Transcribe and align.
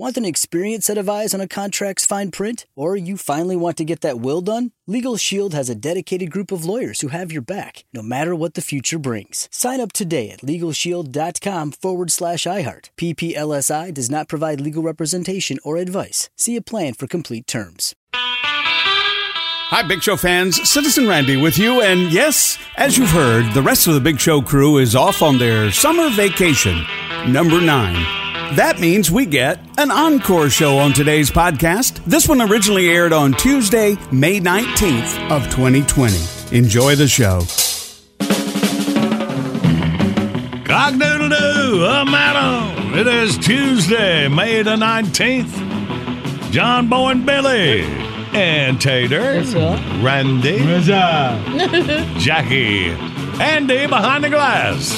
Want 0.00 0.16
an 0.16 0.24
experienced 0.24 0.86
set 0.86 0.96
of 0.96 1.10
eyes 1.10 1.34
on 1.34 1.42
a 1.42 1.46
contract's 1.46 2.06
fine 2.06 2.30
print? 2.30 2.64
Or 2.74 2.96
you 2.96 3.18
finally 3.18 3.54
want 3.54 3.76
to 3.76 3.84
get 3.84 4.00
that 4.00 4.18
will 4.18 4.40
done? 4.40 4.72
Legal 4.86 5.18
Shield 5.18 5.52
has 5.52 5.68
a 5.68 5.74
dedicated 5.74 6.30
group 6.30 6.50
of 6.50 6.64
lawyers 6.64 7.02
who 7.02 7.08
have 7.08 7.30
your 7.30 7.42
back, 7.42 7.84
no 7.92 8.00
matter 8.00 8.34
what 8.34 8.54
the 8.54 8.62
future 8.62 8.98
brings. 8.98 9.46
Sign 9.52 9.78
up 9.78 9.92
today 9.92 10.30
at 10.30 10.40
LegalShield.com 10.40 11.72
forward 11.72 12.10
slash 12.10 12.44
iHeart. 12.44 12.88
PPLSI 12.96 13.92
does 13.92 14.08
not 14.08 14.26
provide 14.26 14.58
legal 14.58 14.82
representation 14.82 15.58
or 15.64 15.76
advice. 15.76 16.30
See 16.34 16.56
a 16.56 16.62
plan 16.62 16.94
for 16.94 17.06
complete 17.06 17.46
terms. 17.46 17.94
Hi, 18.14 19.86
Big 19.86 20.02
Show 20.02 20.16
fans. 20.16 20.66
Citizen 20.66 21.08
Randy 21.08 21.36
with 21.36 21.58
you. 21.58 21.82
And 21.82 22.10
yes, 22.10 22.56
as 22.78 22.96
you've 22.96 23.10
heard, 23.10 23.52
the 23.52 23.60
rest 23.60 23.86
of 23.86 23.92
the 23.92 24.00
Big 24.00 24.18
Show 24.18 24.40
crew 24.40 24.78
is 24.78 24.96
off 24.96 25.20
on 25.20 25.36
their 25.36 25.70
summer 25.70 26.08
vacation, 26.08 26.86
number 27.28 27.60
nine. 27.60 28.29
That 28.56 28.80
means 28.80 29.12
we 29.12 29.26
get 29.26 29.60
an 29.78 29.92
encore 29.92 30.50
show 30.50 30.78
on 30.78 30.92
today's 30.92 31.30
podcast. 31.30 32.04
This 32.04 32.26
one 32.28 32.42
originally 32.42 32.88
aired 32.88 33.12
on 33.12 33.32
Tuesday, 33.32 33.96
May 34.10 34.40
19th 34.40 35.30
of 35.30 35.44
2020. 35.50 36.56
Enjoy 36.56 36.96
the 36.96 37.06
show. 37.06 37.42
Cock 40.64 40.94
doodle 40.98 41.28
doo, 41.28 41.84
I'm 41.86 42.08
Adam. 42.12 42.94
It 42.98 43.06
is 43.06 43.38
Tuesday, 43.38 44.26
May 44.26 44.62
the 44.62 44.74
19th. 44.74 46.50
John 46.50 46.88
Boy 46.88 47.10
and 47.12 47.24
Billy 47.24 47.82
and 48.32 48.80
Tater, 48.80 49.44
Randy, 50.02 50.58
Jackie, 52.18 52.86
Andy 53.40 53.86
behind 53.86 54.24
the 54.24 54.30
glass. 54.30 54.92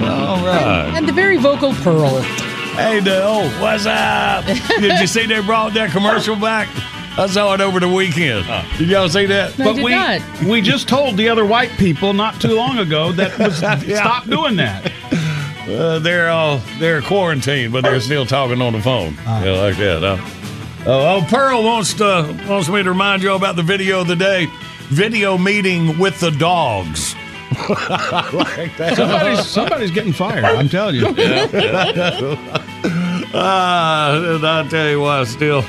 All 0.00 0.44
right. 0.46 0.92
And 0.94 1.08
the 1.08 1.12
very 1.12 1.38
vocal 1.38 1.72
Pearl. 1.74 2.24
Hey, 2.74 3.00
Dale, 3.00 3.48
what's 3.60 3.86
up? 3.86 4.44
Did 4.80 5.00
you 5.00 5.06
see 5.06 5.26
they 5.26 5.40
brought 5.40 5.74
that 5.74 5.90
commercial 5.90 6.34
back? 6.36 6.68
I 7.16 7.28
saw 7.28 7.54
it 7.54 7.60
over 7.60 7.78
the 7.78 7.88
weekend. 7.88 8.44
Did 8.78 8.88
y'all 8.88 9.08
see 9.08 9.26
that? 9.26 9.56
No, 9.58 9.70
I 9.70 9.74
did 9.74 9.84
we 9.84 9.90
not. 9.92 10.42
we 10.44 10.60
just 10.60 10.88
told 10.88 11.16
the 11.16 11.28
other 11.28 11.44
white 11.44 11.70
people 11.78 12.12
not 12.12 12.40
too 12.40 12.54
long 12.54 12.78
ago 12.78 13.12
that 13.12 13.38
was, 13.38 13.62
Yeah. 13.62 13.96
stop 14.00 14.24
doing 14.24 14.56
that. 14.56 14.90
Uh, 15.68 16.00
they're 16.00 16.28
all 16.30 16.58
they're 16.80 17.00
quarantined, 17.00 17.72
but 17.72 17.82
they're 17.84 18.00
still 18.00 18.26
talking 18.26 18.60
on 18.60 18.72
the 18.72 18.82
phone. 18.82 19.14
Yeah, 19.24 19.52
like 19.52 19.76
that. 19.76 20.02
Huh? 20.18 20.80
Oh, 20.90 21.18
oh, 21.22 21.26
Pearl 21.28 21.62
wants 21.62 21.94
to 21.94 22.36
wants 22.48 22.68
me 22.68 22.82
to 22.82 22.90
remind 22.90 23.22
you 23.22 23.32
about 23.34 23.54
the 23.54 23.62
video 23.62 24.00
of 24.00 24.08
the 24.08 24.16
day. 24.16 24.48
Video 24.88 25.38
meeting 25.38 25.96
with 25.98 26.18
the 26.18 26.30
dogs. 26.32 27.14
Like. 28.32 28.72
Somebody's 28.96 29.46
somebody's 29.46 29.90
getting 29.90 30.12
fired. 30.12 30.44
I'm 30.44 30.68
telling 30.68 30.96
you. 30.96 31.14
Ah, 33.36 34.14
and 34.36 34.46
I'll 34.46 34.68
tell 34.68 34.88
you 34.88 35.00
what, 35.00 35.26
still 35.26 35.64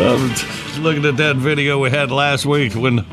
um, 0.00 0.34
looking 0.80 1.06
at 1.06 1.16
that 1.16 1.36
video 1.36 1.78
we 1.78 1.88
had 1.88 2.10
last 2.10 2.44
week 2.44 2.74
when 2.74 3.06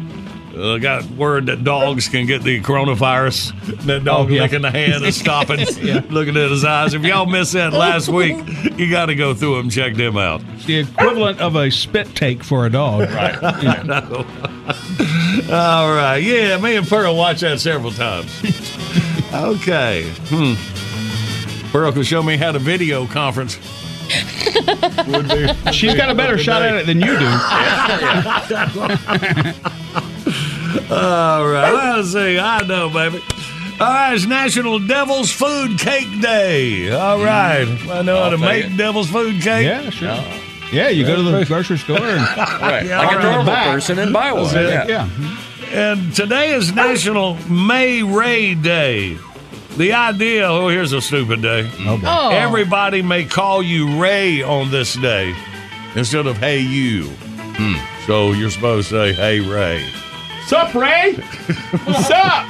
uh, 0.61 0.77
got 0.77 1.03
word 1.11 1.47
that 1.47 1.63
dogs 1.63 2.07
can 2.07 2.25
get 2.25 2.43
the 2.43 2.61
coronavirus. 2.61 3.51
That 3.85 4.03
dog 4.03 4.29
Oh, 4.29 4.33
yeah. 4.33 4.41
licking 4.41 4.61
the 4.61 4.69
hand 4.71 5.03
and 5.03 5.13
stopping, 5.13 5.59
looking 6.09 6.37
at 6.37 6.51
his 6.51 6.63
eyes. 6.63 6.93
If 6.93 7.03
y'all 7.03 7.25
missed 7.25 7.53
that 7.53 7.73
last 7.73 8.07
week, 8.09 8.37
you 8.77 8.89
got 8.89 9.07
to 9.07 9.15
go 9.15 9.33
through 9.33 9.57
them, 9.57 9.69
check 9.69 9.95
them 9.95 10.17
out. 10.17 10.41
the 10.67 10.79
equivalent 10.79 11.39
of 11.41 11.55
a 11.55 11.69
spit 11.71 12.13
take 12.15 12.43
for 12.43 12.65
a 12.65 12.69
dog. 12.69 13.09
Right. 13.21 13.37
All 15.49 15.93
right, 15.93 16.17
yeah, 16.17 16.57
me 16.59 16.75
and 16.75 16.87
Pearl 16.87 17.15
watched 17.15 17.41
that 17.41 17.59
several 17.59 17.91
times. 17.91 18.29
okay, 19.33 20.03
hmm. 20.27 20.53
Pearl 21.71 21.91
can 21.91 22.03
show 22.03 22.21
me 22.21 22.37
how 22.37 22.51
to 22.51 22.59
video 22.59 23.05
conference. 23.07 23.57
Be. 24.07 25.71
She's 25.71 25.95
got 25.95 26.09
a 26.11 26.15
better 26.15 26.37
shot 26.37 26.61
at 26.61 26.75
it 26.75 26.85
than 26.85 26.99
you 26.99 27.17
do. 27.17 27.25
All 30.91 31.47
right, 31.47 31.95
let's 31.95 32.11
see. 32.11 32.37
I 32.37 32.65
know, 32.65 32.89
baby. 32.89 33.23
All 33.79 33.87
right, 33.87 34.13
it's 34.13 34.25
National 34.25 34.77
Devil's 34.77 35.31
Food 35.31 35.79
Cake 35.79 36.21
Day. 36.21 36.91
All 36.91 37.17
mm-hmm. 37.17 37.87
right, 37.87 37.97
I 37.97 38.01
know 38.01 38.21
how 38.21 38.29
to 38.29 38.37
make 38.37 38.75
devil's 38.75 39.09
food 39.09 39.41
cake. 39.41 39.65
Yeah, 39.65 39.89
sure. 39.89 40.21
Yeah, 40.71 40.89
you 40.89 41.05
go 41.05 41.15
to 41.15 41.23
the 41.23 41.45
grocery 41.45 41.77
store 41.77 41.97
and 41.97 42.21
Right. 42.37 42.85
Yeah, 42.85 42.99
like 42.99 43.15
on 43.15 43.21
a 43.21 43.23
normal 43.23 43.53
person 43.53 43.99
and 43.99 44.11
buy 44.11 44.33
one. 44.33 44.53
Yeah. 44.53 44.87
yeah. 44.87 45.09
And 45.71 46.13
today 46.13 46.53
is 46.53 46.73
National 46.73 47.35
May 47.49 48.03
Ray 48.03 48.53
Day. 48.53 49.17
The 49.77 49.93
idea, 49.93 50.47
oh, 50.47 50.67
here's 50.67 50.91
a 50.91 51.01
stupid 51.01 51.41
day. 51.41 51.69
Oh. 51.79 52.01
oh. 52.03 52.29
Everybody 52.31 53.01
may 53.01 53.23
call 53.23 53.63
you 53.63 54.01
Ray 54.01 54.43
on 54.43 54.71
this 54.71 54.95
day 54.95 55.33
instead 55.95 56.27
of 56.27 56.37
Hey 56.37 56.59
You. 56.59 57.05
Hmm. 57.07 58.05
So 58.05 58.33
you're 58.33 58.49
supposed 58.49 58.89
to 58.89 58.95
say 58.95 59.13
Hey 59.13 59.39
Ray. 59.39 59.89
Sup, 60.51 60.75
Ray? 60.75 61.13
What's 61.85 62.09
up? 62.11 62.45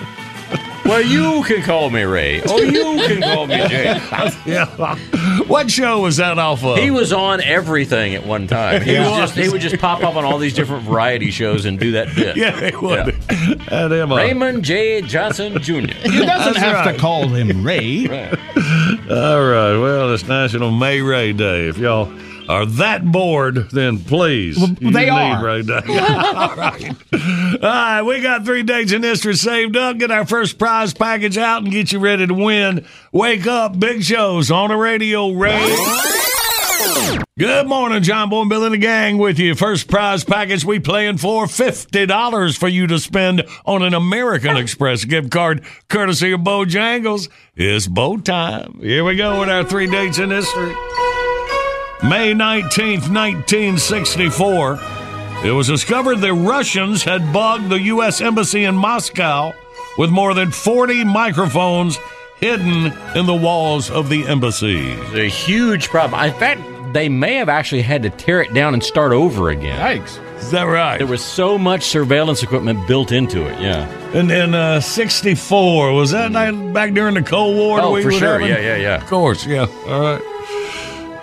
Well, 0.85 1.03
you 1.03 1.43
can 1.43 1.61
call 1.61 1.91
me 1.91 2.01
Ray. 2.01 2.41
Oh, 2.47 2.57
you 2.59 2.81
can 3.07 3.21
call 3.21 3.45
me 3.45 3.57
Jay. 3.67 4.01
Yeah. 4.47 4.65
What 5.45 5.69
show 5.69 5.99
was 6.01 6.17
that 6.17 6.39
off 6.39 6.63
of? 6.63 6.79
He 6.79 6.89
was 6.89 7.13
on 7.13 7.41
everything 7.41 8.15
at 8.15 8.25
one 8.25 8.47
time. 8.47 8.81
He, 8.81 8.93
He 8.93 8.97
was 8.99 9.07
was. 9.07 9.19
just 9.19 9.35
he 9.35 9.49
would 9.49 9.61
just 9.61 9.77
pop 9.77 10.03
up 10.03 10.15
on 10.15 10.25
all 10.25 10.39
these 10.39 10.55
different 10.55 10.81
variety 10.83 11.29
shows 11.29 11.65
and 11.65 11.79
do 11.79 11.91
that 11.91 12.15
bit. 12.15 12.35
yeah, 12.37 12.71
he 12.71 12.75
would. 12.75 13.15
And 13.71 13.93
him, 13.93 14.11
uh, 14.11 14.17
Raymond 14.17 14.63
J. 14.65 15.03
Johnson 15.03 15.61
Jr. 15.61 15.73
You 15.73 15.85
doesn't 15.91 16.25
That's 16.25 16.57
have 16.57 16.83
right. 16.87 16.93
to 16.95 16.99
call 16.99 17.27
him 17.27 17.63
Ray. 17.63 18.07
All 18.07 19.43
right. 19.45 19.77
Well, 19.77 20.11
it's 20.11 20.27
National 20.27 20.71
May 20.71 21.01
Ray 21.01 21.33
Day. 21.33 21.67
If 21.67 21.77
y'all 21.77 22.11
are 22.51 22.65
that 22.65 23.09
bored, 23.09 23.69
then 23.71 23.99
please. 23.99 24.57
Well, 24.57 24.91
they 24.91 25.07
are. 25.09 25.43
Ray 25.43 25.61
Day. 25.63 25.79
All 25.87 26.55
right. 26.55 26.95
All 27.13 27.59
right. 27.61 28.01
We 28.01 28.21
got 28.21 28.43
three 28.45 28.63
days 28.63 28.91
in 28.91 29.03
history 29.03 29.35
saved 29.35 29.77
up. 29.77 29.97
Get 29.97 30.11
our 30.11 30.25
first 30.25 30.57
prize 30.59 30.93
package 30.93 31.37
out 31.37 31.63
and 31.63 31.71
get 31.71 31.91
you 31.91 31.99
ready 31.99 32.27
to 32.27 32.33
win. 32.33 32.85
Wake 33.11 33.47
up. 33.47 33.79
Big 33.79 34.03
shows 34.03 34.51
on 34.51 34.69
the 34.69 34.75
radio. 34.75 35.31
Ray. 35.31 35.75
Good 37.39 37.67
morning, 37.67 38.03
John 38.03 38.29
Boy 38.29 38.41
and 38.41 38.49
Bill 38.49 38.65
and 38.65 38.73
the 38.73 38.77
gang 38.77 39.17
with 39.17 39.39
you. 39.39 39.55
First 39.55 39.87
prize 39.87 40.23
package 40.23 40.65
we 40.65 40.79
playing 40.79 41.17
for 41.17 41.45
$50 41.45 42.57
for 42.57 42.67
you 42.67 42.85
to 42.87 42.99
spend 42.99 43.43
on 43.65 43.81
an 43.81 43.93
American 43.93 44.57
Express 44.57 45.05
gift 45.05 45.31
card 45.31 45.63
courtesy 45.89 46.31
of 46.33 46.41
Bojangles. 46.41 47.29
It's 47.55 47.87
bow 47.87 48.17
time. 48.17 48.79
Here 48.81 49.03
we 49.03 49.15
go 49.15 49.39
with 49.39 49.49
our 49.49 49.63
three 49.63 49.87
dates 49.87 50.19
in 50.19 50.29
history. 50.29 50.75
May 52.03 52.33
19th, 52.33 53.13
1964. 53.13 54.79
It 55.45 55.51
was 55.51 55.67
discovered 55.67 56.15
the 56.17 56.33
Russians 56.33 57.03
had 57.03 57.31
bugged 57.31 57.69
the 57.69 57.79
U.S. 57.79 58.21
Embassy 58.21 58.63
in 58.63 58.75
Moscow 58.75 59.53
with 59.99 60.09
more 60.09 60.33
than 60.33 60.49
40 60.49 61.03
microphones 61.03 61.99
hidden 62.37 62.91
in 63.15 63.27
the 63.27 63.35
walls 63.35 63.91
of 63.91 64.09
the 64.09 64.25
embassy. 64.25 64.93
It's 64.93 65.13
a 65.13 65.29
huge 65.29 65.89
problem. 65.89 66.23
In 66.23 66.33
fact, 66.33 66.61
they 66.93 67.07
may 67.07 67.35
have 67.35 67.49
actually 67.49 67.83
had 67.83 68.01
to 68.01 68.09
tear 68.09 68.41
it 68.41 68.51
down 68.51 68.73
and 68.73 68.83
start 68.83 69.11
over 69.11 69.49
again. 69.49 69.77
Yikes. 69.79 70.19
Is 70.39 70.49
that 70.49 70.63
right? 70.63 70.97
There 70.97 71.05
was 71.05 71.23
so 71.23 71.55
much 71.55 71.83
surveillance 71.83 72.41
equipment 72.41 72.87
built 72.87 73.11
into 73.11 73.45
it. 73.45 73.61
Yeah. 73.61 73.87
And 74.15 74.27
then 74.27 74.55
uh, 74.55 74.81
64, 74.81 75.93
was 75.93 76.09
that 76.11 76.31
night 76.31 76.73
back 76.73 76.93
during 76.93 77.13
the 77.13 77.21
Cold 77.21 77.55
War? 77.55 77.79
Oh, 77.79 77.91
we 77.91 78.01
for 78.01 78.11
sure. 78.11 78.39
having? 78.39 78.47
Yeah, 78.47 78.59
yeah, 78.59 78.75
yeah. 78.77 78.95
Of 78.95 79.07
course, 79.07 79.45
yeah. 79.45 79.67
All 79.87 80.01
right. 80.01 80.21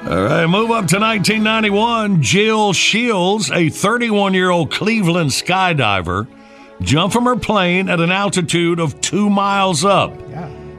All 0.08 0.22
right, 0.22 0.46
move 0.46 0.70
up 0.70 0.86
to 0.86 0.98
1991. 0.98 2.22
Jill 2.22 2.72
Shields, 2.72 3.50
a 3.50 3.68
31 3.68 4.32
year 4.32 4.48
old 4.48 4.70
Cleveland 4.70 5.32
skydiver, 5.32 6.26
jumped 6.80 7.12
from 7.12 7.26
her 7.26 7.36
plane 7.36 7.90
at 7.90 8.00
an 8.00 8.10
altitude 8.10 8.80
of 8.80 9.02
two 9.02 9.28
miles 9.28 9.84
up. 9.84 10.18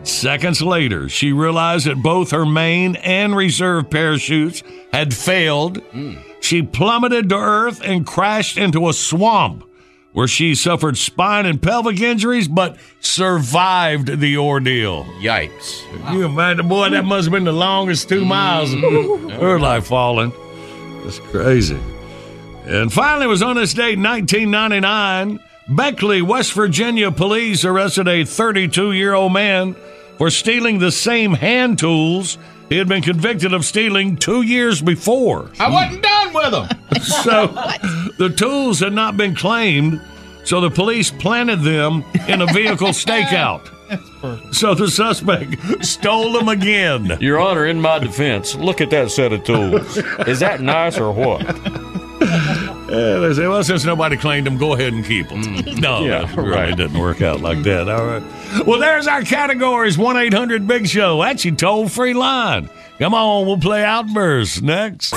Seconds 0.02 0.64
later, 0.64 1.10
she 1.10 1.32
realized 1.32 1.86
that 1.86 2.02
both 2.02 2.32
her 2.32 2.44
main 2.44 2.96
and 2.96 3.36
reserve 3.36 3.92
parachutes 3.92 4.64
had 4.92 5.14
failed. 5.14 5.78
Hmm. 5.92 6.16
She 6.40 6.64
plummeted 6.64 7.30
to 7.30 7.38
earth 7.38 7.82
and 7.84 8.08
crashed 8.08 8.58
into 8.58 8.90
a 8.90 8.94
swamp 8.94 9.69
where 10.14 10.28
she 10.28 10.56
suffered 10.56 10.98
spine 10.98 11.46
and 11.46 11.62
pelvic 11.62 12.02
injuries 12.02 12.48
but 12.48 12.78
survived 13.00 14.20
the 14.20 14.38
ordeal. 14.38 15.06
Yikes. 15.22 15.84
You 16.14 16.26
imagine, 16.26 16.68
boy, 16.68 16.90
that 16.90 17.06
must 17.06 17.26
have 17.26 17.34
been 17.34 17.44
the 17.44 17.52
longest 17.52 18.10
two 18.10 18.26
miles 18.26 18.74
of 18.74 18.80
mm. 18.80 19.32
her 19.40 19.60
life 19.60 19.88
falling. 19.88 20.34
That's 21.04 21.20
crazy. 21.20 21.80
And 22.66 22.92
finally, 22.92 23.26
it 23.26 23.30
was 23.30 23.42
on 23.42 23.56
this 23.56 23.74
date, 23.74 23.98
1999, 23.98 25.40
Beckley, 25.70 26.22
West 26.22 26.54
Virginia 26.54 27.12
police 27.12 27.64
arrested 27.64 28.08
a 28.08 28.26
32 28.26 28.92
year 28.94 29.14
old 29.14 29.34
man 29.34 29.76
for 30.18 30.30
stealing 30.30 30.80
the 30.80 30.92
same 30.92 31.34
hand 31.34 31.80
tools 31.80 32.38
he 32.70 32.78
had 32.78 32.88
been 32.88 33.02
convicted 33.02 33.54
of 33.54 33.66
stealing 33.66 34.16
two 34.16 34.42
years 34.44 34.82
before. 34.82 35.50
I 35.60 35.70
wasn't 35.70 36.04
done 36.04 36.34
with 36.34 36.54
him. 36.54 36.78
So 37.02 37.48
the 38.18 38.34
tools 38.36 38.80
had 38.80 38.94
not 38.94 39.16
been 39.16 39.34
claimed, 39.36 40.02
so 40.44 40.60
the 40.60 40.70
police 40.70 41.12
planted 41.12 41.62
them 41.62 42.04
in 42.28 42.42
a 42.42 42.46
vehicle 42.48 42.90
stakeout. 43.06 43.68
So 44.52 44.74
the 44.76 44.90
suspect 44.90 45.56
stole 45.86 46.34
them 46.34 46.48
again. 46.50 47.18
Your 47.22 47.40
Honor, 47.40 47.66
in 47.66 47.80
my 47.80 48.00
defense, 48.00 48.56
look 48.56 48.82
at 48.82 48.90
that 48.90 49.12
set 49.12 49.32
of 49.34 49.44
tools. 49.44 49.98
Is 50.28 50.40
that 50.42 50.62
nice 50.62 50.98
or 50.98 51.12
what? 51.12 51.42
Yeah, 52.90 53.20
they 53.20 53.34
say, 53.34 53.48
well, 53.48 53.64
since 53.64 53.86
nobody 53.86 54.18
claimed 54.18 54.48
them, 54.48 54.58
go 54.58 54.74
ahead 54.74 54.92
and 54.94 55.06
keep 55.06 55.30
them. 55.30 55.44
Mm. 55.44 55.80
No, 55.80 56.04
Yeah, 56.06 56.26
that 56.26 56.36
really 56.36 56.50
right. 56.50 56.76
didn't 56.76 56.98
work 57.00 57.22
out 57.22 57.40
like 57.40 57.62
that. 57.64 57.88
All 57.88 58.06
right. 58.06 58.24
Well, 58.66 58.80
there's 58.80 59.08
our 59.08 59.22
categories 59.22 59.98
1 59.98 60.18
800 60.18 60.68
Big 60.68 60.88
Show. 60.88 61.22
That's 61.22 61.46
your 61.46 61.56
toll 61.56 61.88
free 61.88 62.14
line. 62.14 62.70
Come 62.98 63.14
on, 63.14 63.46
we'll 63.48 63.58
play 63.60 63.84
Outburst 63.86 64.62
next. 64.64 65.14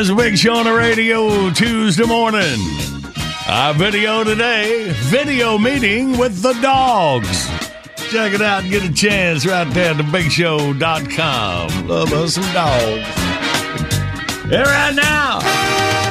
It's 0.00 0.12
Big 0.12 0.38
Show 0.38 0.54
on 0.54 0.64
the 0.64 0.72
radio 0.72 1.50
Tuesday 1.50 2.04
morning. 2.04 2.60
Our 3.48 3.74
video 3.74 4.22
today 4.22 4.92
video 4.92 5.58
meeting 5.58 6.16
with 6.16 6.40
the 6.40 6.52
dogs. 6.62 7.48
Check 8.08 8.32
it 8.32 8.40
out 8.40 8.62
and 8.62 8.70
get 8.70 8.84
a 8.88 8.92
chance 8.92 9.44
right 9.44 9.68
there 9.74 9.90
at 9.90 9.96
thebigshow.com. 9.96 11.88
Love 11.88 12.12
us 12.12 12.34
some 12.34 12.44
dogs. 12.52 13.08
Here 14.48 14.62
right 14.62 14.94
now. 14.94 15.40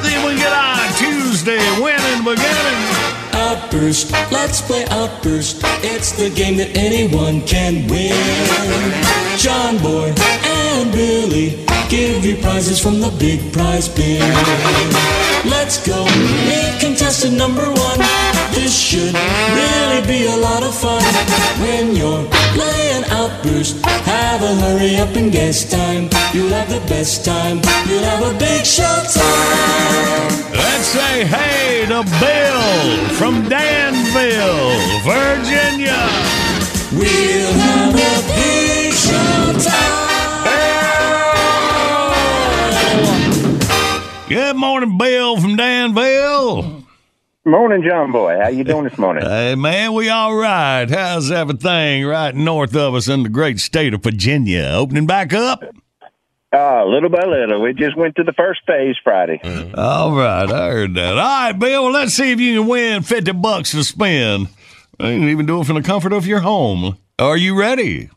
See 0.02 0.14
if 0.14 0.26
we 0.26 0.36
get 0.36 0.52
our 0.52 0.88
Tuesday 0.98 1.56
winning 1.80 2.24
beginning. 2.24 3.08
Outburst, 3.32 4.12
let's 4.30 4.60
play 4.60 4.84
Outburst. 4.90 5.62
It's 5.82 6.12
the 6.12 6.28
game 6.28 6.58
that 6.58 6.76
anyone 6.76 7.40
can 7.46 7.88
win. 7.88 8.12
John 9.38 9.78
Boy 9.78 10.12
and 10.44 10.92
Billy 10.92 11.67
give 11.88 12.24
you 12.24 12.36
prizes 12.36 12.78
from 12.80 13.00
the 13.00 13.10
big 13.18 13.52
prize 13.52 13.88
bin. 13.88 14.20
Let's 15.48 15.78
go, 15.86 16.04
meet 16.04 16.80
contestant 16.80 17.36
number 17.36 17.64
one. 17.64 17.98
This 18.52 18.76
should 18.78 19.14
really 19.14 20.06
be 20.06 20.26
a 20.26 20.36
lot 20.36 20.62
of 20.62 20.74
fun. 20.74 21.02
When 21.62 21.96
you're 21.96 22.24
playing 22.52 23.04
Outburst, 23.10 23.84
have 24.04 24.42
a 24.42 24.54
hurry 24.56 24.96
up 24.96 25.16
and 25.16 25.32
guess 25.32 25.68
time. 25.70 26.10
You'll 26.34 26.50
have 26.50 26.68
the 26.68 26.84
best 26.88 27.24
time. 27.24 27.60
You'll 27.88 28.04
have 28.04 28.22
a 28.22 28.38
big 28.38 28.66
show 28.66 28.96
time. 29.14 30.28
Let's 30.52 30.88
say 30.88 31.24
hey 31.24 31.86
to 31.88 32.04
Bill 32.20 33.08
from 33.16 33.48
Danville, 33.48 34.76
Virginia. 35.08 36.04
We'll 36.92 37.52
have 37.64 37.94
a 37.94 38.16
big 38.34 38.92
show 38.92 39.70
time. 39.70 40.17
Good 44.28 44.56
morning, 44.56 44.98
Bill 44.98 45.40
from 45.40 45.56
Danville. 45.56 46.84
Morning, 47.46 47.82
John 47.82 48.12
Boy. 48.12 48.38
How 48.38 48.48
you 48.48 48.62
doing 48.62 48.84
this 48.84 48.98
morning? 48.98 49.24
Hey, 49.28 49.54
man, 49.54 49.94
we 49.94 50.10
all 50.10 50.34
right. 50.34 50.84
How's 50.88 51.30
everything 51.30 52.04
right 52.04 52.34
north 52.34 52.76
of 52.76 52.94
us 52.94 53.08
in 53.08 53.22
the 53.22 53.30
great 53.30 53.58
state 53.58 53.94
of 53.94 54.02
Virginia? 54.02 54.70
Opening 54.74 55.06
back 55.06 55.32
up? 55.32 55.62
Uh, 56.52 56.84
little 56.84 57.08
by 57.08 57.24
little. 57.24 57.62
We 57.62 57.72
just 57.72 57.96
went 57.96 58.16
to 58.16 58.22
the 58.22 58.34
first 58.34 58.60
phase 58.66 58.96
Friday. 59.02 59.40
All 59.74 60.14
right, 60.14 60.50
I 60.50 60.70
heard 60.70 60.94
that. 60.94 61.16
All 61.16 61.44
right, 61.46 61.52
Bill, 61.52 61.84
well, 61.84 61.92
let's 61.92 62.12
see 62.12 62.30
if 62.32 62.38
you 62.38 62.60
can 62.60 62.68
win 62.68 63.02
50 63.02 63.32
bucks 63.32 63.70
to 63.70 63.82
spend. 63.82 64.48
You 65.00 65.06
can 65.06 65.28
even 65.28 65.46
do 65.46 65.60
it 65.62 65.64
from 65.66 65.76
the 65.76 65.82
comfort 65.82 66.12
of 66.12 66.26
your 66.26 66.40
home. 66.40 66.98
Are 67.18 67.36
you 67.36 67.58
ready? 67.58 68.10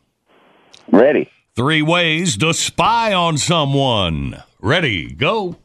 Ready? 0.90 1.30
Three 1.56 1.80
ways 1.80 2.36
to 2.38 2.52
spy 2.52 3.14
on 3.14 3.38
someone. 3.38 4.42
Ready, 4.60 5.14
go. 5.14 5.56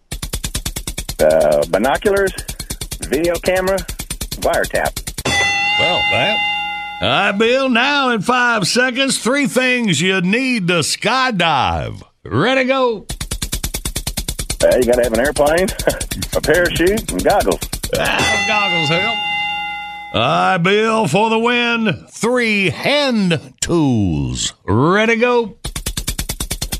Uh, 1.19 1.65
binoculars, 1.69 2.31
video 3.01 3.35
camera, 3.37 3.77
wiretap. 4.41 4.93
Well, 5.79 5.99
that. 6.11 6.99
All 7.01 7.07
right, 7.07 7.31
Bill, 7.31 7.69
now 7.69 8.09
in 8.11 8.21
five 8.21 8.67
seconds, 8.67 9.17
three 9.17 9.47
things 9.47 9.99
you 9.99 10.21
need 10.21 10.67
to 10.67 10.79
skydive. 10.79 12.03
Ready, 12.23 12.65
go. 12.65 13.07
Uh, 14.63 14.75
you 14.77 14.83
got 14.85 14.95
to 14.95 15.03
have 15.03 15.13
an 15.13 15.19
airplane, 15.19 15.67
a 16.35 16.41
parachute, 16.41 17.11
and 17.11 17.23
goggles. 17.23 17.61
Ah, 17.97 18.45
goggles 18.47 18.89
help. 18.89 19.17
All 20.13 20.21
right, 20.21 20.57
Bill, 20.57 21.07
for 21.07 21.29
the 21.29 21.39
win, 21.39 22.07
three 22.09 22.69
hand 22.69 23.53
tools. 23.59 24.53
Ready, 24.65 25.15
to 25.15 25.19
go. 25.19 25.57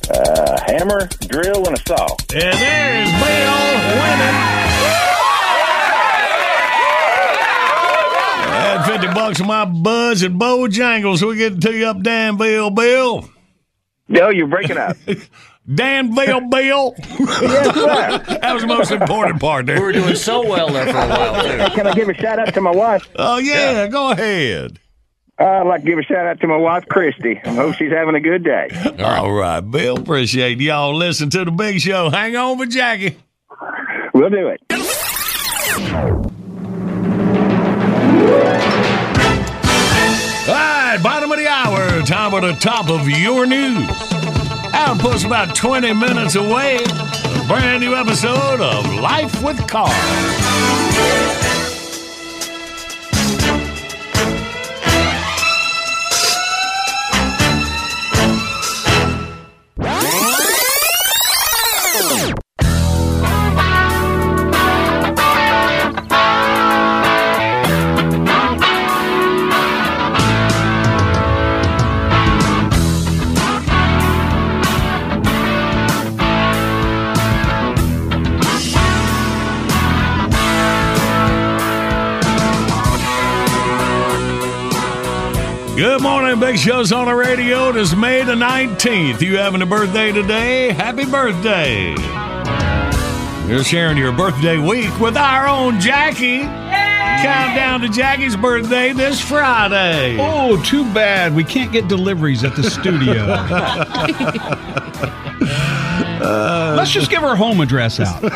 A 0.09 0.61
hammer, 0.71 1.07
drill, 1.27 1.67
and 1.67 1.77
a 1.77 1.81
saw. 1.87 2.07
And 2.33 2.57
there's 2.57 3.11
Bill 3.11 3.57
winning. 4.01 4.37
Add 8.59 8.85
50 8.85 9.07
bucks 9.13 9.37
to 9.37 9.43
my 9.43 9.65
buds 9.65 10.23
at 10.23 10.31
Bojangles 10.31 11.19
so 11.19 11.27
we 11.29 11.37
get 11.37 11.61
to 11.61 11.73
you 11.73 11.87
up 11.87 12.01
Danville, 12.01 12.69
Bill. 12.69 13.29
No, 14.07 14.29
you're 14.29 14.47
breaking 14.47 14.77
up. 14.77 14.95
Danville, 15.75 16.41
Bill. 16.49 16.93
yes, 16.97 17.75
sir. 17.75 18.23
That 18.41 18.53
was 18.53 18.61
the 18.63 18.67
most 18.67 18.91
important 18.91 19.41
part 19.41 19.65
there. 19.65 19.75
We 19.75 19.81
were 19.81 19.91
doing 19.91 20.15
so 20.15 20.47
well 20.47 20.69
there 20.71 20.85
for 20.85 20.97
a 20.97 21.07
while, 21.09 21.43
too. 21.43 21.75
Can 21.75 21.87
I 21.87 21.93
give 21.93 22.07
a 22.07 22.13
shout 22.13 22.39
out 22.39 22.53
to 22.53 22.61
my 22.61 22.71
wife? 22.71 23.05
Oh, 23.17 23.37
yeah, 23.37 23.87
go 23.87 24.11
ahead. 24.11 24.79
I'd 25.39 25.67
like 25.67 25.81
to 25.81 25.87
give 25.87 25.99
a 25.99 26.03
shout 26.03 26.25
out 26.25 26.39
to 26.41 26.47
my 26.47 26.57
wife, 26.57 26.87
Christy. 26.87 27.39
I 27.43 27.49
hope 27.53 27.75
she's 27.75 27.91
having 27.91 28.15
a 28.15 28.19
good 28.19 28.43
day. 28.43 28.69
All 28.99 29.31
right, 29.31 29.61
Bill. 29.61 29.97
Appreciate 29.97 30.59
y'all 30.59 30.95
listening 30.95 31.29
to 31.31 31.45
the 31.45 31.51
big 31.51 31.79
show. 31.79 32.09
Hang 32.09 32.35
on 32.35 32.57
for 32.57 32.65
Jackie. 32.65 33.17
We'll 34.13 34.29
do 34.31 34.47
it. 34.47 34.61
All 40.47 40.53
right, 40.53 40.97
bottom 41.03 41.31
of 41.31 41.37
the 41.37 41.47
hour, 41.47 42.01
time 42.03 42.31
for 42.31 42.41
the 42.41 42.53
top 42.53 42.89
of 42.89 43.07
your 43.09 43.45
news. 43.45 43.87
Output's 44.73 45.23
about 45.25 45.55
20 45.55 45.93
minutes 45.93 46.35
away. 46.35 46.77
A 46.77 47.45
brand 47.47 47.81
new 47.81 47.93
episode 47.93 48.61
of 48.61 48.85
Life 48.95 49.43
with 49.43 49.57
Carl. 49.67 49.91
Big 86.47 86.57
Show's 86.57 86.93
on 86.93 87.07
the 87.07 87.13
radio. 87.13 87.71
It 87.71 87.75
is 87.75 87.93
May 87.93 88.23
the 88.23 88.31
19th. 88.31 89.19
You 89.19 89.35
having 89.35 89.61
a 89.61 89.65
birthday 89.65 90.13
today? 90.13 90.71
Happy 90.71 91.03
birthday. 91.03 91.89
You're 93.49 93.65
sharing 93.65 93.97
your 93.97 94.13
birthday 94.13 94.57
week 94.57 94.97
with 94.97 95.17
our 95.17 95.45
own 95.45 95.81
Jackie. 95.81 96.43
Countdown 96.43 97.81
to 97.81 97.89
Jackie's 97.89 98.37
birthday 98.37 98.93
this 98.93 99.19
Friday. 99.19 100.15
Oh, 100.21 100.63
too 100.63 100.85
bad. 100.93 101.35
We 101.35 101.43
can't 101.43 101.73
get 101.73 101.89
deliveries 101.89 102.45
at 102.45 102.55
the 102.55 102.63
studio. 102.63 103.25
Let's 106.19 106.91
just 106.91 107.09
give 107.09 107.21
her 107.21 107.35
home 107.35 107.59
address 107.61 107.99
out. 107.99 108.23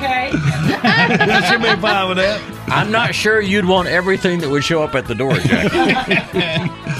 Okay. 0.00 0.30
That 0.32 1.46
should 1.50 1.62
be 1.62 1.80
fine 1.80 2.08
with 2.08 2.16
that. 2.18 2.40
I'm 2.68 2.90
not 2.90 3.14
sure 3.14 3.40
you'd 3.40 3.64
want 3.64 3.88
everything 3.88 4.40
that 4.40 4.48
would 4.48 4.64
show 4.64 4.82
up 4.82 4.94
at 4.94 5.06
the 5.06 5.14
door, 5.14 5.34
Jack. 5.34 6.70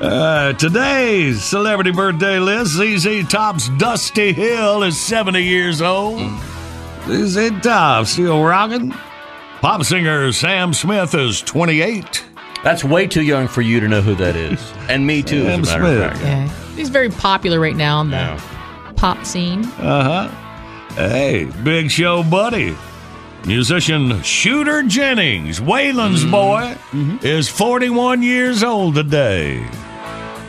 Uh, 0.00 0.52
today's 0.54 1.42
celebrity 1.42 1.90
birthday 1.90 2.38
list 2.38 2.72
ZZ 2.72 3.26
Top's 3.28 3.70
Dusty 3.78 4.32
Hill 4.34 4.82
is 4.82 5.00
70 5.00 5.42
years 5.42 5.80
old. 5.80 6.20
ZZ 7.06 7.50
Top 7.62 8.04
still 8.06 8.42
rocking. 8.44 8.90
Pop 9.62 9.82
singer 9.84 10.30
Sam 10.32 10.74
Smith 10.74 11.14
is 11.14 11.40
28. 11.40 12.22
That's 12.62 12.84
way 12.84 13.06
too 13.06 13.22
young 13.22 13.48
for 13.48 13.62
you 13.62 13.80
to 13.80 13.88
know 13.88 14.02
who 14.02 14.14
that 14.16 14.36
is. 14.36 14.60
And 14.90 15.06
me 15.06 15.22
too, 15.22 15.46
as 15.46 15.60
a 15.60 15.64
Sam 15.64 15.82
matter 15.82 15.84
of 15.84 16.16
Smith. 16.18 16.20
fact. 16.20 16.22
Yeah. 16.22 16.74
He's 16.76 16.88
very 16.90 17.08
popular 17.08 17.58
right 17.58 17.76
now 17.76 18.02
in 18.02 18.10
the 18.10 18.16
Yeah. 18.16 18.40
Pop 19.04 19.22
scene. 19.26 19.62
Uh 19.78 20.28
huh. 20.28 20.94
Hey, 20.94 21.44
big 21.62 21.90
show 21.90 22.22
buddy. 22.22 22.74
Musician 23.44 24.22
Shooter 24.22 24.82
Jennings, 24.84 25.60
Waylon's 25.60 26.24
boy, 26.24 26.74
is 27.22 27.46
41 27.46 28.22
years 28.22 28.62
old 28.62 28.94
today. 28.94 29.58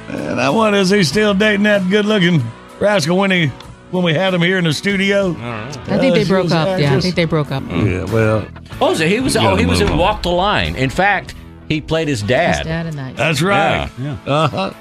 And 0.07 0.39
I 0.39 0.49
wonder, 0.49 0.79
is 0.79 0.89
he 0.91 1.03
still 1.03 1.33
dating 1.33 1.63
that 1.63 1.89
good 1.89 2.05
looking 2.05 2.41
rascal 2.79 3.17
when, 3.17 3.31
he, 3.31 3.47
when 3.91 4.05
we 4.05 4.13
had 4.13 4.33
him 4.33 4.41
here 4.41 4.57
in 4.57 4.63
the 4.63 4.71
studio? 4.71 5.31
I 5.37 5.69
think 5.71 6.13
Uh, 6.13 6.15
they 6.15 6.23
broke 6.23 6.43
was 6.45 6.53
up. 6.53 6.79
Yeah, 6.79 6.95
I 6.95 7.01
think 7.01 7.15
they 7.15 7.25
broke 7.25 7.51
up. 7.51 7.63
Yeah, 7.69 8.05
well, 8.05 8.47
Oh, 8.79 8.93
so 8.93 9.05
he 9.05 9.19
was. 9.19 9.35
Oh, 9.35 9.55
he 9.57 9.65
was 9.65 9.81
in 9.81 9.89
on. 9.89 9.97
Walk 9.97 10.21
the 10.23 10.29
Line. 10.31 10.75
In 10.77 10.89
fact, 10.89 11.35
he 11.67 11.81
played 11.81 12.07
his 12.07 12.21
His 12.21 12.29
dad. 12.29 12.63
dad 12.63 12.85
and 12.85 12.97
that. 12.97 13.17
that's 13.17 13.41
right. 13.41 13.89
Yeah. 13.99 14.17
Uh 14.25 14.47
huh. 14.47 14.73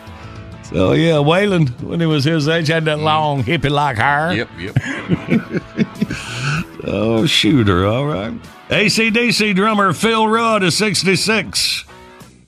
So, 0.64 0.92
yeah, 0.92 1.14
Waylon, 1.14 1.80
when 1.82 2.00
he 2.00 2.06
was 2.06 2.24
his 2.24 2.48
age, 2.48 2.68
had 2.68 2.86
that 2.86 2.98
mm. 2.98 3.02
long 3.02 3.44
hippie 3.44 3.70
like 3.70 3.98
hair. 3.98 4.32
Yep, 4.32 4.48
yep. 4.58 4.76
Oh, 6.86 7.24
shooter, 7.24 7.86
all 7.86 8.06
right. 8.06 8.32
ACDC 8.68 9.54
drummer 9.54 9.94
Phil 9.94 10.28
Rudd 10.28 10.62
is 10.62 10.76
66. 10.76 11.84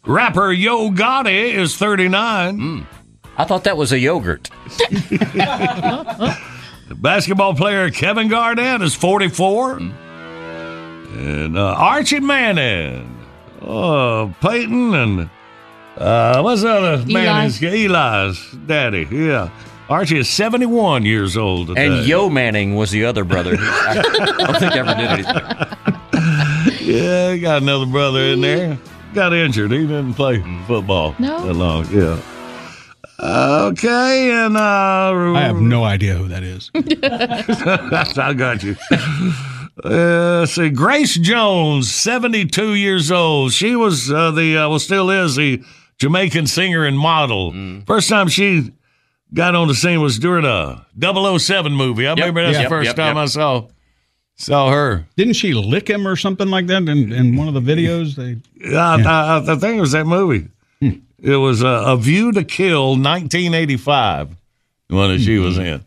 Rapper 0.04 0.52
Yo 0.52 0.90
Gotti 0.90 1.54
is 1.54 1.76
39. 1.76 2.58
Mm. 2.58 2.86
I 3.38 3.44
thought 3.44 3.64
that 3.64 3.76
was 3.76 3.92
a 3.92 3.98
yogurt. 3.98 4.50
Basketball 6.96 7.54
player 7.54 7.90
Kevin 7.90 8.28
Garnett 8.28 8.82
is 8.82 8.94
44. 8.94 9.78
Mm. 9.78 9.92
And 11.16 11.58
uh, 11.58 11.74
Archie 11.78 12.20
Manning. 12.20 13.12
Oh, 13.62 14.34
Peyton 14.40 14.94
and 14.94 15.30
uh, 15.98 16.40
what's 16.42 16.62
the 16.62 16.70
other 16.70 17.04
man? 17.06 17.50
Eli. 17.64 18.24
Eli's 18.24 18.50
daddy. 18.66 19.06
Yeah. 19.10 19.50
Archie 19.88 20.18
is 20.18 20.28
71 20.28 21.04
years 21.04 21.36
old 21.36 21.68
today. 21.68 21.86
And 21.86 22.06
Yo 22.06 22.28
Manning 22.28 22.74
was 22.74 22.90
the 22.90 23.04
other 23.04 23.22
brother. 23.24 23.54
I 23.58 24.34
don't 24.38 24.58
think 24.58 24.74
ever 24.74 24.94
did 24.94 25.10
anything. 25.10 26.86
Yeah, 26.86 27.32
he 27.32 27.40
got 27.40 27.62
another 27.62 27.86
brother 27.86 28.20
in 28.20 28.40
there. 28.40 28.78
Got 29.14 29.32
injured. 29.32 29.70
He 29.70 29.78
didn't 29.86 30.14
play 30.14 30.42
football 30.66 31.14
No? 31.18 31.46
that 31.46 31.54
long. 31.54 31.86
Yeah. 31.92 32.20
Okay, 33.18 34.30
and 34.30 34.56
uh, 34.56 34.60
I 35.34 35.40
have 35.40 35.56
no 35.56 35.84
idea 35.84 36.14
who 36.16 36.28
that 36.28 36.42
is. 36.42 36.70
I 38.18 38.34
got 38.34 38.62
you. 38.62 38.76
Uh, 39.84 40.40
let's 40.40 40.52
see, 40.52 40.68
Grace 40.68 41.14
Jones, 41.14 41.90
seventy-two 41.94 42.74
years 42.74 43.10
old. 43.10 43.52
She 43.52 43.74
was 43.74 44.10
uh, 44.12 44.32
the 44.32 44.58
uh, 44.58 44.68
well, 44.68 44.78
still 44.78 45.08
is 45.10 45.36
the 45.36 45.62
Jamaican 45.98 46.46
singer 46.46 46.84
and 46.84 46.98
model. 46.98 47.52
First 47.86 48.08
time 48.08 48.28
she 48.28 48.72
got 49.32 49.54
on 49.54 49.68
the 49.68 49.74
scene 49.74 50.00
was 50.00 50.18
during 50.18 50.44
a 50.44 50.86
007 51.00 51.72
movie. 51.72 52.06
I 52.06 52.12
remember 52.12 52.42
that's 52.44 52.58
Yep, 52.58 52.64
the 52.64 52.68
first 52.68 52.86
yep, 52.88 52.96
time 52.96 53.16
yep. 53.16 53.22
I 53.22 53.26
saw 53.26 53.68
saw 54.36 54.70
her. 54.70 55.06
Didn't 55.16 55.34
she 55.34 55.54
lick 55.54 55.88
him 55.88 56.06
or 56.06 56.16
something 56.16 56.48
like 56.48 56.66
that 56.66 56.82
in, 56.88 57.12
in 57.12 57.36
one 57.36 57.48
of 57.48 57.54
the 57.54 57.60
videos? 57.60 58.14
They 58.14 58.76
I, 58.76 58.96
I, 59.02 59.38
I 59.38 59.56
think 59.56 59.78
it 59.78 59.80
was 59.80 59.92
that 59.92 60.06
movie. 60.06 60.48
It 61.18 61.36
was 61.36 61.64
uh, 61.64 61.84
A 61.86 61.96
View 61.96 62.30
to 62.32 62.44
Kill, 62.44 62.90
1985, 62.90 64.36
one 64.88 65.10
that 65.16 65.20
she 65.22 65.38
was 65.38 65.56
in. 65.56 65.82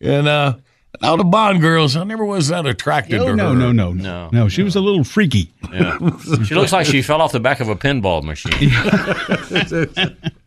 And 0.00 0.28
uh, 0.28 0.56
all 1.02 1.16
the 1.16 1.24
Bond 1.24 1.60
girls, 1.60 1.96
I 1.96 2.04
never 2.04 2.24
was 2.24 2.48
that 2.48 2.66
attracted 2.66 3.20
Oh, 3.20 3.26
to 3.28 3.36
no, 3.36 3.50
her. 3.50 3.54
no, 3.54 3.72
no, 3.72 3.92
No. 3.92 4.02
no. 4.02 4.30
no. 4.32 4.48
She 4.48 4.62
was 4.62 4.74
a 4.76 4.80
little 4.80 5.04
freaky. 5.04 5.52
Yeah. 5.72 5.98
She 6.44 6.54
looks 6.54 6.72
like 6.72 6.86
she 6.86 7.02
fell 7.02 7.20
off 7.20 7.32
the 7.32 7.40
back 7.40 7.60
of 7.60 7.68
a 7.68 7.76
pinball 7.76 8.22
machine. 8.22 8.70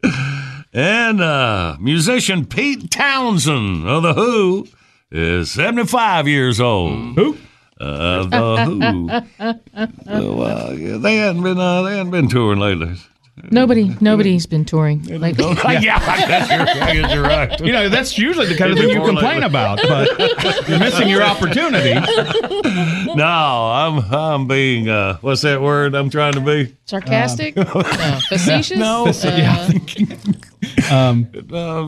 And 0.74 1.20
uh, 1.20 1.76
musician 1.82 2.46
Pete 2.46 2.90
Townshend 2.90 3.86
of 3.86 4.04
The 4.04 4.14
Who 4.14 4.68
is 5.12 5.52
75 5.52 6.30
years 6.30 6.62
old. 6.62 7.16
Who? 7.16 7.38
Uh, 7.78 8.24
the 8.24 8.66
Who. 8.66 9.10
So, 10.06 10.42
uh, 10.42 10.74
yeah, 10.78 10.96
they 10.98 11.18
hadn't 11.18 11.44
been 11.44 11.58
uh, 11.60 11.82
they 11.82 11.98
hadn't 11.98 12.12
been 12.12 12.30
touring 12.30 12.60
lately. 12.60 12.96
Nobody, 13.50 13.96
nobody's 14.02 14.46
been 14.46 14.66
touring. 14.66 15.02
Like, 15.22 15.38
yeah, 15.40 15.50
I 16.02 16.26
guess 16.28 16.50
you're, 16.50 16.62
I 16.62 16.94
guess 16.94 17.14
you're 17.14 17.24
right. 17.24 17.60
You 17.60 17.72
know, 17.72 17.90
that's 17.90 18.18
usually 18.18 18.48
the 18.48 18.56
kind 18.56 18.72
of 18.72 18.78
thing 18.78 18.90
you 18.90 19.02
complain 19.04 19.44
about, 19.44 19.80
but 19.88 20.68
you're 20.68 20.80
missing 20.80 21.08
your 21.08 21.22
opportunity. 21.24 21.94
No, 23.16 23.24
I'm 23.26 24.00
I'm 24.14 24.48
being 24.48 24.90
uh, 24.90 25.18
what's 25.22 25.42
that 25.42 25.62
word 25.62 25.94
I'm 25.96 26.10
trying 26.10 26.34
to 26.34 26.42
be? 26.42 26.76
sarcastic, 26.86 27.56
no. 27.56 27.64
facetious. 28.28 28.78
No. 28.78 29.08
Uh, 29.24 29.80
Um, 30.92 31.26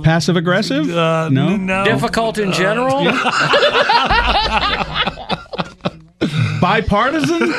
passive 0.03 0.35
aggressive? 0.37 0.89
Uh, 0.89 1.29
No? 1.29 1.55
no. 1.57 1.83
Difficult 1.83 2.37
in 2.37 2.51
general? 2.53 3.03
Bipartisan? 6.63 7.39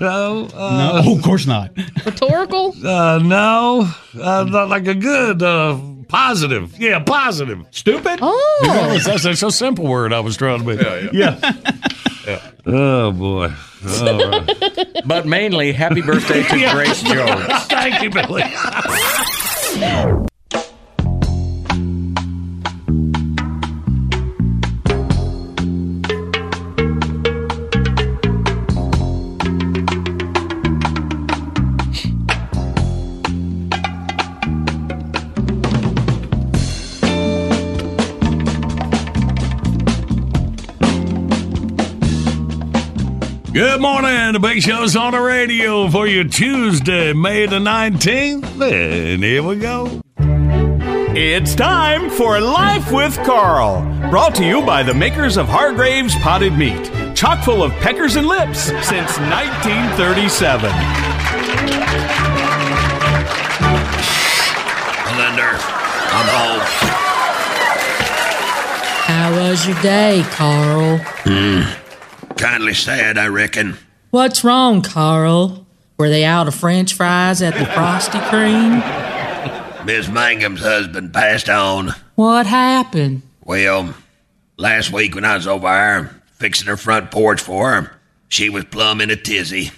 No, 0.00 0.48
uh, 0.54 0.76
no, 0.78 1.00
oh, 1.04 1.16
of 1.16 1.22
course 1.22 1.46
not. 1.46 1.76
rhetorical. 2.04 2.74
uh, 2.86 3.18
no, 3.18 3.90
uh, 4.20 4.44
not 4.44 4.68
like 4.68 4.86
a 4.86 4.94
good 4.94 5.42
uh, 5.42 5.78
positive. 6.08 6.78
Yeah, 6.78 7.00
positive. 7.00 7.64
Stupid? 7.72 8.20
Oh, 8.22 8.60
That's, 8.62 9.06
that's, 9.06 9.22
that's 9.24 9.42
a 9.42 9.50
simple 9.50 9.86
word 9.86 10.12
I 10.12 10.20
was 10.20 10.36
trying 10.36 10.64
to 10.64 10.76
be. 10.76 11.16
Yeah. 11.16 11.38
Oh 12.66 13.12
boy. 13.12 13.52
All 14.00 14.30
right. 14.30 15.02
But 15.04 15.26
mainly, 15.26 15.72
happy 15.72 16.02
birthday 16.02 16.42
to 16.42 16.70
Grace 16.72 17.02
Jones. 17.02 17.46
Thank 17.66 18.02
you, 18.02 18.10
Billy. 18.10 18.42
Good 43.56 43.80
morning. 43.80 44.34
The 44.34 44.38
Big 44.38 44.60
Show's 44.60 44.96
on 44.96 45.12
the 45.12 45.20
radio 45.22 45.88
for 45.88 46.06
you 46.06 46.28
Tuesday, 46.28 47.14
May 47.14 47.46
the 47.46 47.56
19th. 47.58 48.60
And 48.60 49.24
here 49.24 49.42
we 49.42 49.56
go. 49.56 50.02
It's 51.16 51.54
time 51.54 52.10
for 52.10 52.38
Life 52.38 52.92
with 52.92 53.16
Carl, 53.24 53.80
brought 54.10 54.34
to 54.34 54.44
you 54.44 54.60
by 54.60 54.82
the 54.82 54.92
makers 54.92 55.38
of 55.38 55.48
Hargrave's 55.48 56.14
Potted 56.16 56.52
Meat, 56.52 56.90
chock 57.16 57.42
full 57.42 57.62
of 57.62 57.72
peckers 57.80 58.16
and 58.16 58.28
lips 58.28 58.64
since 58.64 59.16
1937. 59.16 60.68
Linda, 65.16 65.48
I'm 66.12 66.28
home. 66.36 66.60
How 69.06 69.32
was 69.34 69.66
your 69.66 69.80
day, 69.80 70.22
Carl? 70.32 71.00
Kindly 72.36 72.74
sad, 72.74 73.18
I 73.18 73.28
reckon. 73.28 73.78
What's 74.10 74.44
wrong, 74.44 74.82
Carl? 74.82 75.66
Were 75.98 76.10
they 76.10 76.24
out 76.24 76.48
of 76.48 76.54
french 76.54 76.92
fries 76.94 77.40
at 77.40 77.54
the 77.54 77.64
Frosty 77.64 78.18
Cream? 78.28 78.82
Miss 79.86 80.08
Mangum's 80.08 80.60
husband 80.60 81.14
passed 81.14 81.48
on. 81.48 81.94
What 82.14 82.46
happened? 82.46 83.22
Well, 83.44 83.94
last 84.58 84.92
week 84.92 85.14
when 85.14 85.24
I 85.24 85.36
was 85.36 85.46
over 85.46 85.66
there 85.66 86.22
fixing 86.32 86.66
her 86.66 86.76
front 86.76 87.10
porch 87.10 87.40
for 87.40 87.72
her, 87.72 87.96
she 88.28 88.50
was 88.50 88.64
plumb 88.64 89.00
in 89.00 89.10
a 89.10 89.16
tizzy. 89.16 89.70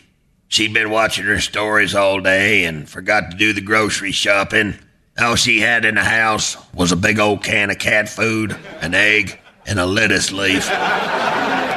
She'd 0.49 0.75
been 0.75 0.91
watching 0.91 1.27
her 1.27 1.41
stories 1.41 1.95
all 1.95 2.21
day 2.21 2.65
and 2.65 2.89
forgot 2.89 3.31
to 3.31 3.37
do 3.37 3.53
the 3.53 3.61
grocery 3.61 4.13
shopping. 4.13 4.75
All 5.21 5.37
she 5.37 5.61
had 5.61 5.85
in 5.85 5.97
the 5.97 6.05
house 6.05 6.57
was 6.73 6.91
a 6.91 6.97
big 6.97 7.19
old 7.21 7.45
can 7.45 7.71
of 7.71 7.79
cat 7.79 8.09
food, 8.09 8.57
an 8.81 8.95
egg, 8.95 9.39
and 9.67 9.79
a 9.79 9.87
lettuce 9.87 10.33
leaf. 10.33 10.69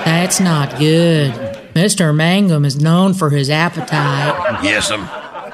That's 0.05 0.39
not 0.39 0.77
good. 0.77 1.31
Mr. 1.73 2.15
Mangum 2.15 2.65
is 2.65 2.79
known 2.79 3.13
for 3.13 3.29
his 3.29 3.49
appetite. 3.49 4.63
Yes'm. 4.63 5.07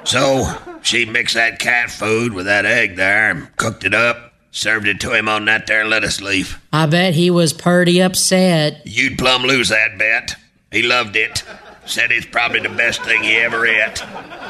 So 0.08 0.80
she 0.82 1.06
mixed 1.06 1.36
that 1.36 1.60
cat 1.60 1.92
food 1.92 2.34
with 2.34 2.46
that 2.46 2.66
egg 2.66 2.96
there 2.96 3.30
and 3.30 3.56
cooked 3.58 3.84
it 3.84 3.94
up, 3.94 4.34
served 4.52 4.88
it 4.88 5.00
to 5.02 5.14
him 5.14 5.28
on 5.28 5.46
that 5.46 5.68
there 5.68 5.86
lettuce 5.86 6.22
leaf. 6.22 6.62
I 6.72 6.86
bet 6.86 7.14
he 7.14 7.30
was 7.30 7.54
purty 7.54 8.02
upset. 8.02 8.82
You'd 8.86 9.18
plumb 9.18 9.44
lose 9.44 9.70
that 9.70 9.98
bet. 9.98 10.36
He 10.72 10.84
loved 10.84 11.16
it. 11.16 11.44
Said 11.86 12.12
it's 12.12 12.26
probably 12.26 12.60
the 12.60 12.70
best 12.70 13.02
thing 13.04 13.24
he 13.24 13.38
ever 13.38 13.66
ate. 13.66 14.04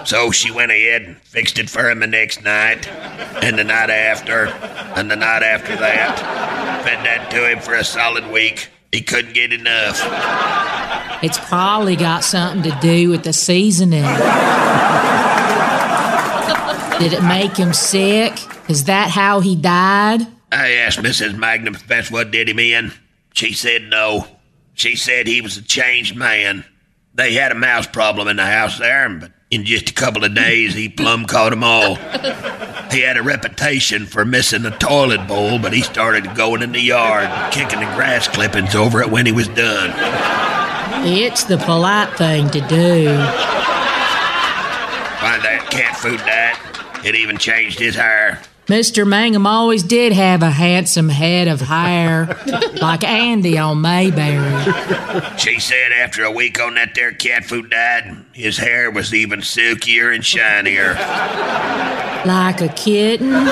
So 0.06 0.32
she 0.32 0.50
went 0.50 0.72
ahead 0.72 1.04
and 1.04 1.18
fixed 1.18 1.60
it 1.60 1.70
for 1.70 1.88
him 1.88 2.00
the 2.00 2.08
next 2.08 2.44
night, 2.44 2.88
and 2.88 3.60
the 3.60 3.64
night 3.64 3.92
after, 3.92 4.48
and 4.96 5.12
the 5.12 5.16
night 5.16 5.44
after 5.44 5.76
that. 5.76 6.84
Fed 6.84 7.06
that 7.06 7.30
to 7.30 7.52
him 7.52 7.60
for 7.60 7.76
a 7.76 7.84
solid 7.84 8.32
week. 8.32 8.70
He 8.92 9.02
couldn't 9.02 9.34
get 9.34 9.52
enough. 9.52 10.02
It's 11.22 11.38
probably 11.38 11.96
got 11.96 12.24
something 12.24 12.70
to 12.72 12.78
do 12.80 13.10
with 13.10 13.24
the 13.24 13.34
seasoning. 13.34 14.04
Did 17.00 17.14
it 17.14 17.24
make 17.24 17.56
him 17.56 17.74
sick? 17.74 18.34
Is 18.70 18.86
that 18.86 19.12
how 19.12 19.40
he 19.40 19.56
died? 19.56 20.22
I 20.52 20.72
asked 20.74 21.00
Mrs. 21.00 21.38
Mangum 21.38 21.76
if 21.76 21.86
that's 21.86 22.10
what 22.10 22.32
did 22.32 22.50
him 22.50 22.60
in. 22.60 22.92
She 23.34 23.54
said 23.54 23.84
no. 23.84 24.28
She 24.74 24.96
said 24.96 25.28
he 25.28 25.42
was 25.42 25.58
a 25.58 25.62
changed 25.62 26.16
man. 26.16 26.66
They 27.14 27.34
had 27.34 27.52
a 27.52 27.56
mouse 27.56 27.88
problem 27.88 28.28
in 28.28 28.38
the 28.38 28.46
house 28.46 28.80
there, 28.80 29.10
but 29.10 29.32
in 29.50 29.64
just 29.66 29.90
a 29.90 29.94
couple 29.94 30.24
of 30.24 30.36
days, 30.36 30.74
he 30.74 30.90
plumb 30.90 31.26
caught 31.26 31.52
'em 31.52 31.64
all. 31.64 31.96
He 32.92 33.02
had 33.02 33.18
a 33.18 33.24
reputation 33.24 34.06
for 34.06 34.26
missing 34.26 34.62
the 34.64 34.72
toilet 34.72 35.28
bowl, 35.28 35.60
but 35.60 35.74
he 35.74 35.82
started 35.82 36.36
going 36.36 36.62
in 36.62 36.72
the 36.72 36.82
yard, 36.82 37.30
kicking 37.52 37.80
the 37.80 37.86
grass 37.96 38.28
clippings 38.28 38.76
over 38.76 39.02
it 39.02 39.10
when 39.10 39.26
he 39.26 39.32
was 39.32 39.48
done. 39.50 39.94
It's 41.06 41.44
the 41.44 41.58
polite 41.58 42.18
thing 42.18 42.50
to 42.50 42.62
do. 42.62 43.06
By 45.20 45.40
that 45.40 45.68
cat 45.70 45.98
food 45.98 46.20
diet, 46.20 46.58
it 47.06 47.16
even 47.16 47.38
changed 47.38 47.80
his 47.80 47.96
hair. 47.96 48.42
Mr. 48.68 49.08
Mangum 49.08 49.48
always 49.48 49.82
did 49.82 50.12
have 50.12 50.44
a 50.44 50.52
handsome 50.52 51.08
head 51.08 51.48
of 51.48 51.62
hair, 51.62 52.38
like 52.82 53.02
Andy 53.06 53.58
on 53.58 53.80
Mayberry. 53.80 54.74
She 55.38 55.58
said 55.62 55.94
after 55.94 56.26
a 56.26 56.32
week 56.32 56.60
on 56.60 56.74
that 56.74 56.94
there 56.94 57.14
cat 57.14 57.46
food 57.46 57.70
diet, 57.70 58.14
his 58.34 58.58
hair 58.58 58.92
was 58.92 59.14
even 59.14 59.42
silkier 59.42 60.12
and 60.12 60.26
shinier. 60.26 60.96
Like 62.26 62.60
a 62.60 62.68
kitten? 62.68 63.30
Mm. 63.30 63.48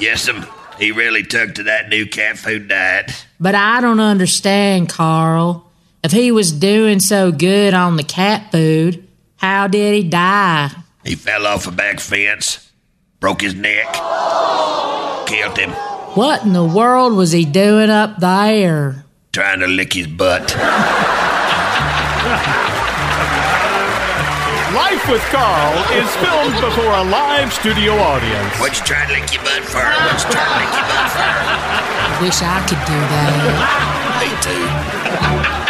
Yes'm, 0.00 0.48
he 0.78 0.90
really 0.92 1.22
took 1.22 1.54
to 1.56 1.64
that 1.64 1.90
new 1.90 2.06
cat 2.06 2.38
food 2.38 2.68
diet. 2.68 3.26
But 3.38 3.54
I 3.54 3.82
don't 3.82 4.00
understand, 4.00 4.88
Carl. 4.88 5.70
If 6.02 6.12
he 6.12 6.32
was 6.32 6.50
doing 6.50 7.00
so 7.00 7.30
good 7.30 7.74
on 7.74 7.96
the 7.96 8.04
cat 8.04 8.50
food, 8.52 9.06
how 9.36 9.66
did 9.66 9.94
he 9.94 10.08
die? 10.08 10.70
He 11.08 11.14
fell 11.14 11.46
off 11.46 11.66
a 11.66 11.70
back 11.70 12.00
fence, 12.00 12.70
broke 13.18 13.40
his 13.40 13.54
neck, 13.54 13.86
killed 15.24 15.56
him, 15.56 15.70
What 16.12 16.44
in 16.44 16.52
the 16.52 16.62
world 16.66 17.14
was 17.14 17.32
he 17.32 17.46
doing 17.46 17.88
up 17.88 18.18
there? 18.20 19.06
trying 19.32 19.60
to 19.60 19.66
lick 19.68 19.94
his 19.94 20.06
butt. 20.06 20.42
Life 24.76 25.08
with 25.08 25.22
Carl 25.32 25.72
is 25.96 26.14
filmed 26.16 26.60
before 26.60 26.92
a 26.92 27.04
live 27.04 27.54
studio 27.54 27.94
audience. 27.94 28.60
What 28.60 28.78
you 28.78 28.84
trying 28.84 29.08
to 29.08 29.14
lick 29.14 29.32
your 29.32 29.42
butt 29.44 29.64
for? 29.64 29.80
What 29.80 30.12
you 30.12 30.28
trying 30.28 30.52
to 30.52 30.60
lick 30.60 30.72
your 30.76 30.88
butt 30.92 31.08
for? 31.08 31.24
I 31.24 32.18
wish 32.20 32.42
I 32.42 32.60
could 32.68 32.84
do 32.84 33.00
that. 33.16 33.32
Me 34.20 34.28
too. 35.64 35.67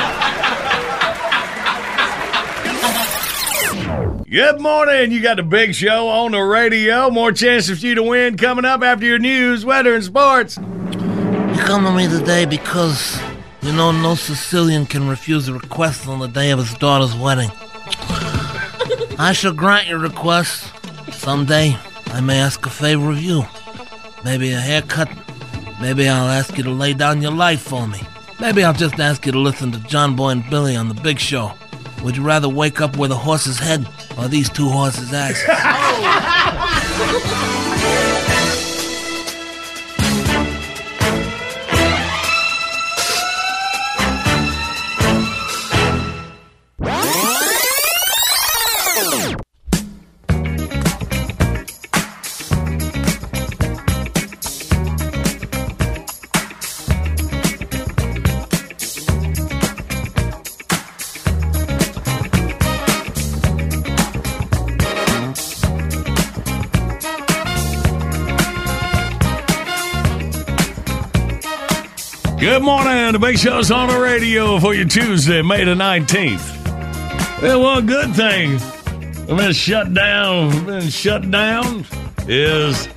Good 4.30 4.60
morning. 4.60 5.10
You 5.10 5.22
got 5.22 5.38
the 5.38 5.42
big 5.42 5.74
show 5.74 6.06
on 6.08 6.32
the 6.32 6.40
radio. 6.40 7.08
More 7.08 7.32
chances 7.32 7.80
for 7.80 7.86
you 7.86 7.94
to 7.94 8.02
win 8.02 8.36
coming 8.36 8.66
up 8.66 8.82
after 8.82 9.06
your 9.06 9.18
news, 9.18 9.64
weather, 9.64 9.94
and 9.94 10.04
sports. 10.04 10.58
You 10.58 11.62
come 11.64 11.84
to 11.84 11.92
me 11.92 12.08
today 12.08 12.44
because 12.44 13.18
you 13.62 13.72
know 13.72 13.90
no 13.90 14.14
Sicilian 14.16 14.84
can 14.84 15.08
refuse 15.08 15.48
a 15.48 15.54
request 15.54 16.06
on 16.06 16.18
the 16.18 16.26
day 16.26 16.50
of 16.50 16.58
his 16.58 16.74
daughter's 16.74 17.16
wedding. 17.16 17.50
I 19.18 19.32
shall 19.34 19.54
grant 19.54 19.88
your 19.88 19.98
request. 19.98 20.74
Someday 21.10 21.78
I 22.08 22.20
may 22.20 22.38
ask 22.38 22.66
a 22.66 22.70
favor 22.70 23.10
of 23.10 23.22
you. 23.22 23.44
Maybe 24.26 24.52
a 24.52 24.60
haircut. 24.60 25.08
Maybe 25.80 26.06
I'll 26.06 26.28
ask 26.28 26.54
you 26.58 26.64
to 26.64 26.70
lay 26.70 26.92
down 26.92 27.22
your 27.22 27.32
life 27.32 27.62
for 27.62 27.88
me. 27.88 28.02
Maybe 28.40 28.62
I'll 28.62 28.74
just 28.74 29.00
ask 29.00 29.24
you 29.24 29.32
to 29.32 29.38
listen 29.38 29.72
to 29.72 29.78
John 29.84 30.16
Boy 30.16 30.32
and 30.32 30.50
Billy 30.50 30.76
on 30.76 30.88
the 30.88 31.00
big 31.00 31.18
show. 31.18 31.54
Would 32.02 32.16
you 32.16 32.22
rather 32.22 32.48
wake 32.48 32.80
up 32.80 32.96
with 32.96 33.11
a 33.11 33.16
horse's 33.16 33.58
head 33.58 33.87
or 34.16 34.28
these 34.28 34.48
two 34.48 34.68
horses' 34.68 35.12
asses? 35.12 35.44
Good 72.58 72.64
morning. 72.64 73.12
The 73.12 73.20
big 73.20 73.38
show's 73.38 73.70
on 73.70 73.86
the 73.88 74.00
radio 74.00 74.58
for 74.58 74.74
you 74.74 74.84
Tuesday, 74.84 75.42
May 75.42 75.62
the 75.62 75.76
19th. 75.76 77.40
Well, 77.40 77.62
one 77.62 77.86
good 77.86 78.12
thing 78.16 78.56
I've 79.30 79.36
been 79.36 79.52
shut 79.52 79.94
down, 79.94 80.66
been 80.66 80.88
shut 80.88 81.30
down 81.30 81.86
is 82.26 82.88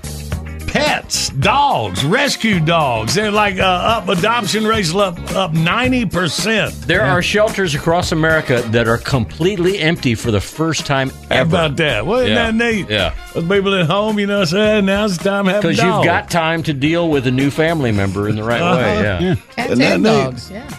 dogs, 1.40 2.04
rescue 2.04 2.60
dogs. 2.60 3.16
They're 3.16 3.32
like 3.32 3.58
uh, 3.60 3.64
up 3.64 4.10
adoption 4.10 4.66
rates 4.66 4.94
up 4.94 5.18
up 5.36 5.52
90%. 5.54 6.86
There 6.86 7.02
are 7.04 7.22
shelters 7.22 7.74
across 7.76 8.12
America 8.12 8.62
that 8.68 8.88
are 8.88 8.98
completely 8.98 9.80
empty 9.80 10.16
for 10.16 10.32
the 10.32 10.42
first 10.42 10.86
time 10.86 11.10
How 11.10 11.18
ever. 11.38 11.50
about 11.50 11.78
that? 11.78 12.06
Well, 12.06 12.20
isn't 12.20 12.30
Yeah. 12.36 12.52
that 12.52 12.56
neat? 12.56 12.90
Yeah. 12.90 13.14
With 13.36 13.50
people 13.50 13.74
at 13.76 13.86
home, 13.88 14.20
you 14.20 14.28
know 14.28 14.40
what 14.40 14.50
I'm 14.50 14.58
saying? 14.58 14.86
Now's 14.86 15.18
the 15.18 15.24
time 15.24 15.46
to 15.46 15.52
have 15.54 15.62
Because 15.62 15.78
you've 15.78 16.06
got 16.06 16.30
time 16.30 16.64
to 16.64 16.74
deal 16.74 17.10
with 17.10 17.28
a 17.28 17.32
new 17.32 17.50
family 17.50 17.92
member 17.92 18.28
in 18.28 18.36
the 18.36 18.44
right 18.44 18.62
way. 18.62 18.98
Uh-huh. 18.98 19.24
Yeah. 19.24 19.36
Cats 19.56 19.72
Isn't 19.74 19.84
and 19.86 20.04
dogs. 20.04 20.52
Yeah. 20.52 20.70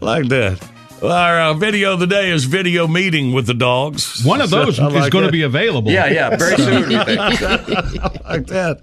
I 0.00 0.04
like 0.04 0.28
that. 0.28 0.71
Well, 1.02 1.10
our 1.10 1.40
uh, 1.40 1.54
video 1.54 1.94
of 1.94 1.98
the 1.98 2.06
day 2.06 2.30
is 2.30 2.44
video 2.44 2.86
meeting 2.86 3.32
with 3.32 3.48
the 3.48 3.54
dogs. 3.54 4.24
One 4.24 4.40
of 4.40 4.50
those 4.50 4.78
I 4.80 4.86
is 4.86 4.94
like 4.94 5.10
going 5.12 5.26
to 5.26 5.32
be 5.32 5.42
available. 5.42 5.90
Yeah, 5.90 6.06
yeah. 6.06 6.36
Very 6.36 6.56
soon. 6.56 6.88
we 6.88 6.96
think. 7.04 7.18
like 7.18 8.46
that. 8.46 8.82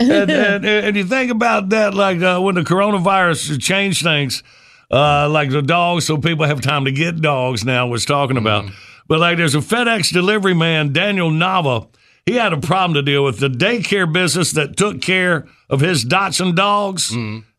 And, 0.00 0.30
and, 0.30 0.64
and 0.64 0.96
you 0.96 1.04
think 1.04 1.30
about 1.30 1.68
that, 1.68 1.92
like 1.92 2.22
uh, 2.22 2.40
when 2.40 2.54
the 2.54 2.62
coronavirus 2.62 3.60
changed 3.60 4.02
things, 4.02 4.42
uh, 4.90 5.28
like 5.28 5.50
the 5.50 5.60
dogs, 5.60 6.06
so 6.06 6.16
people 6.16 6.46
have 6.46 6.62
time 6.62 6.86
to 6.86 6.92
get 6.92 7.20
dogs 7.20 7.62
now, 7.62 7.86
was 7.86 8.06
talking 8.06 8.38
about. 8.38 8.64
But 9.06 9.20
like 9.20 9.36
there's 9.36 9.54
a 9.54 9.58
FedEx 9.58 10.14
delivery 10.14 10.54
man, 10.54 10.94
Daniel 10.94 11.30
Nava. 11.30 11.88
he 12.24 12.36
had 12.36 12.54
a 12.54 12.58
problem 12.60 12.94
to 12.94 13.02
deal 13.02 13.22
with. 13.22 13.38
The 13.38 13.48
daycare 13.50 14.10
business 14.10 14.52
that 14.52 14.78
took 14.78 15.02
care 15.02 15.46
of 15.68 15.80
his 15.80 16.06
Dotson 16.06 16.54
dogs, 16.56 17.12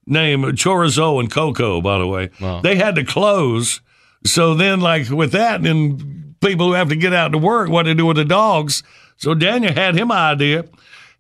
named 0.08 0.44
Chorizo 0.58 1.20
and 1.20 1.30
Coco, 1.32 1.82
by 1.82 2.00
the 2.00 2.08
way, 2.08 2.32
they 2.64 2.78
had 2.78 2.96
to 2.96 3.04
close. 3.06 3.80
So 4.26 4.54
then, 4.54 4.82
like 4.82 5.10
with 5.10 5.32
that, 5.32 5.66
and 5.66 6.36
people 6.42 6.68
who 6.68 6.74
have 6.74 6.90
to 6.90 6.96
get 6.96 7.14
out 7.14 7.32
to 7.32 7.38
work, 7.38 7.70
what 7.70 7.84
to 7.84 7.96
do 7.96 8.06
with 8.06 8.18
the 8.18 8.26
dogs? 8.26 8.84
So 9.18 9.34
Daniel 9.34 9.74
had 9.74 9.96
him 9.96 10.12
idea. 10.12 10.66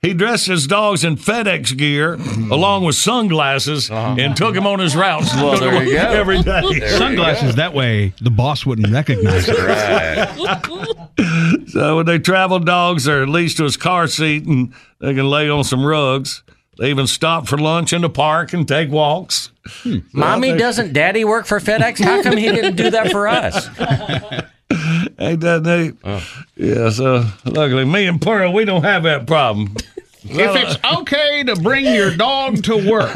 He 0.01 0.15
dressed 0.15 0.47
his 0.47 0.65
dogs 0.65 1.03
in 1.03 1.15
FedEx 1.15 1.77
gear 1.77 2.17
mm-hmm. 2.17 2.51
along 2.51 2.85
with 2.85 2.95
sunglasses 2.95 3.91
uh-huh. 3.91 4.15
and 4.17 4.35
took 4.35 4.55
him 4.55 4.65
on 4.65 4.79
his 4.79 4.95
routes. 4.95 5.31
Well, 5.35 5.59
there 5.59 5.83
you 5.83 5.93
go. 5.93 5.99
Every 6.09 6.41
day. 6.41 6.61
There 6.61 6.73
you 6.73 6.97
Sunglasses, 6.97 7.55
that 7.55 7.75
way 7.75 8.11
the 8.19 8.31
boss 8.31 8.65
wouldn't 8.65 8.91
recognize 8.91 9.45
it. 9.47 10.87
So 11.67 11.97
when 11.97 12.05
they 12.05 12.19
travel, 12.19 12.59
dogs 12.59 13.07
are 13.07 13.21
at 13.21 13.29
least 13.29 13.57
to 13.57 13.63
his 13.63 13.77
car 13.77 14.07
seat 14.07 14.45
and 14.45 14.73
they 14.99 15.13
can 15.13 15.29
lay 15.29 15.49
on 15.49 15.63
some 15.63 15.85
rugs. 15.85 16.43
They 16.77 16.89
even 16.89 17.07
stop 17.07 17.47
for 17.47 17.57
lunch 17.57 17.93
in 17.93 18.01
the 18.01 18.09
park 18.09 18.53
and 18.53 18.67
take 18.67 18.89
walks. 18.89 19.50
Hmm. 19.65 19.99
Mommy, 20.13 20.57
doesn't 20.57 20.93
Daddy 20.93 21.23
work 21.23 21.45
for 21.45 21.59
FedEx? 21.59 22.03
How 22.03 22.23
come 22.23 22.35
he 22.37 22.51
didn't 22.51 22.75
do 22.75 22.89
that 22.89 23.11
for 23.11 23.27
us? 23.27 23.67
Ain't 25.19 25.41
that 25.41 25.61
neat? 25.63 25.95
Oh. 26.03 26.27
Yeah, 26.55 26.75
uh, 26.75 26.91
so 26.91 27.25
luckily 27.45 27.85
me 27.85 28.07
and 28.07 28.21
Pearl, 28.21 28.53
we 28.53 28.65
don't 28.65 28.83
have 28.83 29.03
that 29.03 29.27
problem. 29.27 29.75
If 30.23 30.55
it's 30.55 30.77
okay 30.99 31.43
to 31.45 31.55
bring 31.55 31.83
your 31.85 32.15
dog 32.15 32.63
to 32.65 32.75
work, 32.89 33.11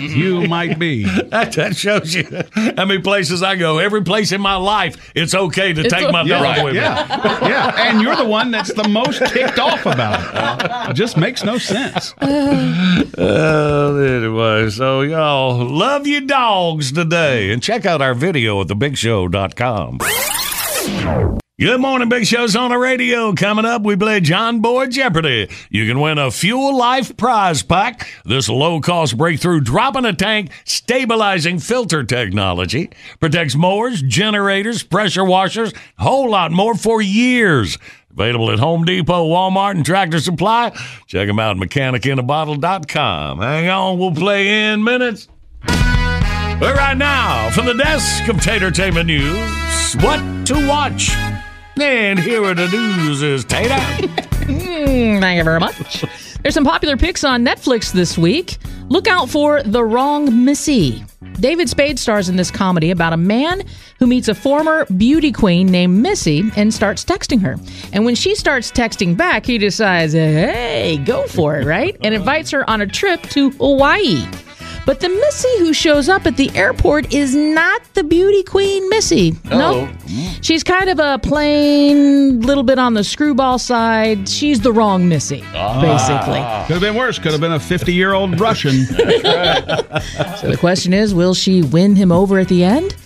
you 0.00 0.48
might 0.48 0.78
be. 0.78 1.04
That, 1.04 1.52
that 1.52 1.76
shows 1.76 2.14
you 2.14 2.24
how 2.54 2.84
many 2.84 3.00
places 3.00 3.42
I 3.42 3.54
go. 3.56 3.78
Every 3.78 4.02
place 4.02 4.32
in 4.32 4.40
my 4.40 4.56
life, 4.56 5.12
it's 5.14 5.34
okay 5.34 5.72
to 5.72 5.82
It's 5.82 5.94
take 5.94 6.08
a- 6.08 6.12
my 6.12 6.22
Yeah, 6.22 6.42
dog 6.56 6.64
with 6.64 6.74
me. 6.74 6.80
yeah, 6.80 7.48
yeah. 7.48 7.88
And 7.88 8.00
you're 8.02 8.16
the 8.16 8.24
one 8.24 8.50
that's 8.50 8.72
the 8.72 8.88
most 8.88 9.24
ticked 9.26 9.58
off 9.58 9.86
about 9.86 10.86
it. 10.88 10.90
It 10.90 10.94
just 10.94 11.16
makes 11.16 11.44
no 11.44 11.58
sense. 11.58 12.14
Uh, 13.22 13.94
anyway, 13.96 14.70
so 14.70 15.02
y'all 15.02 15.64
love 15.64 16.06
your 16.06 16.20
dogs 16.22 16.92
today 16.92 17.52
and 17.52 17.62
check 17.62 17.84
out 17.86 18.00
our 18.00 18.14
video 18.14 18.60
at 18.60 18.68
thebigshow.com. 18.68 19.98
Good 21.62 21.80
morning, 21.80 22.08
Big 22.08 22.26
Show's 22.26 22.56
on 22.56 22.72
the 22.72 22.76
radio. 22.76 23.32
Coming 23.34 23.64
up, 23.64 23.82
we 23.82 23.94
play 23.94 24.18
John 24.18 24.58
Boy 24.58 24.88
Jeopardy. 24.88 25.48
You 25.70 25.86
can 25.86 26.00
win 26.00 26.18
a 26.18 26.28
Fuel 26.32 26.76
Life 26.76 27.16
prize 27.16 27.62
pack. 27.62 28.12
This 28.24 28.48
low 28.48 28.80
cost 28.80 29.16
breakthrough 29.16 29.60
drop 29.60 29.94
in 29.94 30.04
a 30.04 30.12
tank 30.12 30.50
stabilizing 30.64 31.60
filter 31.60 32.02
technology 32.02 32.90
protects 33.20 33.54
mowers, 33.54 34.02
generators, 34.02 34.82
pressure 34.82 35.24
washers, 35.24 35.72
a 35.72 36.02
whole 36.02 36.28
lot 36.28 36.50
more 36.50 36.74
for 36.74 37.00
years. 37.00 37.78
Available 38.10 38.50
at 38.50 38.58
Home 38.58 38.84
Depot, 38.84 39.28
Walmart, 39.28 39.76
and 39.76 39.86
Tractor 39.86 40.18
Supply. 40.18 40.70
Check 41.06 41.28
them 41.28 41.38
out 41.38 41.56
at 41.56 41.62
mechanicinaBottle.com. 41.62 43.38
Hang 43.38 43.68
on, 43.68 44.00
we'll 44.00 44.10
play 44.10 44.72
in 44.72 44.82
minutes. 44.82 45.28
But 45.64 46.74
right 46.74 46.96
now, 46.96 47.50
from 47.50 47.66
the 47.66 47.74
desk 47.74 48.26
of 48.26 48.38
Tatertainment 48.38 49.06
News, 49.06 49.94
what 50.02 50.44
to 50.48 50.66
watch? 50.66 51.31
And 51.80 52.18
here 52.18 52.44
are 52.44 52.54
the 52.54 52.68
news 52.68 53.22
is 53.22 53.44
Tater. 53.44 53.74
Mm, 53.74 55.20
thank 55.20 55.38
you 55.38 55.44
very 55.44 55.60
much. 55.60 56.04
There's 56.42 56.54
some 56.54 56.64
popular 56.64 56.96
picks 56.96 57.24
on 57.24 57.44
Netflix 57.44 57.92
this 57.92 58.18
week. 58.18 58.58
Look 58.88 59.06
out 59.06 59.30
for 59.30 59.62
The 59.62 59.82
Wrong 59.82 60.44
Missy. 60.44 61.04
David 61.34 61.68
Spade 61.68 61.98
stars 61.98 62.28
in 62.28 62.36
this 62.36 62.50
comedy 62.50 62.90
about 62.90 63.12
a 63.12 63.16
man 63.16 63.62
who 63.98 64.06
meets 64.06 64.28
a 64.28 64.34
former 64.34 64.84
beauty 64.96 65.32
queen 65.32 65.68
named 65.68 66.00
Missy 66.02 66.50
and 66.56 66.74
starts 66.74 67.04
texting 67.04 67.40
her. 67.40 67.56
And 67.92 68.04
when 68.04 68.14
she 68.14 68.34
starts 68.34 68.70
texting 68.70 69.16
back, 69.16 69.46
he 69.46 69.56
decides, 69.58 70.12
hey, 70.12 71.00
go 71.04 71.26
for 71.26 71.58
it, 71.58 71.64
right? 71.64 71.96
And 72.02 72.14
invites 72.14 72.50
her 72.50 72.68
on 72.68 72.80
a 72.82 72.86
trip 72.86 73.22
to 73.30 73.50
Hawaii. 73.52 74.26
But 74.84 74.98
the 75.00 75.08
Missy 75.08 75.58
who 75.58 75.72
shows 75.72 76.08
up 76.08 76.26
at 76.26 76.36
the 76.36 76.50
airport 76.56 77.14
is 77.14 77.36
not 77.36 77.82
the 77.94 78.02
beauty 78.02 78.42
queen 78.42 78.88
Missy. 78.88 79.36
No. 79.44 79.86
Nope. 79.86 79.90
She's 80.42 80.64
kind 80.64 80.88
of 80.90 80.98
a 80.98 81.18
plain, 81.20 82.40
little 82.40 82.64
bit 82.64 82.78
on 82.80 82.94
the 82.94 83.04
screwball 83.04 83.58
side. 83.58 84.28
She's 84.28 84.60
the 84.60 84.72
wrong 84.72 85.08
Missy, 85.08 85.40
basically. 85.52 86.40
Could 86.66 86.74
have 86.74 86.80
been 86.80 86.96
worse. 86.96 87.18
Could 87.18 87.30
have 87.32 87.40
been 87.40 87.52
a 87.52 87.60
50 87.60 87.94
year 87.94 88.12
old 88.12 88.38
Russian. 88.40 88.86
So 90.38 90.48
the 90.50 90.56
question 90.58 90.92
is, 90.92 91.14
will 91.14 91.34
she 91.34 91.62
win 91.62 91.94
him 91.94 92.10
over 92.10 92.38
at 92.38 92.48
the 92.48 92.64
end? 92.64 92.96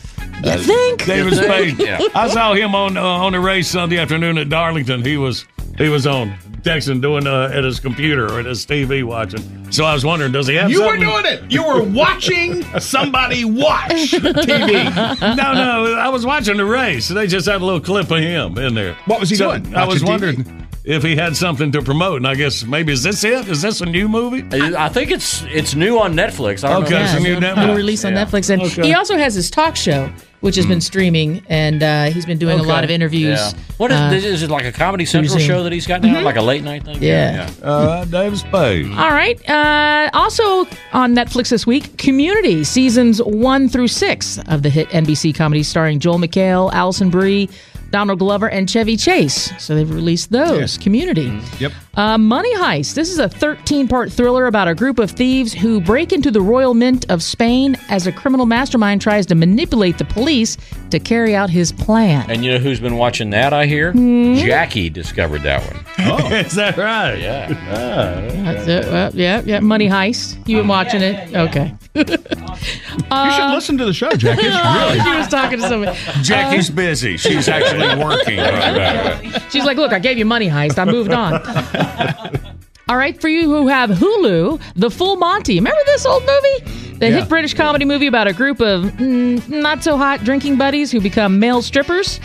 You 0.43 0.57
think? 0.59 1.05
David 1.05 1.35
Spade. 1.35 1.79
Yeah. 1.87 1.99
I 2.15 2.29
saw 2.29 2.55
him 2.55 2.75
on 2.75 2.97
uh, 2.97 3.03
on 3.03 3.33
the 3.33 3.41
race 3.41 3.69
Sunday 3.69 3.99
afternoon 3.99 4.39
at 4.39 4.49
Darlington. 4.49 5.05
He 5.05 5.17
was 5.17 5.45
he 5.77 5.89
was 5.89 6.07
on 6.07 6.35
texting, 6.67 7.01
doing 7.01 7.27
uh, 7.27 7.51
at 7.55 7.65
his 7.65 7.81
computer 7.81 8.27
or 8.27 8.41
at 8.41 8.47
his 8.47 8.67
TV 8.67 9.05
watching. 9.05 9.43
So 9.73 9.85
I 9.85 9.95
was 9.95 10.05
wondering, 10.05 10.33
does 10.33 10.47
he 10.47 10.55
have? 10.57 10.71
You 10.71 10.85
were 10.85 10.97
doing 10.97 11.25
it. 11.25 11.51
You 11.51 11.65
were 11.67 11.83
watching 11.83 12.63
somebody 12.81 13.45
watch 13.45 14.13
TV. 14.13 15.17
No, 15.37 15.53
no, 15.55 15.95
I 15.95 16.09
was 16.09 16.25
watching 16.27 16.57
the 16.57 16.65
race. 16.65 17.09
They 17.09 17.27
just 17.27 17.47
had 17.47 17.61
a 17.63 17.65
little 17.65 17.81
clip 17.81 18.11
of 18.11 18.19
him 18.19 18.59
in 18.59 18.75
there. 18.75 18.95
What 19.07 19.21
was 19.21 19.31
he 19.31 19.37
So 19.37 19.59
doing? 19.59 19.75
I 19.75 19.85
was 19.87 20.03
Watching 20.03 20.07
TV? 20.07 20.11
wondering 20.45 20.67
if 20.85 21.03
he 21.03 21.17
had 21.17 21.37
something 21.37 21.73
to 21.73 21.83
promote, 21.83 22.19
and 22.19 22.27
I 22.29 22.35
guess 22.37 22.65
maybe 22.65 22.93
is 22.93 23.03
this 23.03 23.25
it? 23.25 23.49
Is 23.49 23.61
this 23.63 23.81
a 23.81 23.87
new 23.87 24.09
movie? 24.09 24.45
I 24.77 24.89
think 24.89 25.11
it's 25.11 25.43
it's 25.49 25.75
new 25.75 25.99
on 25.99 26.15
Netflix. 26.15 26.63
I 26.65 26.71
don't 26.73 26.85
Okay, 26.85 26.95
know. 26.95 27.05
it's 27.05 27.15
a 27.15 27.21
new 27.21 27.35
new 27.35 27.41
Netflix. 27.47 27.77
release 27.77 28.05
on 28.05 28.13
Yeah. 28.15 28.25
Netflix, 28.25 28.51
and 28.51 28.63
Okay. 28.63 28.83
he 28.87 28.95
also 28.95 29.17
has 29.17 29.35
his 29.35 29.51
talk 29.51 29.75
show, 29.77 30.09
which 30.41 30.57
has 30.57 30.67
been 30.67 30.81
streaming, 30.81 31.45
and 31.49 31.83
uh, 31.83 32.05
he's 32.07 32.27
been 32.27 32.39
doing 32.39 32.59
a 32.59 32.63
lot 32.63 32.85
of 32.85 32.91
interviews. 32.91 33.39
Yeah. 33.39 33.53
What 33.77 33.91
is, 33.91 33.99
uh, 33.99 34.11
this? 34.11 34.25
is 34.25 34.43
it 34.43 34.51
like 34.51 34.65
a 34.65 34.73
Comedy 34.73 35.05
Central 35.05 35.39
Zoom. 35.39 35.47
show 35.47 35.63
that 35.63 35.73
he's 35.73 35.87
got 35.87 36.03
now, 36.03 36.23
like 36.23 36.37
a 36.37 36.43
late 36.43 36.63
night 36.63 36.85
thing? 36.85 37.03
Yeah. 37.03 37.51
All 37.63 37.87
right, 37.87 38.11
David 38.11 38.39
Spade. 38.39 38.91
All 38.93 39.11
right. 39.11 39.49
Uh, 39.49 40.11
also 40.13 40.67
on 40.93 41.15
Netflix 41.15 41.51
this 41.51 41.67
week, 41.67 41.97
Community 41.99 42.65
seasons 42.65 43.23
one 43.23 43.69
through 43.69 43.89
six 43.89 44.39
of 44.49 44.63
the 44.63 44.71
hit 44.71 44.89
NBC 44.91 45.35
comedy 45.35 45.63
starring 45.63 45.99
Joel 45.99 46.19
McHale, 46.19 46.73
Alison 46.73 47.11
Brie, 47.11 47.49
Donald 47.91 48.19
Glover, 48.19 48.49
and 48.49 48.69
Chevy 48.69 48.97
Chase. 48.97 49.53
So 49.63 49.75
they've 49.75 49.91
released 49.91 50.31
those. 50.33 50.77
Community. 50.79 51.39
Yep. 51.59 51.73
Uh, 51.95 52.19
Money 52.19 52.55
Heist. 52.57 52.95
This 52.95 53.11
is 53.11 53.19
a 53.19 53.29
13 53.29 53.89
part 53.89 54.13
thriller 54.13 54.47
about 54.47 54.69
a 54.69 54.75
group 54.75 54.99
of 54.99 55.11
thieves 55.11 55.53
who 55.55 55.81
break 55.81 56.13
into 56.13 56.31
the 56.31 56.41
Royal 56.41 56.75
Mint 56.75 57.09
of 57.11 57.23
Spain 57.23 57.77
as 57.89 58.07
a 58.07 58.13
criminal 58.13 58.45
mastermind 58.47 59.01
tries 59.01 59.25
to 59.27 59.35
manipulate 59.35 59.97
the 59.99 60.05
police 60.05 60.57
to 60.91 60.99
carry 60.99 61.35
out 61.35 61.49
his 61.49 61.73
plan. 61.73 62.29
And 62.31 62.45
you 62.45 62.53
know 62.53 62.59
who's 62.59 62.81
been 62.81 62.97
watching 62.97 63.31
that? 63.31 63.53
I 63.53 63.67
hear 63.67 63.93
Hmm? 63.93 64.35
Jackie 64.37 64.91
discovered 64.91 65.43
that 65.43 65.63
one. 65.73 65.85
Oh, 66.01 66.27
is 66.35 66.55
that 66.55 66.77
right? 66.77 67.15
Yeah. 67.19 67.49
That's 67.49 68.69
it. 68.69 68.85
Well, 68.93 69.11
yeah, 69.15 69.43
yeah. 69.45 69.61
Money 69.61 69.89
Heist. 69.89 70.37
You 70.47 70.59
been 70.59 70.69
watching 70.69 71.01
it? 71.03 71.35
Okay. 71.35 71.75
you 71.95 72.05
should 72.05 73.51
listen 73.55 73.79
to 73.79 73.85
the 73.87 73.95
show, 73.95 74.11
Jackie. 74.11 74.43
It's 74.47 74.57
really. 74.57 75.01
she 75.11 75.17
was 75.17 75.29
talking 75.29 75.61
to 75.61 75.69
somebody. 75.69 75.99
Jackie's 76.23 76.69
busy. 76.71 77.17
She's 77.17 77.49
actually 77.49 77.76
working. 77.99 78.39
Right, 78.47 78.77
right, 78.77 79.33
right. 79.33 79.43
She's 79.53 79.65
like, 79.65 79.77
look, 79.77 79.93
I 79.93 79.99
gave 79.99 80.19
you 80.19 80.25
money 80.25 80.49
heist. 80.49 80.79
I 80.79 80.85
moved 80.85 81.13
on. 81.13 81.35
All 82.89 82.97
right, 82.97 83.21
for 83.21 83.29
you 83.29 83.43
who 83.45 83.67
have 83.67 83.91
Hulu, 83.91 84.61
The 84.77 84.91
Full 84.91 85.17
Monty. 85.17 85.57
Remember 85.57 85.81
this 85.87 86.07
old 86.07 86.23
movie? 86.25 86.95
The 86.99 87.09
Yeah. 87.11 87.21
hit 87.21 87.29
British 87.29 87.53
comedy 87.55 87.85
movie 87.85 88.07
about 88.07 88.29
a 88.29 88.33
group 88.33 88.61
of 88.61 88.85
mm, 88.85 89.47
not 89.49 89.83
so 89.83 89.97
hot 89.97 90.23
drinking 90.25 90.57
buddies 90.57 90.93
who 90.93 91.01
become 91.01 91.39
male 91.41 91.63
strippers. 91.63 92.21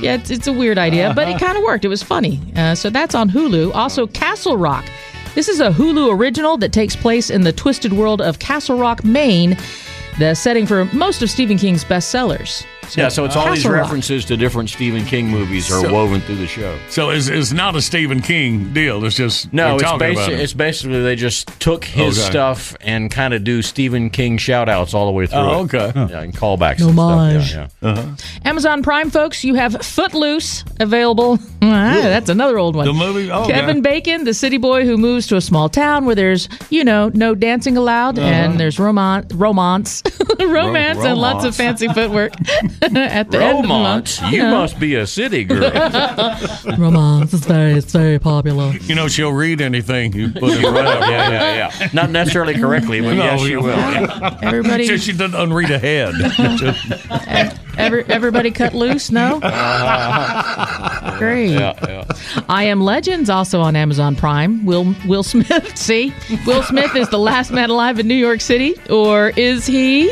Yeah, 0.00 0.14
it's, 0.14 0.30
it's 0.30 0.46
a 0.46 0.52
weird 0.52 0.78
idea, 0.78 1.12
but 1.14 1.28
it 1.28 1.38
kind 1.40 1.56
of 1.56 1.62
worked. 1.64 1.84
It 1.84 1.88
was 1.88 2.02
funny. 2.02 2.40
Uh, 2.56 2.74
so 2.74 2.90
that's 2.90 3.14
on 3.14 3.28
Hulu. 3.30 3.72
Also, 3.74 4.06
Castle 4.08 4.56
Rock. 4.56 4.84
This 5.34 5.48
is 5.48 5.60
a 5.60 5.70
Hulu 5.70 6.12
original 6.16 6.56
that 6.58 6.72
takes 6.72 6.96
place 6.96 7.30
in 7.30 7.42
the 7.42 7.52
twisted 7.52 7.92
world 7.92 8.20
of 8.20 8.38
Castle 8.40 8.78
Rock, 8.78 9.04
Maine, 9.04 9.56
the 10.18 10.34
setting 10.34 10.66
for 10.66 10.86
most 10.86 11.22
of 11.22 11.30
Stephen 11.30 11.56
King's 11.56 11.84
bestsellers. 11.84 12.64
Yeah, 12.96 13.08
so 13.08 13.24
it's 13.24 13.36
all 13.36 13.48
these 13.54 13.64
references 13.66 14.24
to 14.26 14.36
different 14.36 14.68
Stephen 14.68 15.04
King 15.04 15.28
movies 15.28 15.70
are 15.70 15.80
So- 15.80 15.92
woven 15.92 16.20
through 16.22 16.36
the 16.36 16.46
show. 16.48 16.76
So 16.88 17.10
it's, 17.10 17.28
it's 17.28 17.52
not 17.52 17.76
a 17.76 17.82
Stephen 17.82 18.20
King 18.20 18.72
deal. 18.72 19.04
It's 19.04 19.14
just 19.16 19.52
No, 19.52 19.76
it's, 19.76 19.84
basi- 19.84 20.12
about 20.12 20.32
it. 20.32 20.40
it's 20.40 20.52
basically 20.54 21.00
they 21.02 21.14
just 21.14 21.48
took 21.60 21.84
his 21.84 22.18
Okay. 22.18 22.30
stuff 22.30 22.76
and 22.80 23.08
kind 23.10 23.32
of 23.32 23.44
do 23.44 23.62
Stephen 23.62 24.10
King 24.10 24.38
shout 24.38 24.68
outs 24.68 24.92
all 24.92 25.06
the 25.06 25.12
way 25.12 25.26
through. 25.26 25.38
Oh, 25.38 25.60
it. 25.64 25.74
okay. 25.74 25.92
Yeah, 25.94 26.20
and 26.22 26.34
callbacks 26.36 26.80
Homage. 26.80 27.34
and 27.36 27.44
stuff. 27.44 27.72
Yeah, 27.80 27.94
yeah. 27.94 28.14
Amazon 28.50 28.82
Prime, 28.82 29.10
folks, 29.10 29.44
you 29.44 29.54
have 29.54 29.74
Footloose 29.84 30.64
available. 30.80 31.38
Ah, 31.62 31.92
that's 32.02 32.30
another 32.30 32.58
old 32.58 32.74
one. 32.74 32.86
The 32.86 32.92
movie? 32.94 33.30
Oh, 33.30 33.46
Kevin 33.46 33.70
okay. 33.78 33.80
Bacon, 34.00 34.24
the 34.24 34.32
city 34.34 34.56
boy 34.56 34.84
who 34.86 34.96
moves 34.96 35.26
to 35.26 35.36
a 35.36 35.40
small 35.42 35.68
town 35.68 36.06
where 36.06 36.14
there's, 36.14 36.48
you 36.70 36.82
know, 36.84 37.10
no 37.12 37.34
dancing 37.34 37.76
allowed 37.76 38.18
Uh-huh. 38.18 38.26
and 38.26 38.58
there's 38.58 38.78
romance, 38.78 39.32
romance, 39.34 40.02
romance, 40.40 40.98
and 41.04 41.18
lots 41.18 41.44
of 41.44 41.54
fancy 41.54 41.86
footwork 41.88 42.32
at 42.82 43.30
the 43.30 43.38
end 43.42 43.58
of 43.58 43.62
the 43.62 43.68
Romance, 43.68 44.20
month. 44.20 44.32
you 44.34 44.42
must 44.44 44.78
be 44.80 44.94
a 44.96 45.06
city 45.06 45.44
girl. 45.44 45.70
romance. 46.78 47.32
is 47.34 47.44
very, 47.44 47.72
it's 47.72 47.92
very 47.92 48.18
popular. 48.18 48.72
You 48.82 48.94
know, 48.94 49.08
she'll 49.08 49.32
read 49.32 49.60
anything 49.60 50.12
you 50.12 50.30
put 50.32 50.52
in 50.54 50.62
front 50.62 50.78
of 50.86 51.04
her. 51.04 51.10
yeah, 51.10 51.30
yeah, 51.30 51.72
yeah. 51.80 51.88
Not 51.92 52.10
necessarily 52.10 52.54
correctly, 52.54 53.00
but 53.00 53.14
No, 53.14 53.24
yes, 53.24 53.40
she 53.42 53.56
will. 53.56 53.76
Yeah. 53.76 54.38
Everybody, 54.42 54.86
Just 54.86 55.04
she 55.06 55.12
doesn't 55.12 55.52
read 55.52 55.70
ahead. 55.70 56.14
Every, 57.78 58.04
everybody 58.06 58.50
cut 58.50 58.74
loose? 58.74 59.10
No? 59.10 59.40
Great. 61.18 61.50
Yeah, 61.52 61.74
yeah. 61.82 62.04
I 62.48 62.64
Am 62.64 62.80
Legends 62.82 63.30
also 63.30 63.60
on 63.60 63.76
Amazon 63.76 64.16
Prime. 64.16 64.64
Will 64.66 64.94
Will 65.06 65.22
Smith, 65.22 65.76
see? 65.76 66.12
Will 66.46 66.62
Smith 66.62 66.94
is 66.96 67.08
the 67.10 67.18
last 67.18 67.50
man 67.50 67.70
alive 67.70 67.98
in 67.98 68.06
New 68.08 68.14
York 68.14 68.40
City, 68.40 68.74
or 68.90 69.30
is 69.30 69.66
he? 69.66 70.10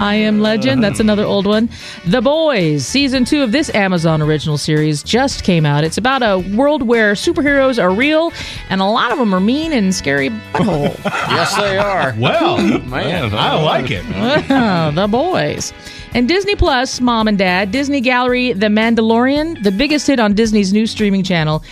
I 0.00 0.16
Am 0.16 0.40
Legend, 0.40 0.82
that's 0.82 1.00
another 1.00 1.24
old 1.24 1.46
one. 1.46 1.70
The 2.06 2.20
Boys, 2.20 2.84
season 2.86 3.24
two 3.24 3.42
of 3.42 3.52
this 3.52 3.72
Amazon 3.74 4.20
original 4.20 4.58
series 4.58 5.02
just 5.02 5.44
came 5.44 5.64
out. 5.64 5.84
It's 5.84 5.98
about 5.98 6.22
a 6.22 6.38
world 6.56 6.82
where 6.82 7.12
superheroes 7.14 7.82
are 7.82 7.90
real, 7.92 8.32
and 8.70 8.80
a 8.80 8.84
lot 8.84 9.12
of 9.12 9.18
them 9.18 9.34
are 9.34 9.40
mean 9.40 9.72
and 9.72 9.94
scary 9.94 10.30
butthole. 10.30 10.94
Yes, 11.34 11.56
they 11.56 11.78
are. 11.78 12.14
Well, 12.18 12.58
Man, 12.58 13.34
I 13.34 13.60
like 13.60 13.90
it. 13.90 14.04
The 14.94 15.06
boys. 15.08 15.72
And 16.12 16.28
Disney 16.28 16.54
Plus, 16.54 17.00
Mom 17.00 17.26
and 17.28 17.38
Dad, 17.38 17.70
Disney 17.72 18.00
Gallery, 18.00 18.52
The 18.52 18.66
Mandalorian, 18.66 19.62
the 19.62 19.72
biggest 19.72 20.06
hit 20.06 20.20
on 20.20 20.34
Disney's 20.34 20.72
new 20.72 20.86
streaming 20.86 21.24
channel 21.24 21.64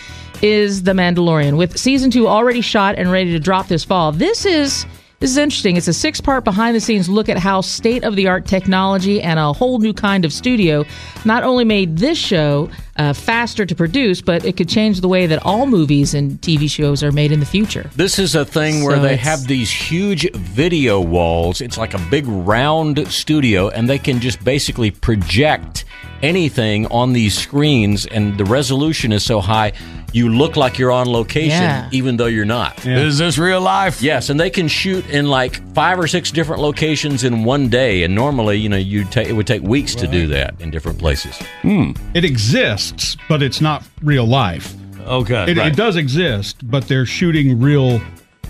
is 0.43 0.83
The 0.83 0.93
Mandalorian, 0.93 1.57
with 1.57 1.79
season 1.79 2.11
two 2.11 2.27
already 2.29 2.61
shot 2.61 2.97
and 2.99 3.11
ready 3.13 3.31
to 3.33 3.39
drop 3.39 3.69
this 3.69 3.85
fall. 3.85 4.11
This 4.13 4.45
is 4.45 4.87
this 5.23 5.31
is 5.31 5.37
interesting. 5.37 5.77
It's 5.77 5.87
a 5.87 5.93
six-part 5.93 6.43
behind-the-scenes 6.43 7.09
look 7.09 7.29
at 7.29 7.39
how 7.39 7.61
state-of-the-art 7.61 8.45
technology 8.45 9.23
and 9.23 9.39
a 9.39 9.53
whole 9.53 9.79
new 9.79 9.93
kind 9.93 10.25
of 10.25 10.33
studio 10.33 10.85
not 11.25 11.45
only 11.45 11.65
made 11.65 11.97
this 11.99 12.19
show 12.19 12.69
uh, 12.97 13.13
faster 13.13 13.65
to 13.65 13.73
produce, 13.77 14.21
but 14.21 14.45
it 14.45 14.57
could 14.57 14.69
change 14.69 15.01
the 15.01 15.07
way 15.07 15.27
that 15.27 15.41
all 15.47 15.67
movies 15.67 16.13
and 16.13 16.41
TV 16.41 16.69
shows 16.69 17.05
are 17.05 17.13
made 17.13 17.31
in 17.31 17.39
the 17.39 17.47
future. 17.47 17.89
This 17.95 18.19
is 18.19 18.35
a 18.35 18.45
thing 18.45 18.83
where 18.83 18.97
So 18.97 19.03
they 19.03 19.13
it's- 19.15 19.25
have 19.29 19.47
these 19.47 19.71
huge 19.71 20.29
video 20.33 21.01
walls. 21.01 21.61
It's 21.61 21.79
like 21.79 21.95
a 21.95 22.01
big 22.11 22.27
round 22.27 23.07
studio, 23.07 23.69
and 23.69 23.89
they 23.89 23.99
can 24.01 24.19
just 24.19 24.43
basically 24.43 24.91
project 24.91 25.85
anything 26.21 26.87
on 26.89 27.13
these 27.13 27.39
screens, 27.39 28.07
and 28.07 28.37
the 28.39 28.45
resolution 28.45 29.13
is 29.13 29.23
so 29.25 29.41
high, 29.41 29.73
you 30.13 30.29
look 30.29 30.57
like 30.57 30.79
you're 30.79 30.93
on 30.93 31.07
location, 31.09 31.51
Yeah. 31.63 31.89
even 31.93 32.17
though 32.17 32.27
you're 32.27 32.45
not. 32.45 32.85
Is 32.87 33.19
this 33.19 33.39
real 33.39 33.61
life? 33.61 34.03
Yes, 34.03 34.29
and 34.31 34.39
they 34.39 34.51
can 34.51 34.69
shoot 34.69 35.09
in 35.11 35.27
like 35.29 35.61
five 35.75 35.99
or 35.99 36.07
six 36.07 36.31
different 36.31 36.61
locations 36.63 37.25
in 37.25 37.45
one 37.45 37.69
day, 37.69 38.03
and 38.03 38.15
normally, 38.15 38.57
you 38.59 38.69
know, 38.69 38.77
you 38.77 39.05
ta- 39.05 39.21
it 39.23 39.33
would 39.35 39.47
take 39.47 39.63
weeks 39.63 39.95
to 39.97 40.07
do 40.07 40.27
that 40.29 40.55
in 40.61 40.71
different 40.71 40.99
places. 40.99 41.37
Hmm. 41.63 41.93
It 42.15 42.25
exists, 42.25 43.17
but 43.29 43.43
it's 43.43 43.61
not 43.61 43.85
real 44.03 44.27
life. 44.27 44.75
Okay. 45.07 45.51
It, 45.51 45.57
right. 45.59 45.73
it 45.73 45.77
does 45.77 45.97
exist, 45.97 46.59
but 46.71 46.87
they're 46.89 47.07
shooting 47.07 47.59
real, 47.61 48.01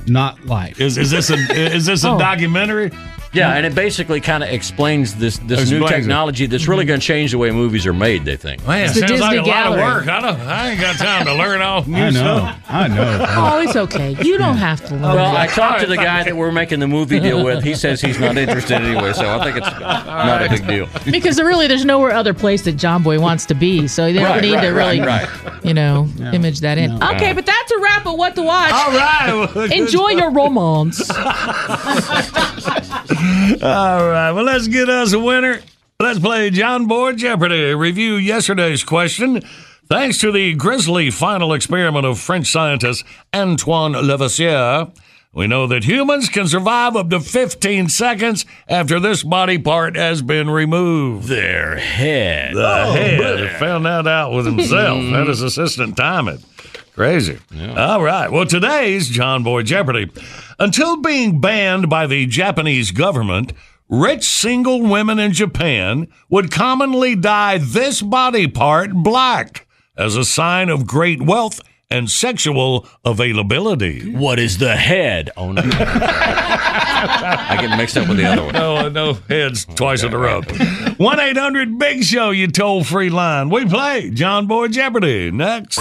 not 0.06 0.44
life. 0.46 0.80
Is, 0.80 0.98
is 0.98 1.10
this 1.10 1.30
a 1.30 1.34
is 1.74 1.86
this 1.86 2.04
a 2.04 2.10
Oh. 2.10 2.18
documentary? 2.18 2.90
Yeah, 3.34 3.54
and 3.54 3.64
it 3.64 3.74
basically 3.74 4.20
kind 4.20 4.42
of 4.42 4.50
explains 4.50 5.14
this 5.16 5.38
this 5.38 5.70
new 5.70 5.78
Explains 5.78 5.90
it. 5.90 5.94
technology 5.96 6.46
that's 6.46 6.68
really 6.68 6.82
mm-hmm. 6.84 6.88
going 6.88 7.00
to 7.00 7.06
change 7.06 7.30
the 7.32 7.38
way 7.38 7.50
movies 7.50 7.86
are 7.86 7.92
made. 7.94 8.24
They 8.26 8.36
think. 8.36 8.66
Man, 8.66 8.84
It's 8.84 8.94
the 9.00 9.08
sounds 9.08 9.20
like 9.20 9.32
a 9.32 9.36
Disney 9.38 9.50
lot 9.52 9.66
of 9.72 9.78
work. 9.78 10.06
I 10.08 10.20
don't. 10.20 10.40
I 10.40 10.70
ain't 10.70 10.80
got 10.80 10.96
time 10.96 11.24
to 11.26 11.34
learn 11.34 11.62
all 11.62 11.82
new 11.86 11.96
I 11.96 12.10
know. 12.10 12.10
stuff. 12.10 12.62
I 12.68 12.88
know. 12.88 13.26
Oh, 13.52 13.60
it's 13.60 13.76
okay. 13.76 14.16
You 14.22 14.36
don't 14.38 14.56
have 14.56 14.84
to 14.86 14.92
learn. 14.94 15.02
Well, 15.02 15.36
I 15.36 15.46
talked 15.46 15.80
to 15.80 15.86
the 15.86 15.96
guy 15.96 16.22
that 16.24 16.36
we're 16.36 16.52
making 16.52 16.80
the 16.80 16.86
movie 16.88 17.18
deal 17.20 17.42
with. 17.44 17.64
He 17.64 17.74
says 17.74 18.00
he's 18.00 18.18
not 18.18 18.36
interested 18.36 18.74
anyway, 18.82 19.12
so 19.12 19.28
I 19.28 19.42
think 19.44 19.56
it's 19.56 19.80
not 19.80 20.42
a 20.44 20.48
big 20.50 20.66
deal. 20.66 20.88
because 21.10 21.40
really, 21.40 21.66
there's 21.66 21.84
nowhere 21.84 22.12
other 22.12 22.34
place 22.34 22.62
that 22.62 22.72
John 22.72 23.02
Boy 23.02 23.18
wants 23.20 23.46
to 23.46 23.54
be, 23.54 23.88
so 23.88 24.04
they 24.04 24.12
don't 24.14 24.24
Right, 24.24 24.42
need 24.42 24.54
right, 24.56 24.60
to 24.62 24.68
really, 24.70 25.00
right, 25.00 25.28
you 25.64 25.74
know, 25.74 26.08
image 26.32 26.60
that 26.60 26.78
in. 26.78 27.02
Okay, 27.02 27.32
but 27.32 27.46
that's 27.46 27.72
a 27.72 27.78
wrap 27.80 28.06
of 28.06 28.14
what 28.18 28.34
to 28.36 28.42
watch. 28.42 28.72
All 28.72 28.90
right. 28.92 29.72
Enjoy 29.72 30.08
your 30.10 30.30
romance. 30.30 30.98
All 33.62 34.08
right. 34.08 34.32
Well, 34.32 34.44
let's 34.44 34.68
get 34.68 34.88
us 34.88 35.12
a 35.12 35.18
winner. 35.18 35.60
Let's 36.00 36.18
play 36.18 36.50
John 36.50 36.86
Boy 36.86 37.12
Jeopardy. 37.12 37.74
Review 37.74 38.14
yesterday's 38.14 38.84
question. 38.84 39.42
Thanks 39.88 40.18
to 40.18 40.32
the 40.32 40.54
grisly 40.54 41.10
final 41.10 41.52
experiment 41.52 42.06
of 42.06 42.18
French 42.18 42.50
scientist 42.50 43.04
Antoine 43.34 43.92
Lavoisier, 43.92 44.90
we 45.34 45.46
know 45.46 45.66
that 45.66 45.84
humans 45.84 46.28
can 46.28 46.46
survive 46.46 46.96
up 46.96 47.10
to 47.10 47.20
15 47.20 47.88
seconds 47.88 48.46
after 48.68 48.98
this 48.98 49.22
body 49.22 49.58
part 49.58 49.96
has 49.96 50.22
been 50.22 50.48
removed. 50.48 51.28
Their 51.28 51.76
head. 51.76 52.54
The 52.54 52.66
oh, 52.66 52.92
head 52.92 53.58
found 53.58 53.84
that 53.84 54.06
out 54.06 54.32
with 54.32 54.46
himself. 54.46 55.02
Had 55.04 55.28
his 55.28 55.42
assistant 55.42 55.96
time 55.96 56.28
it. 56.28 56.40
Crazy. 56.94 57.38
All 57.76 58.02
right. 58.02 58.30
Well, 58.30 58.44
today's 58.46 59.08
John 59.08 59.42
Boy 59.42 59.62
Jeopardy. 59.62 60.10
Until 60.58 61.00
being 61.00 61.40
banned 61.40 61.88
by 61.88 62.06
the 62.06 62.26
Japanese 62.26 62.90
government, 62.90 63.54
rich 63.88 64.24
single 64.24 64.82
women 64.82 65.18
in 65.18 65.32
Japan 65.32 66.08
would 66.28 66.50
commonly 66.50 67.16
dye 67.16 67.58
this 67.58 68.02
body 68.02 68.46
part 68.46 68.92
black 68.92 69.66
as 69.96 70.16
a 70.16 70.24
sign 70.24 70.68
of 70.68 70.86
great 70.86 71.22
wealth 71.22 71.60
and 71.90 72.10
sexual 72.10 72.86
availability. 73.04 74.14
What 74.14 74.38
is 74.38 74.58
the 74.58 74.76
head? 74.76 75.30
Oh 75.36 75.52
no! 75.52 75.62
I 75.64 77.58
get 77.60 77.76
mixed 77.76 77.96
up 77.96 78.08
with 78.08 78.16
the 78.18 78.24
other 78.24 78.44
one. 78.44 78.54
No, 78.54 78.88
no 78.88 79.14
heads 79.28 79.64
twice 79.64 80.02
in 80.02 80.12
a 80.12 80.18
row. 80.18 80.40
1 80.96 81.20
800 81.20 81.78
Big 81.78 82.04
Show, 82.04 82.30
you 82.30 82.48
toll 82.48 82.84
free 82.84 83.10
line. 83.10 83.50
We 83.50 83.66
play 83.66 84.10
John 84.10 84.46
Boy 84.46 84.68
Jeopardy 84.68 85.30
next. 85.30 85.78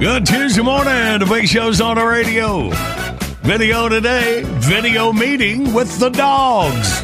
Good 0.00 0.26
Tuesday 0.26 0.62
morning. 0.62 1.18
The 1.18 1.26
Big 1.28 1.48
Show's 1.48 1.80
on 1.80 1.96
the 1.96 2.04
radio. 2.04 2.97
Video 3.48 3.88
today, 3.88 4.42
video 4.58 5.10
meeting 5.10 5.72
with 5.72 5.98
the 5.98 6.10
dogs. 6.10 7.00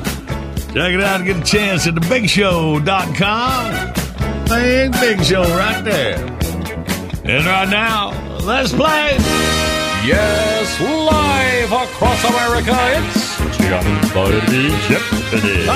Check 0.74 0.92
it 0.92 1.00
out 1.00 1.22
and 1.22 1.24
get 1.24 1.38
a 1.38 1.42
chance 1.42 1.86
at 1.86 1.94
thebigshow.com. 1.94 2.84
Big, 4.50 4.92
big 4.92 5.24
show 5.24 5.42
right 5.56 5.82
there. 5.82 6.18
And 7.24 7.46
right 7.46 7.66
now, 7.70 8.10
let's 8.40 8.74
play. 8.74 9.16
Yes, 10.04 10.78
live 10.82 11.72
across 11.72 12.22
America, 12.24 12.76
it's 12.76 14.12
Boy 14.12 14.38
Jeopardy. 14.86 15.66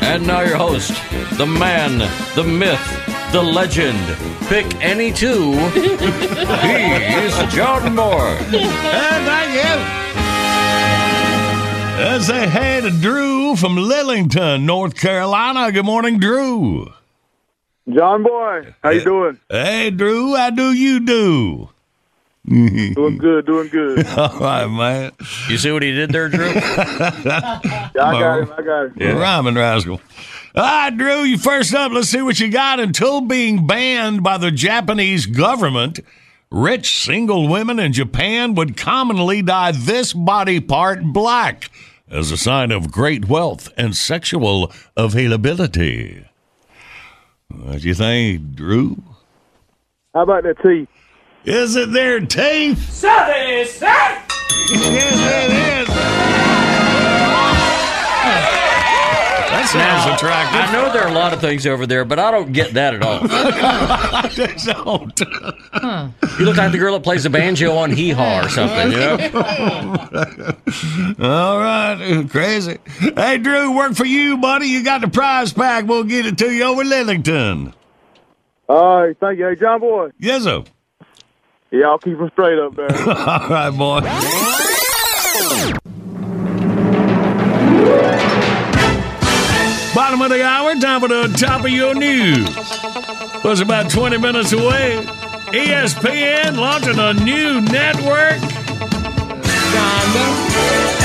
And 0.00 0.28
now 0.28 0.42
your 0.42 0.58
host, 0.58 0.92
the 1.38 1.46
man, 1.46 1.98
the 2.36 2.44
myth, 2.44 3.13
the 3.34 3.42
legend. 3.42 3.98
Pick 4.46 4.64
any 4.80 5.10
two. 5.10 5.50
He's 5.72 7.36
John 7.52 7.92
Moore. 7.92 8.28
And 8.28 9.26
thank 9.26 9.54
you. 9.56 9.74
Let's 12.04 12.26
say 12.28 12.46
hey 12.46 12.80
to 12.80 12.90
Drew 12.90 13.56
from 13.56 13.74
Lillington, 13.74 14.62
North 14.62 14.94
Carolina. 14.94 15.72
Good 15.72 15.84
morning, 15.84 16.20
Drew. 16.20 16.92
John 17.92 18.22
Boy, 18.22 18.72
how 18.84 18.90
you 18.90 19.02
doing? 19.02 19.40
Hey, 19.50 19.90
Drew, 19.90 20.36
how 20.36 20.50
do 20.50 20.72
you 20.72 21.00
do? 21.00 21.70
Doing 22.46 23.16
good, 23.16 23.46
doing 23.46 23.68
good. 23.68 24.06
All 24.18 24.38
right, 24.38 24.66
man. 24.66 25.12
You 25.48 25.56
see 25.56 25.72
what 25.72 25.82
he 25.82 25.92
did 25.92 26.10
there, 26.10 26.28
Drew? 26.28 26.52
Yeah, 26.52 27.60
I 27.96 28.20
got 28.20 28.40
him. 28.42 28.52
I 28.52 28.62
got 28.62 28.96
him. 29.00 29.16
Rhyming 29.16 29.54
rascal. 29.54 29.98
All 30.56 30.62
right, 30.62 30.96
Drew, 30.96 31.22
you 31.22 31.36
first 31.36 31.74
up. 31.74 31.90
Let's 31.90 32.08
see 32.10 32.22
what 32.22 32.38
you 32.38 32.48
got. 32.48 32.78
Until 32.78 33.20
being 33.20 33.66
banned 33.66 34.22
by 34.22 34.38
the 34.38 34.52
Japanese 34.52 35.26
government, 35.26 35.98
rich 36.48 37.02
single 37.04 37.48
women 37.48 37.80
in 37.80 37.92
Japan 37.92 38.54
would 38.54 38.76
commonly 38.76 39.42
dye 39.42 39.72
this 39.72 40.12
body 40.12 40.60
part 40.60 41.02
black 41.02 41.70
as 42.08 42.30
a 42.30 42.36
sign 42.36 42.70
of 42.70 42.92
great 42.92 43.28
wealth 43.28 43.68
and 43.76 43.96
sexual 43.96 44.70
availability. 44.96 46.24
What 47.48 47.80
do 47.80 47.88
you 47.88 47.94
think, 47.94 48.54
Drew? 48.54 49.02
How 50.14 50.22
about 50.22 50.44
that 50.44 50.62
teeth? 50.62 50.88
Is 51.44 51.74
it 51.74 51.92
their 51.92 52.20
teeth? 52.20 52.92
Service, 52.92 53.80
Yes, 53.80 54.30
it 54.70 55.88
is. 55.88 56.03
That 59.64 59.70
sounds 59.72 60.06
Now, 60.06 60.14
attractive. 60.14 60.60
I 60.60 60.72
know 60.72 60.92
there 60.92 61.04
are 61.04 61.08
a 61.08 61.12
lot 61.14 61.32
of 61.32 61.40
things 61.40 61.66
over 61.66 61.86
there, 61.86 62.04
but 62.04 62.18
I 62.18 62.30
don't 62.30 62.52
get 62.52 62.74
that 62.74 62.94
at 62.94 63.02
all. 63.02 63.20
Don't. 64.84 65.20
You 66.38 66.44
look 66.44 66.56
like 66.56 66.72
the 66.72 66.78
girl 66.78 66.94
that 66.94 67.02
plays 67.02 67.22
the 67.22 67.30
banjo 67.30 67.76
on 67.76 67.90
Hee 67.90 68.10
Haw 68.10 68.44
or 68.44 68.48
something, 68.48 68.92
you 68.92 68.98
know? 68.98 69.16
All 71.20 71.58
right, 71.58 72.26
crazy. 72.30 72.78
Hey, 73.16 73.38
Drew, 73.38 73.74
work 73.76 73.94
for 73.94 74.04
you, 74.04 74.36
buddy. 74.36 74.66
You 74.66 74.84
got 74.84 75.00
the 75.00 75.08
prize 75.08 75.52
pack. 75.52 75.86
We'll 75.86 76.04
get 76.04 76.26
it 76.26 76.38
to 76.38 76.50
you 76.52 76.64
over 76.64 76.84
Lillington. 76.84 77.72
All 78.68 79.02
right, 79.06 79.16
thank 79.18 79.38
you. 79.38 79.46
Hey, 79.46 79.56
John 79.56 79.80
Boy, 79.80 80.10
Yes, 80.18 80.44
sir. 80.44 80.64
Y'all 81.70 81.98
keep 81.98 82.18
them 82.18 82.30
straight 82.32 82.58
up 82.58 82.74
there. 82.76 82.92
All 83.08 83.48
right, 83.48 83.70
boy. 83.70 84.00
Bottom 89.94 90.22
of 90.22 90.30
the 90.30 90.42
hour, 90.42 90.74
time 90.74 91.04
of 91.04 91.10
the 91.10 91.28
top 91.38 91.64
of 91.64 91.70
your 91.70 91.94
news. 91.94 92.48
Was 93.44 93.60
about 93.60 93.88
20 93.88 94.18
minutes 94.18 94.52
away. 94.52 94.96
ESPN 95.52 96.56
launching 96.56 96.98
a 96.98 97.12
new 97.12 97.60
network. 97.60 98.40
Good 100.52 101.03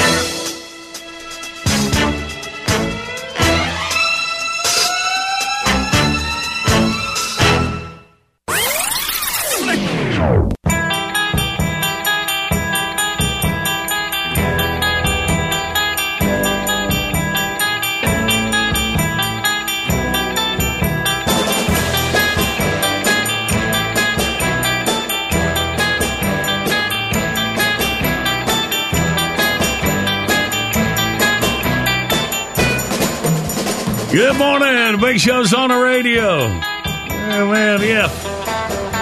Big 34.97 35.19
Show's 35.19 35.54
on 35.54 35.69
the 35.69 35.78
radio. 35.78 36.47
Yeah, 36.47 37.52
man, 37.52 37.82
yeah. 37.82 38.08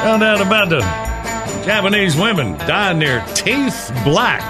Found 0.03 0.23
out 0.23 0.41
about 0.41 0.69
the 0.69 0.81
Japanese 1.65 2.15
women 2.15 2.57
dyeing 2.67 2.99
their 2.99 3.25
teeth 3.35 3.91
black. 4.03 4.41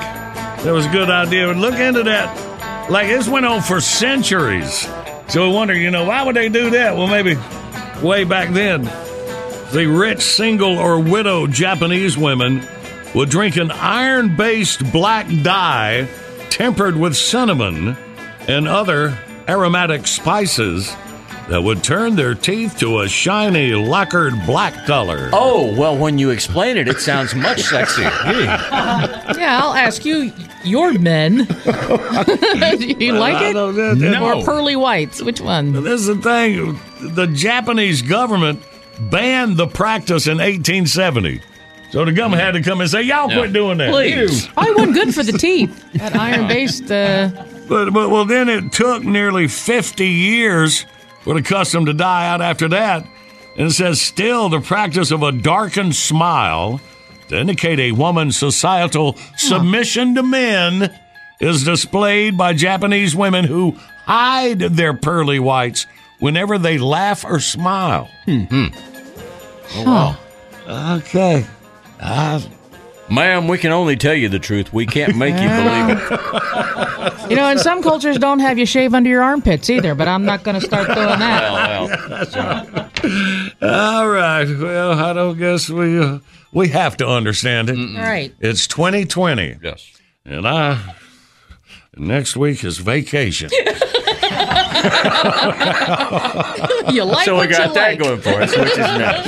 That 0.64 0.72
was 0.72 0.86
a 0.86 0.90
good 0.90 1.10
idea. 1.10 1.48
Look 1.54 1.76
into 1.76 2.04
that. 2.04 2.90
Like, 2.90 3.08
this 3.08 3.28
went 3.28 3.46
on 3.46 3.62
for 3.62 3.80
centuries. 3.82 4.88
So 5.28 5.48
we 5.48 5.54
wonder, 5.54 5.74
you 5.74 5.92
know, 5.92 6.06
why 6.06 6.24
would 6.24 6.36
they 6.36 6.50
do 6.50 6.70
that? 6.72 6.96
Well, 6.96 7.08
maybe 7.08 7.36
way 8.02 8.24
back 8.24 8.54
then, 8.54 8.84
the 9.72 9.86
rich 9.86 10.22
single 10.22 10.78
or 10.78 11.00
widow 11.00 11.46
Japanese 11.48 12.18
women 12.18 12.66
would 13.14 13.30
drink 13.30 13.58
an 13.58 13.72
iron 13.72 14.36
based 14.36 14.92
black 14.92 15.28
dye 15.44 16.08
tempered 16.50 16.96
with 16.96 17.16
cinnamon 17.16 17.98
and 18.48 18.68
other 18.68 19.18
aromatic 19.48 20.08
spices 20.08 20.96
that 21.50 21.62
would 21.64 21.84
turn 21.84 22.16
their 22.16 22.36
teeth 22.36 22.78
to 22.80 23.00
a 23.02 23.08
shiny, 23.08 23.74
lacquered 23.74 24.34
black 24.46 24.86
color. 24.86 25.30
Oh, 25.34 25.74
well, 25.78 25.98
when 25.98 26.18
you 26.18 26.30
explain 26.32 26.76
it, 26.78 26.88
it 26.88 27.00
sounds 27.00 27.34
much 27.36 27.58
sexier. 27.64 28.12
Yeah, 29.38 29.60
I'll 29.64 29.74
ask 29.74 30.04
you, 30.06 30.32
your 30.64 30.94
men. 31.00 31.38
Do 31.38 31.44
you 32.96 33.14
Well, 33.14 33.20
like 33.22 33.36
I 33.36 33.50
it? 33.50 33.54
don't- 33.54 34.00
no. 34.00 34.40
Or 34.40 34.44
pearly 34.46 34.76
whites? 34.76 35.22
Which 35.22 35.40
one? 35.42 35.72
This 35.84 36.02
is 36.02 36.08
the 36.08 36.16
thing. 36.22 36.80
The 37.16 37.28
Japanese 37.28 38.02
government 38.02 38.62
banned 39.10 39.58
the 39.58 39.68
practice 39.68 40.28
in 40.28 40.38
1870. 40.40 41.42
So 41.92 42.04
the 42.04 42.12
government 42.12 42.42
had 42.42 42.52
to 42.52 42.62
come 42.62 42.82
and 42.82 42.90
say, 42.90 43.04
y'all 43.04 43.30
quit 43.30 43.54
doing 43.54 43.78
that. 43.78 43.92
Please. 43.92 44.46
You. 44.46 44.52
Probably 44.52 44.74
wasn't 44.74 44.94
good 44.96 45.16
for 45.16 45.24
the 45.24 45.32
teeth. 45.38 45.86
That 45.94 46.16
iron 46.16 46.48
based. 46.50 46.92
Uh, 46.92 47.30
But, 47.70 47.92
but 47.94 48.10
well, 48.10 48.26
then 48.26 48.50
it 48.50 48.72
took 48.74 49.04
nearly 49.04 49.48
50 49.48 50.06
years 50.08 50.86
for 51.28 51.36
accustomed 51.36 51.88
to 51.88 51.94
die 51.94 52.26
out 52.30 52.42
after 52.42 52.70
that. 52.70 53.06
And 53.58 53.68
it 53.68 53.72
says, 53.72 54.00
still, 54.00 54.48
the 54.48 54.62
practice 54.62 55.12
of 55.12 55.24
a 55.24 55.32
darkened 55.34 55.96
smile 55.96 56.80
to 57.28 57.38
indicate 57.38 57.80
a 57.80 57.92
woman's 57.92 58.38
societal 58.38 59.18
submission 59.36 60.16
to 60.16 60.24
men 60.24 60.98
is 61.42 61.66
displayed 61.66 62.38
by 62.38 62.54
Japanese 62.54 63.14
women 63.14 63.44
who 63.44 63.76
hide 64.06 64.60
their 64.60 64.94
pearly 64.94 65.38
whites 65.38 65.86
whenever 66.20 66.58
they 66.58 66.78
laugh 66.78 67.26
or 67.26 67.42
smile. 67.42 68.10
Hmm. 68.24 68.68
Oh, 69.76 69.84
wow. 70.66 70.98
Okay. 71.00 71.46
Uh, 72.00 72.40
Ma'am, 73.10 73.50
we 73.50 73.58
can 73.58 73.74
only 73.74 73.98
tell 73.98 74.14
you 74.16 74.30
the 74.30 74.40
truth. 74.40 74.72
We 74.72 74.86
can't 74.86 75.18
make 75.18 75.34
you 75.36 75.50
believe 75.50 75.98
it. 76.00 76.87
you 77.30 77.36
know, 77.36 77.48
and 77.48 77.60
some 77.60 77.82
cultures 77.82 78.18
don't 78.18 78.40
have 78.40 78.58
you 78.58 78.66
shave 78.66 78.94
under 78.94 79.10
your 79.10 79.24
armpits 79.24 79.70
either, 79.70 79.96
but 79.96 80.08
I'm 80.08 80.26
not 80.26 80.44
going 80.44 80.60
to 80.60 80.66
start 80.66 80.88
doing 80.88 81.20
that. 81.20 81.90
All 83.62 84.10
right. 84.10 84.46
Well, 84.48 84.94
I 84.94 85.14
don't 85.14 85.38
guess 85.38 85.70
we 85.70 86.00
uh, 86.00 86.20
we 86.54 86.70
have 86.70 86.98
to 86.98 87.08
understand 87.08 87.70
it. 87.70 87.78
Right. 87.98 88.34
It's 88.40 88.68
2020. 88.68 89.58
Yes. 89.62 89.92
And 90.26 90.48
I 90.48 90.96
next 91.96 92.36
week 92.36 92.64
is 92.64 92.78
vacation. 92.78 93.50
You 96.92 97.04
like 97.04 97.26
so 97.26 97.40
we 97.40 97.48
got 97.48 97.68
you 97.68 97.74
that 97.74 97.76
like. 97.76 98.00
going 98.00 98.22
for 98.22 98.42
us, 98.42 98.56
which 98.56 98.72
is 98.72 98.78
nice. 98.78 99.28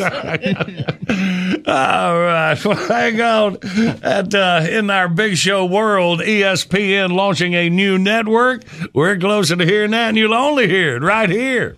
All 1.68 2.20
right. 2.20 2.58
Well, 2.66 2.76
hang 2.76 3.22
on. 3.22 3.58
At, 4.04 4.34
uh, 4.36 4.66
in 4.70 4.90
our 4.90 5.08
big 5.08 5.38
show 5.38 5.66
world, 5.66 6.20
ESPN 6.20 7.12
launching 7.14 7.54
a 7.54 7.70
new 7.70 7.98
network. 7.98 8.64
We're 8.94 9.18
closer 9.18 9.56
to 9.56 9.66
hearing 9.66 9.92
that, 9.92 10.10
and 10.10 10.18
you'll 10.18 10.34
only 10.34 10.68
hear 10.68 10.98
it 10.98 11.04
right 11.04 11.30
here. 11.30 11.76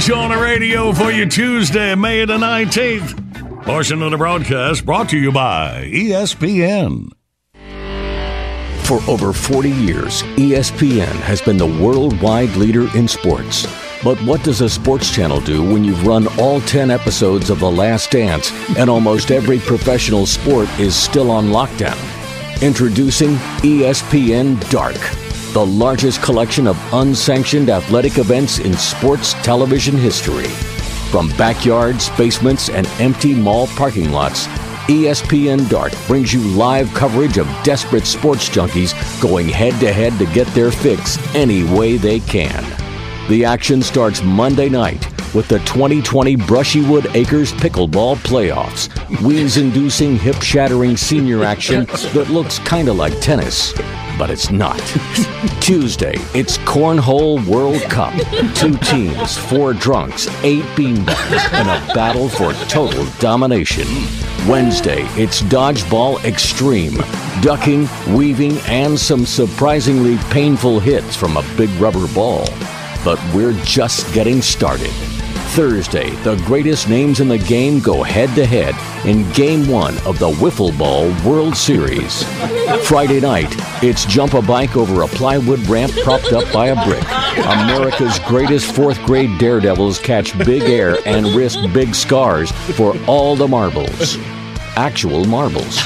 Show 0.00 0.18
on 0.18 0.30
the 0.30 0.36
radio 0.36 0.92
for 0.92 1.10
you 1.10 1.26
Tuesday, 1.26 1.94
May 1.94 2.24
the 2.24 2.36
19th. 2.36 3.64
Portion 3.64 4.02
of 4.02 4.10
the 4.10 4.16
broadcast 4.16 4.84
brought 4.84 5.08
to 5.08 5.18
you 5.18 5.32
by 5.32 5.90
ESPN. 5.92 7.10
For 8.84 9.00
over 9.10 9.32
40 9.32 9.70
years, 9.70 10.22
ESPN 10.36 11.14
has 11.22 11.40
been 11.40 11.56
the 11.56 11.66
worldwide 11.66 12.54
leader 12.56 12.88
in 12.96 13.08
sports. 13.08 13.66
But 14.04 14.16
what 14.22 14.44
does 14.44 14.60
a 14.60 14.68
sports 14.68 15.12
channel 15.12 15.40
do 15.40 15.62
when 15.64 15.82
you've 15.82 16.06
run 16.06 16.28
all 16.38 16.60
10 16.60 16.90
episodes 16.90 17.50
of 17.50 17.58
The 17.58 17.70
Last 17.70 18.12
Dance 18.12 18.52
and 18.76 18.88
almost 18.88 19.30
every 19.30 19.58
professional 19.58 20.26
sport 20.26 20.68
is 20.78 20.94
still 20.94 21.30
on 21.30 21.46
lockdown? 21.46 21.98
Introducing 22.62 23.30
ESPN 23.62 24.60
Dark, 24.70 24.96
the 25.56 25.64
largest 25.64 26.20
collection 26.20 26.66
of 26.66 26.76
unsanctioned 26.92 27.70
athletic 27.70 28.18
events 28.18 28.58
in 28.58 28.74
sports 28.74 29.32
television 29.42 29.96
history. 29.96 30.48
From 31.10 31.30
backyards, 31.38 32.10
basements, 32.10 32.68
and 32.68 32.86
empty 33.00 33.34
mall 33.34 33.66
parking 33.68 34.12
lots, 34.12 34.48
ESPN 34.88 35.66
Dark 35.70 35.94
brings 36.06 36.30
you 36.30 36.40
live 36.40 36.92
coverage 36.92 37.38
of 37.38 37.48
desperate 37.64 38.04
sports 38.04 38.50
junkies 38.50 38.92
going 39.22 39.48
head 39.48 39.72
to 39.80 39.90
head 39.90 40.18
to 40.18 40.26
get 40.34 40.46
their 40.48 40.70
fix 40.70 41.16
any 41.34 41.64
way 41.64 41.96
they 41.96 42.20
can. 42.20 42.62
The 43.30 43.46
action 43.46 43.80
starts 43.80 44.22
Monday 44.22 44.68
night 44.68 45.15
with 45.36 45.48
the 45.48 45.58
2020 45.60 46.34
Brushywood 46.34 47.14
Acres 47.14 47.52
Pickleball 47.52 48.16
Playoffs, 48.16 48.88
wheeze 49.20 49.58
inducing, 49.58 50.16
hip 50.16 50.40
shattering 50.40 50.96
senior 50.96 51.44
action 51.44 51.84
that 52.14 52.30
looks 52.30 52.58
kind 52.60 52.88
of 52.88 52.96
like 52.96 53.20
tennis. 53.20 53.74
But 54.18 54.30
it's 54.30 54.50
not. 54.50 54.78
Tuesday, 55.60 56.14
it's 56.32 56.56
Cornhole 56.56 57.46
World 57.46 57.82
Cup. 57.82 58.14
Two 58.54 58.78
teams, 58.78 59.36
four 59.36 59.74
drunks, 59.74 60.26
eight 60.42 60.64
beanbags, 60.74 61.52
and 61.52 61.68
a 61.68 61.94
battle 61.94 62.30
for 62.30 62.54
total 62.70 63.04
domination. 63.18 63.86
Wednesday, 64.48 65.02
it's 65.20 65.42
Dodgeball 65.42 66.24
Extreme. 66.24 66.94
Ducking, 67.42 67.86
weaving, 68.16 68.56
and 68.68 68.98
some 68.98 69.26
surprisingly 69.26 70.16
painful 70.30 70.80
hits 70.80 71.14
from 71.14 71.36
a 71.36 71.44
big 71.58 71.68
rubber 71.72 72.08
ball. 72.14 72.46
But 73.04 73.22
we're 73.34 73.52
just 73.64 74.12
getting 74.14 74.40
started. 74.40 74.90
Thursday, 75.54 76.10
the 76.16 76.36
greatest 76.44 76.88
names 76.88 77.20
in 77.20 77.28
the 77.28 77.38
game 77.38 77.80
go 77.80 78.02
head 78.02 78.34
to 78.34 78.44
head 78.44 78.74
in 79.06 79.30
Game 79.32 79.68
1 79.68 79.98
of 80.06 80.18
the 80.18 80.30
Wiffle 80.30 80.76
Ball 80.76 81.08
World 81.28 81.56
Series. 81.56 82.22
Friday 82.86 83.20
night, 83.20 83.54
it's 83.82 84.04
jump 84.04 84.34
a 84.34 84.42
bike 84.42 84.76
over 84.76 85.02
a 85.02 85.08
plywood 85.08 85.60
ramp 85.66 85.92
propped 86.02 86.32
up 86.32 86.52
by 86.52 86.66
a 86.66 86.84
brick. 86.84 87.04
America's 87.38 88.18
greatest 88.20 88.74
fourth 88.74 89.02
grade 89.04 89.38
daredevils 89.38 89.98
catch 89.98 90.36
big 90.44 90.62
air 90.62 90.96
and 91.06 91.26
risk 91.28 91.58
big 91.72 91.94
scars 91.94 92.50
for 92.76 92.94
all 93.06 93.36
the 93.36 93.48
marbles. 93.48 94.18
Actual 94.76 95.24
marbles. 95.24 95.76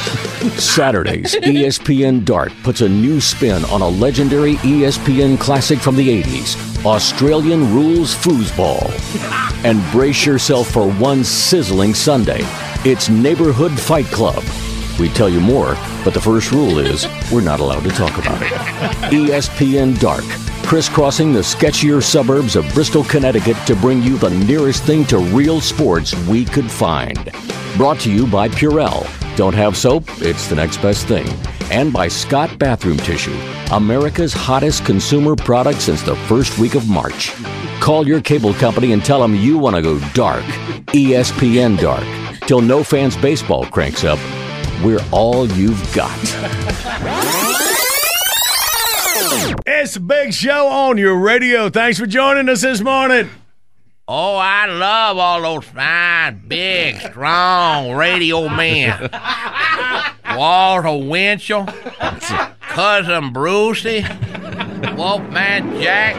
Saturdays, 0.60 1.36
ESPN 1.36 2.24
Dark 2.24 2.52
puts 2.62 2.80
a 2.80 2.88
new 2.88 3.20
spin 3.20 3.64
on 3.66 3.82
a 3.82 3.88
legendary 3.88 4.54
ESPN 4.56 5.38
classic 5.38 5.78
from 5.78 5.96
the 5.96 6.22
80s 6.22 6.69
Australian 6.86 7.74
Rules 7.74 8.14
Foosball. 8.14 8.90
And 9.64 9.82
brace 9.92 10.24
yourself 10.24 10.70
for 10.70 10.90
one 10.90 11.22
sizzling 11.24 11.92
Sunday. 11.92 12.40
It's 12.86 13.10
Neighborhood 13.10 13.78
Fight 13.78 14.06
Club. 14.06 14.42
We 14.98 15.10
tell 15.10 15.28
you 15.28 15.40
more, 15.40 15.74
but 16.04 16.14
the 16.14 16.20
first 16.20 16.52
rule 16.52 16.78
is 16.78 17.06
we're 17.30 17.42
not 17.42 17.60
allowed 17.60 17.82
to 17.84 17.90
talk 17.90 18.16
about 18.16 18.40
it. 18.40 18.48
ESPN 19.12 19.98
Dark, 20.00 20.24
crisscrossing 20.66 21.34
the 21.34 21.40
sketchier 21.40 22.02
suburbs 22.02 22.56
of 22.56 22.72
Bristol, 22.72 23.04
Connecticut 23.04 23.58
to 23.66 23.76
bring 23.76 24.02
you 24.02 24.16
the 24.16 24.30
nearest 24.30 24.84
thing 24.84 25.04
to 25.06 25.18
real 25.18 25.60
sports 25.60 26.14
we 26.26 26.46
could 26.46 26.70
find. 26.70 27.30
Brought 27.76 28.00
to 28.00 28.12
you 28.12 28.26
by 28.26 28.48
Purell. 28.48 29.06
Don't 29.36 29.54
have 29.54 29.76
soap? 29.76 30.04
It's 30.22 30.48
the 30.48 30.56
next 30.56 30.78
best 30.78 31.06
thing. 31.06 31.26
And 31.70 31.92
by 31.92 32.08
Scott 32.08 32.58
Bathroom 32.58 32.96
Tissue, 32.96 33.36
America's 33.70 34.32
hottest 34.32 34.84
consumer 34.84 35.36
product 35.36 35.80
since 35.80 36.02
the 36.02 36.16
first 36.26 36.58
week 36.58 36.74
of 36.74 36.88
March. 36.88 37.32
Call 37.80 38.06
your 38.08 38.20
cable 38.20 38.52
company 38.54 38.92
and 38.92 39.04
tell 39.04 39.20
them 39.20 39.36
you 39.36 39.56
want 39.56 39.76
to 39.76 39.82
go 39.82 40.00
dark. 40.12 40.42
ESPN 40.86 41.78
Dark. 41.78 42.04
Till 42.40 42.60
No 42.60 42.82
Fans 42.82 43.16
Baseball 43.16 43.64
cranks 43.66 44.02
up. 44.02 44.18
We're 44.82 45.04
all 45.12 45.46
you've 45.52 45.80
got. 45.94 46.18
It's 49.64 49.94
a 49.94 50.00
big 50.00 50.34
show 50.34 50.66
on 50.66 50.98
your 50.98 51.16
radio. 51.16 51.70
Thanks 51.70 52.00
for 52.00 52.06
joining 52.06 52.48
us 52.48 52.62
this 52.62 52.80
morning. 52.80 53.30
Oh, 54.08 54.36
I 54.36 54.66
love 54.66 55.18
all 55.18 55.40
those 55.40 55.64
fine, 55.66 56.42
big, 56.48 56.96
strong 56.96 57.92
radio 57.92 58.48
men. 58.48 59.08
Walter 60.36 60.96
Winchell, 60.96 61.66
Cousin 62.60 63.32
Brucey, 63.32 64.04
Wolfman 64.96 65.80
Jack, 65.80 66.16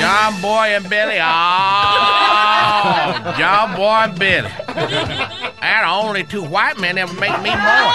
John 0.00 0.40
Boy 0.40 0.74
and 0.74 0.88
Billy. 0.88 1.18
Oh, 1.20 1.24
John 3.38 3.76
Boy 3.76 4.10
and 4.10 4.18
Billy. 4.18 4.50
They're 5.60 5.82
the 5.82 5.88
only 5.88 6.24
two 6.24 6.42
white 6.42 6.78
men 6.78 6.98
ever 6.98 7.14
make 7.14 7.40
me 7.42 7.50
more. 7.50 7.92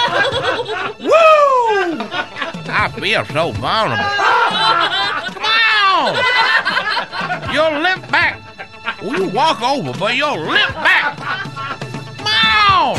Woo! 1.00 1.98
I 2.70 2.88
feel 2.98 3.24
so 3.26 3.52
vulnerable. 3.52 4.04
Come 5.34 5.44
on! 5.84 6.16
You'll 7.52 7.80
limp 7.82 8.10
back. 8.10 8.40
Well, 9.02 9.20
you 9.20 9.28
walk 9.28 9.60
over, 9.62 9.92
but 9.98 10.16
you'll 10.16 10.38
limp 10.40 10.74
back. 10.74 11.16
Come 12.16 12.26
on! 12.26 12.96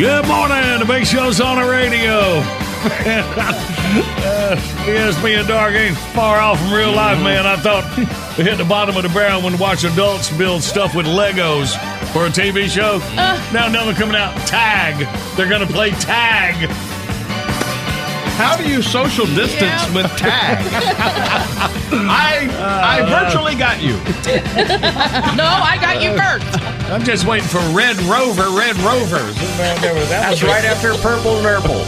Good 0.00 0.26
morning. 0.26 0.78
The 0.78 0.86
big 0.86 1.04
show's 1.04 1.42
on 1.42 1.60
the 1.60 1.70
radio. 1.70 2.20
uh, 2.80 4.56
ESPN 4.86 5.46
Dark 5.46 5.74
ain't 5.74 5.94
far 5.94 6.38
off 6.38 6.58
from 6.58 6.72
real 6.72 6.90
life, 6.90 7.22
man. 7.22 7.46
I 7.46 7.56
thought 7.56 7.84
we 8.38 8.44
hit 8.44 8.56
the 8.56 8.64
bottom 8.64 8.96
of 8.96 9.02
the 9.02 9.10
barrel 9.10 9.42
when 9.42 9.52
we 9.52 9.58
watch 9.58 9.84
adults 9.84 10.30
build 10.38 10.62
stuff 10.62 10.94
with 10.94 11.04
Legos 11.04 11.76
for 12.14 12.24
a 12.24 12.30
TV 12.30 12.66
show. 12.70 12.96
now 13.52 13.66
another 13.66 13.92
coming 13.92 14.16
out. 14.16 14.34
Tag. 14.46 15.06
They're 15.36 15.50
going 15.50 15.66
to 15.66 15.70
play 15.70 15.90
tag. 15.90 16.70
How 18.40 18.56
do 18.56 18.66
you 18.66 18.80
social 18.80 19.26
distance 19.26 19.86
with 19.94 20.06
tag? 20.16 20.56
I 21.92 22.48
I 22.58 23.02
uh, 23.02 23.24
virtually 23.24 23.54
got 23.54 23.82
you. 23.82 23.92
no, 25.36 25.44
I 25.44 25.76
got 25.78 26.00
you 26.02 26.16
first. 26.16 26.90
I'm 26.90 27.04
just 27.04 27.26
waiting 27.26 27.46
for 27.46 27.58
Red 27.76 27.98
Rover, 28.04 28.48
Red 28.56 28.78
Rovers. 28.78 29.36
That's 30.08 30.42
right 30.42 30.64
after 30.64 30.94
Purple 30.94 31.42
Nurple. 31.42 31.84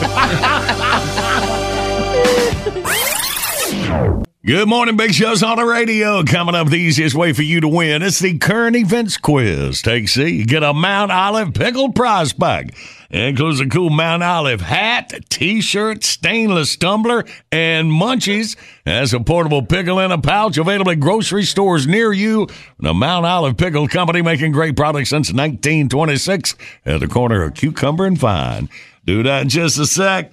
Good 4.45 4.69
morning, 4.69 4.97
Big 4.97 5.15
Show's 5.15 5.43
on 5.45 5.57
the 5.57 5.65
radio. 5.65 6.25
Coming 6.25 6.57
up, 6.57 6.69
the 6.69 6.77
easiest 6.77 7.15
way 7.15 7.33
for 7.33 7.43
you 7.43 7.61
to 7.61 7.69
win. 7.69 8.03
It's 8.03 8.19
the 8.19 8.37
current 8.39 8.75
events 8.75 9.17
quiz. 9.17 9.81
Take 9.81 10.09
C. 10.09 10.45
Get 10.45 10.65
a 10.65 10.75
Mount 10.75 11.13
Olive 11.13 11.55
pickle 11.55 11.93
prize 11.93 12.33
pack. 12.33 12.75
It 13.13 13.25
includes 13.25 13.61
a 13.61 13.67
cool 13.67 13.91
Mount 13.91 14.23
Olive 14.23 14.63
hat, 14.63 15.13
t-shirt, 15.29 16.03
stainless 16.03 16.77
tumbler, 16.77 17.27
and 17.51 17.91
munchies. 17.91 18.57
Has 18.87 19.13
a 19.13 19.21
portable 19.21 19.63
pickle 19.63 19.99
in 19.99 20.11
a 20.11 20.17
pouch 20.17 20.57
available 20.57 20.93
at 20.93 20.99
grocery 20.99 21.43
stores 21.43 21.87
near 21.87 22.15
you. 22.15 22.47
The 22.79 22.95
Mount 22.95 23.27
Olive 23.27 23.59
Pickle 23.59 23.87
Company 23.87 24.23
making 24.23 24.53
great 24.53 24.77
products 24.77 25.11
since 25.11 25.29
1926 25.29 26.55
at 26.87 27.01
the 27.01 27.07
corner 27.07 27.43
of 27.43 27.53
Cucumber 27.53 28.07
and 28.07 28.17
Vine. 28.17 28.71
Do 29.05 29.23
that 29.25 29.43
in 29.43 29.49
just 29.51 29.79
a 29.79 29.85
sec. 29.85 30.33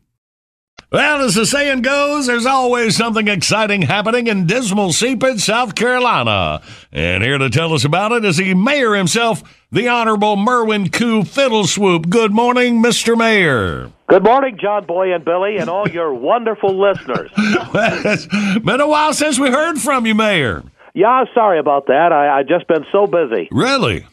Well, 0.91 1.21
as 1.21 1.35
the 1.35 1.45
saying 1.45 1.83
goes, 1.83 2.27
there's 2.27 2.45
always 2.45 2.97
something 2.97 3.29
exciting 3.29 3.83
happening 3.83 4.27
in 4.27 4.45
dismal 4.45 4.91
Seepage, 4.91 5.39
South 5.39 5.73
Carolina. 5.73 6.61
And 6.91 7.23
here 7.23 7.37
to 7.37 7.49
tell 7.49 7.73
us 7.73 7.85
about 7.85 8.11
it 8.11 8.25
is 8.25 8.35
the 8.35 8.53
mayor 8.55 8.95
himself, 8.95 9.41
the 9.71 9.87
Honorable 9.87 10.35
Merwin 10.35 10.89
Koo 10.89 11.23
Fiddleswoop. 11.23 12.09
Good 12.09 12.33
morning, 12.33 12.83
Mr. 12.83 13.17
Mayor. 13.17 13.89
Good 14.07 14.25
morning, 14.25 14.57
John 14.61 14.85
Boy 14.85 15.13
and 15.15 15.23
Billy, 15.23 15.55
and 15.55 15.69
all 15.69 15.87
your 15.87 16.13
wonderful 16.29 16.77
listeners. 16.77 17.31
it's 17.37 18.59
been 18.59 18.81
a 18.81 18.87
while 18.87 19.13
since 19.13 19.39
we 19.39 19.49
heard 19.49 19.79
from 19.79 20.05
you, 20.05 20.13
Mayor. 20.13 20.61
Yeah, 20.93 21.23
sorry 21.33 21.59
about 21.59 21.87
that. 21.87 22.11
I, 22.11 22.39
I 22.39 22.43
just 22.43 22.67
been 22.67 22.85
so 22.91 23.07
busy. 23.07 23.47
Really? 23.49 24.05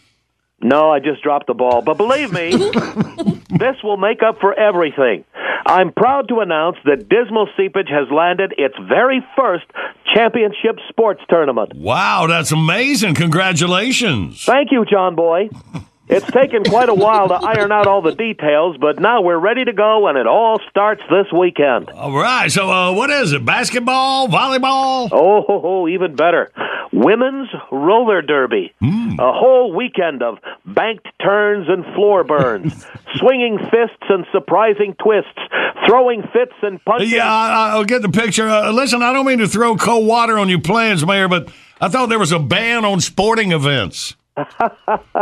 No, 0.61 0.91
I 0.91 0.99
just 0.99 1.23
dropped 1.23 1.47
the 1.47 1.55
ball. 1.55 1.83
But 1.83 1.97
believe 1.97 2.33
me, 2.33 2.51
this 3.51 3.77
will 3.83 3.97
make 3.97 4.23
up 4.23 4.41
for 4.41 4.59
everything. 4.59 5.25
I'm 5.67 5.93
proud 5.93 6.29
to 6.29 6.41
announce 6.41 6.77
that 6.85 7.09
Dismal 7.09 7.49
Seepage 7.57 7.89
has 7.91 8.09
landed 8.11 8.55
its 8.57 8.75
very 8.89 9.25
first 9.37 9.67
championship 10.15 10.79
sports 10.89 11.21
tournament. 11.29 11.75
Wow, 11.75 12.27
that's 12.27 12.53
amazing. 12.53 13.15
Congratulations. 13.15 14.45
Thank 14.45 14.73
you, 14.73 14.85
John 14.91 15.15
Boy. 15.15 15.51
It's 16.09 16.27
taken 16.31 16.65
quite 16.65 16.89
a 16.89 16.95
while 16.95 17.29
to 17.29 17.35
iron 17.35 17.71
out 17.71 17.87
all 17.87 18.01
the 18.01 18.15
details, 18.15 18.77
but 18.81 18.99
now 18.99 19.21
we're 19.21 19.39
ready 19.39 19.65
to 19.65 19.73
go, 19.73 20.09
and 20.09 20.17
it 20.17 20.27
all 20.27 20.59
starts 20.71 21.03
this 21.11 21.27
weekend. 21.37 21.91
All 21.91 22.13
right. 22.17 22.51
So, 22.51 22.71
uh, 22.71 22.93
what 22.95 23.11
is 23.11 23.33
it? 23.33 23.45
Basketball? 23.45 24.29
Volleyball? 24.29 25.11
Oh, 25.13 25.43
ho, 25.47 25.61
ho, 25.61 25.89
even 25.89 26.17
better. 26.17 26.51
Women's 26.93 27.49
roller 27.71 28.23
derby. 28.23 28.73
Hmm. 28.81 29.21
A 29.21 29.33
whole 29.33 29.75
weekend 29.77 30.23
of 30.23 30.39
banked 30.65 31.07
turns 31.23 31.69
and 31.69 31.85
floor 31.95 32.25
burns, 32.25 32.87
swinging 33.17 33.59
fists 33.59 34.07
and 34.09 34.25
surprising 34.33 34.95
twists, 35.03 35.31
throwing 35.87 36.23
fits 36.33 36.55
and 36.63 36.83
punches. 36.85 37.13
Yeah, 37.13 37.31
I, 37.31 37.71
I'll 37.75 37.85
get 37.85 38.01
the 38.01 38.09
picture. 38.09 38.49
Uh, 38.49 38.73
listen, 38.73 39.03
I 39.03 39.13
don't 39.13 39.27
mean 39.27 39.39
to 39.41 39.49
throw 39.49 39.77
cold 39.77 40.07
water 40.07 40.39
on 40.39 40.49
your 40.49 40.61
plans, 40.61 41.05
Mayor, 41.05 41.29
but 41.29 41.51
I 41.81 41.89
thought 41.89 42.09
there 42.09 42.19
was 42.19 42.33
a 42.33 42.39
ban 42.39 42.87
on 42.87 43.01
sporting 43.01 43.53
events. 43.53 44.15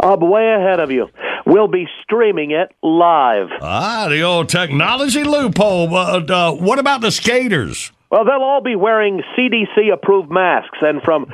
I'm 0.00 0.20
way 0.20 0.54
ahead 0.54 0.80
of 0.80 0.90
you. 0.90 1.08
We'll 1.46 1.68
be 1.68 1.86
streaming 2.02 2.52
it 2.52 2.74
live. 2.82 3.48
Ah, 3.60 4.06
the 4.08 4.22
old 4.22 4.48
technology 4.48 5.24
loophole. 5.24 5.94
Uh, 5.94 6.20
uh, 6.20 6.52
what 6.52 6.78
about 6.78 7.00
the 7.00 7.10
skaters? 7.10 7.92
Well, 8.10 8.24
they'll 8.24 8.42
all 8.42 8.62
be 8.62 8.76
wearing 8.76 9.22
CDC 9.36 9.92
approved 9.92 10.30
masks, 10.30 10.78
and 10.80 11.02
from 11.02 11.26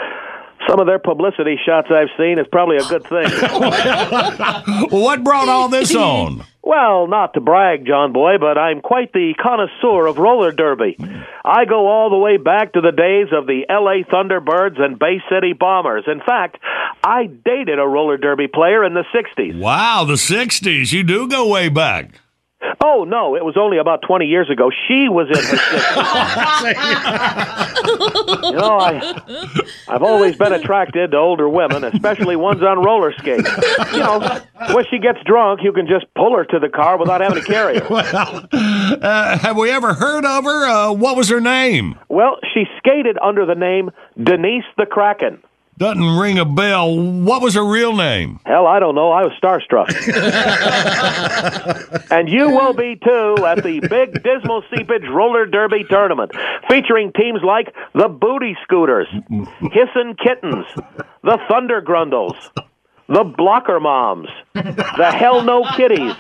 some 0.68 0.80
of 0.80 0.86
their 0.86 0.98
publicity 0.98 1.56
shots 1.64 1.88
I've 1.90 2.08
seen, 2.16 2.38
it's 2.38 2.48
probably 2.50 2.76
a 2.76 2.84
good 2.84 3.04
thing. 3.04 3.28
what 4.90 5.22
brought 5.24 5.48
all 5.48 5.68
this 5.68 5.94
on? 5.94 6.44
Well, 6.70 7.08
not 7.08 7.34
to 7.34 7.40
brag, 7.40 7.84
John 7.84 8.12
Boy, 8.12 8.38
but 8.38 8.56
I'm 8.56 8.80
quite 8.80 9.12
the 9.12 9.34
connoisseur 9.42 10.06
of 10.06 10.18
roller 10.18 10.52
derby. 10.52 10.96
I 11.44 11.64
go 11.64 11.88
all 11.88 12.10
the 12.10 12.16
way 12.16 12.36
back 12.36 12.74
to 12.74 12.80
the 12.80 12.92
days 12.92 13.26
of 13.36 13.48
the 13.48 13.66
LA 13.68 14.06
Thunderbirds 14.08 14.80
and 14.80 14.96
Bay 14.96 15.20
City 15.28 15.52
Bombers. 15.52 16.04
In 16.06 16.20
fact, 16.20 16.58
I 17.02 17.26
dated 17.26 17.80
a 17.80 17.88
roller 17.88 18.18
derby 18.18 18.46
player 18.46 18.84
in 18.84 18.94
the 18.94 19.02
60s. 19.12 19.58
Wow, 19.58 20.04
the 20.04 20.14
60s. 20.14 20.92
You 20.92 21.02
do 21.02 21.26
go 21.26 21.48
way 21.48 21.70
back. 21.70 22.20
Oh, 22.82 23.04
no, 23.04 23.36
it 23.36 23.44
was 23.44 23.56
only 23.56 23.78
about 23.78 24.02
20 24.02 24.26
years 24.26 24.50
ago. 24.50 24.70
She 24.88 25.08
was 25.08 25.28
in 25.28 25.36
her 25.36 25.42
60s. 25.42 28.40
you 28.42 28.52
know, 28.52 28.78
I, 28.78 29.62
I've 29.88 30.02
always 30.02 30.36
been 30.36 30.52
attracted 30.52 31.12
to 31.12 31.16
older 31.16 31.48
women, 31.48 31.84
especially 31.84 32.36
ones 32.36 32.62
on 32.62 32.82
roller 32.82 33.12
skates. 33.12 33.48
You 33.92 34.00
know, 34.00 34.40
when 34.72 34.84
she 34.90 34.98
gets 34.98 35.18
drunk, 35.24 35.60
you 35.62 35.72
can 35.72 35.86
just 35.86 36.06
pull 36.14 36.36
her 36.36 36.44
to 36.44 36.58
the 36.58 36.68
car 36.68 36.98
without 36.98 37.20
having 37.20 37.40
to 37.42 37.46
carry 37.46 37.78
her. 37.78 37.86
Well, 37.88 38.48
uh, 38.52 39.38
have 39.38 39.56
we 39.56 39.70
ever 39.70 39.94
heard 39.94 40.24
of 40.24 40.44
her? 40.44 40.66
Uh, 40.66 40.92
what 40.92 41.16
was 41.16 41.28
her 41.28 41.40
name? 41.40 41.96
Well, 42.08 42.38
she 42.54 42.64
skated 42.78 43.18
under 43.18 43.46
the 43.46 43.54
name 43.54 43.90
Denise 44.22 44.64
the 44.76 44.86
Kraken. 44.86 45.42
Doesn't 45.80 46.18
ring 46.18 46.38
a 46.38 46.44
bell. 46.44 46.94
What 46.94 47.40
was 47.40 47.54
her 47.54 47.64
real 47.64 47.96
name? 47.96 48.38
Hell, 48.44 48.66
I 48.66 48.80
don't 48.80 48.94
know. 48.94 49.12
I 49.12 49.22
was 49.22 49.32
starstruck. 49.42 49.88
and 52.10 52.28
you 52.28 52.50
will 52.50 52.74
be 52.74 52.96
too 52.96 53.46
at 53.46 53.62
the 53.62 53.80
big 53.88 54.22
Dismal 54.22 54.62
Seepage 54.68 55.08
Roller 55.08 55.46
Derby 55.46 55.84
tournament, 55.88 56.32
featuring 56.68 57.12
teams 57.14 57.40
like 57.42 57.74
the 57.94 58.08
Booty 58.08 58.58
Scooters, 58.62 59.08
Hissin' 59.72 60.16
Kittens, 60.22 60.66
the 61.24 61.38
Thunder 61.48 61.80
Grundles, 61.80 62.36
the 63.08 63.24
Blocker 63.24 63.80
Moms, 63.80 64.28
the 64.52 65.10
Hell 65.16 65.42
No 65.44 65.64
Kitties, 65.78 66.12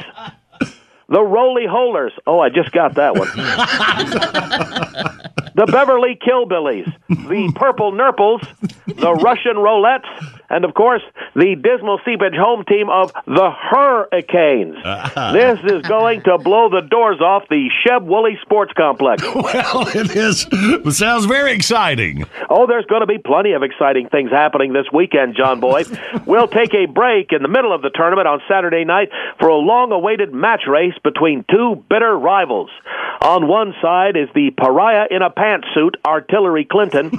the 1.10 1.22
Roly 1.22 1.66
Holers. 1.66 2.12
Oh, 2.26 2.40
I 2.40 2.48
just 2.48 2.72
got 2.72 2.94
that 2.94 3.16
one. 3.16 3.28
the 5.54 5.66
Beverly 5.66 6.16
Killbillies, 6.16 6.90
the 7.08 7.52
Purple 7.54 7.92
Nurples, 7.92 8.40
the 8.86 9.12
Russian 9.14 9.56
Roulettes, 9.56 10.39
and 10.50 10.64
of 10.64 10.74
course, 10.74 11.02
the 11.34 11.54
Dismal 11.54 12.00
Seepage 12.04 12.34
home 12.34 12.64
team 12.64 12.90
of 12.90 13.12
the 13.26 13.50
Hurricanes. 13.50 14.76
Ah. 15.12 15.32
this 15.32 15.58
is 15.72 15.82
going 15.82 16.22
to 16.22 16.36
blow 16.38 16.68
the 16.68 16.80
doors 16.82 17.20
off 17.20 17.44
the 17.48 17.68
Sheb 17.84 18.04
Wooley 18.04 18.38
Sports 18.42 18.72
Complex. 18.76 19.22
Well, 19.34 19.88
it 19.94 20.14
is. 20.14 20.46
It 20.52 20.92
sounds 20.92 21.24
very 21.24 21.52
exciting. 21.52 22.24
Oh, 22.48 22.66
there's 22.66 22.84
going 22.86 23.00
to 23.00 23.06
be 23.06 23.18
plenty 23.18 23.52
of 23.52 23.62
exciting 23.62 24.08
things 24.08 24.30
happening 24.30 24.72
this 24.72 24.86
weekend, 24.92 25.34
John 25.36 25.60
Boy. 25.60 25.84
we'll 26.26 26.48
take 26.48 26.74
a 26.74 26.86
break 26.86 27.32
in 27.32 27.42
the 27.42 27.48
middle 27.48 27.72
of 27.72 27.82
the 27.82 27.90
tournament 27.90 28.28
on 28.28 28.40
Saturday 28.48 28.84
night 28.84 29.08
for 29.38 29.48
a 29.48 29.56
long 29.56 29.92
awaited 29.92 30.32
match 30.34 30.62
race 30.68 30.94
between 31.02 31.44
two 31.50 31.82
bitter 31.88 32.16
rivals. 32.16 32.70
On 33.22 33.46
one 33.48 33.74
side 33.82 34.16
is 34.16 34.28
the 34.34 34.50
pariah 34.56 35.06
in 35.10 35.22
a 35.22 35.30
pantsuit, 35.30 35.94
Artillery 36.04 36.64
Clinton. 36.64 37.10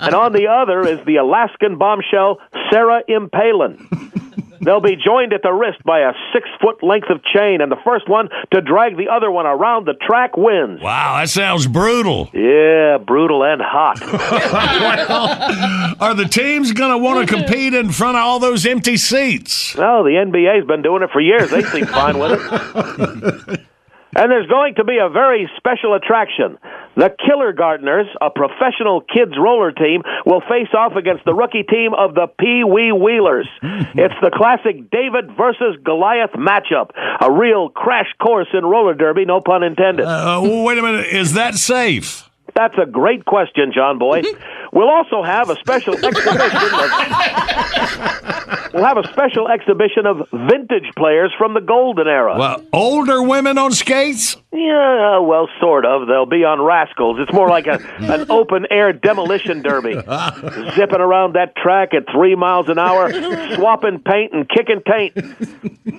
and 0.00 0.14
on 0.14 0.32
the 0.32 0.48
other 0.50 0.86
is 0.86 0.97
the 1.06 1.16
Alaskan 1.16 1.78
bombshell, 1.78 2.38
Sarah 2.70 3.02
Impalin. 3.08 3.88
They'll 4.60 4.80
be 4.80 4.96
joined 4.96 5.32
at 5.32 5.42
the 5.42 5.52
wrist 5.52 5.82
by 5.84 6.00
a 6.00 6.12
six 6.32 6.48
foot 6.60 6.82
length 6.82 7.10
of 7.10 7.22
chain, 7.22 7.60
and 7.60 7.70
the 7.70 7.78
first 7.84 8.08
one 8.08 8.28
to 8.52 8.60
drag 8.60 8.96
the 8.96 9.08
other 9.08 9.30
one 9.30 9.46
around 9.46 9.86
the 9.86 9.94
track 9.94 10.36
wins. 10.36 10.80
Wow, 10.82 11.18
that 11.20 11.28
sounds 11.28 11.66
brutal. 11.66 12.28
Yeah, 12.34 12.98
brutal 12.98 13.44
and 13.44 13.62
hot. 13.62 14.00
well, 15.08 15.96
are 16.00 16.14
the 16.14 16.24
teams 16.24 16.72
going 16.72 16.90
to 16.90 16.98
want 16.98 17.28
to 17.28 17.34
compete 17.34 17.72
in 17.72 17.92
front 17.92 18.16
of 18.16 18.24
all 18.24 18.40
those 18.40 18.66
empty 18.66 18.96
seats? 18.96 19.76
No, 19.76 20.02
the 20.02 20.10
NBA's 20.10 20.66
been 20.66 20.82
doing 20.82 21.02
it 21.02 21.10
for 21.10 21.20
years. 21.20 21.50
They 21.50 21.62
seem 21.62 21.86
fine 21.86 22.18
with 22.18 22.32
it. 22.32 23.60
And 24.16 24.32
there's 24.32 24.46
going 24.46 24.76
to 24.76 24.84
be 24.84 24.98
a 24.98 25.08
very 25.08 25.50
special 25.56 25.94
attraction. 25.94 26.58
The 26.96 27.14
Killer 27.26 27.52
Gardeners, 27.52 28.06
a 28.20 28.30
professional 28.30 29.02
kids 29.02 29.32
roller 29.38 29.70
team, 29.70 30.02
will 30.24 30.40
face 30.40 30.72
off 30.76 30.96
against 30.96 31.24
the 31.24 31.34
rookie 31.34 31.62
team 31.62 31.92
of 31.94 32.14
the 32.14 32.26
Pee 32.38 32.64
Wee 32.64 32.90
Wheelers. 32.90 33.48
it's 33.62 34.14
the 34.22 34.30
classic 34.34 34.90
David 34.90 35.36
versus 35.36 35.76
Goliath 35.84 36.32
matchup. 36.32 36.90
A 37.20 37.30
real 37.30 37.68
crash 37.68 38.12
course 38.20 38.48
in 38.52 38.64
roller 38.64 38.94
derby, 38.94 39.24
no 39.24 39.40
pun 39.40 39.62
intended. 39.62 40.06
Uh, 40.06 40.40
wait 40.42 40.78
a 40.78 40.82
minute, 40.82 41.06
is 41.06 41.34
that 41.34 41.54
safe? 41.54 42.28
That's 42.54 42.74
a 42.76 42.86
great 42.86 43.24
question, 43.24 43.72
John 43.74 43.98
Boy. 43.98 44.22
We'll 44.70 44.90
also 44.90 45.22
have 45.22 45.48
a 45.48 45.56
special 45.56 45.94
exhibition 46.04 46.34
of 46.34 46.90
have 48.88 48.96
a 48.96 49.08
special 49.08 49.48
exhibition 49.48 50.06
of 50.06 50.28
vintage 50.32 50.90
players 50.96 51.32
from 51.36 51.54
the 51.54 51.60
golden 51.60 52.06
era. 52.06 52.36
Well, 52.38 52.64
older 52.72 53.22
women 53.22 53.58
on 53.58 53.72
skates? 53.72 54.36
Yeah, 54.52 55.18
well, 55.18 55.48
sort 55.60 55.84
of. 55.84 56.08
They'll 56.08 56.26
be 56.26 56.44
on 56.44 56.60
rascals. 56.62 57.18
It's 57.20 57.32
more 57.32 57.48
like 57.48 57.66
a 57.66 57.78
an 57.98 58.30
open 58.30 58.66
air 58.70 58.92
demolition 58.92 59.62
derby, 59.62 59.92
zipping 60.74 61.00
around 61.00 61.34
that 61.34 61.54
track 61.56 61.92
at 61.92 62.04
three 62.10 62.34
miles 62.34 62.68
an 62.68 62.78
hour, 62.78 63.12
swapping 63.54 64.00
paint 64.00 64.32
and 64.32 64.48
kicking 64.48 64.80
taint. 64.86 65.14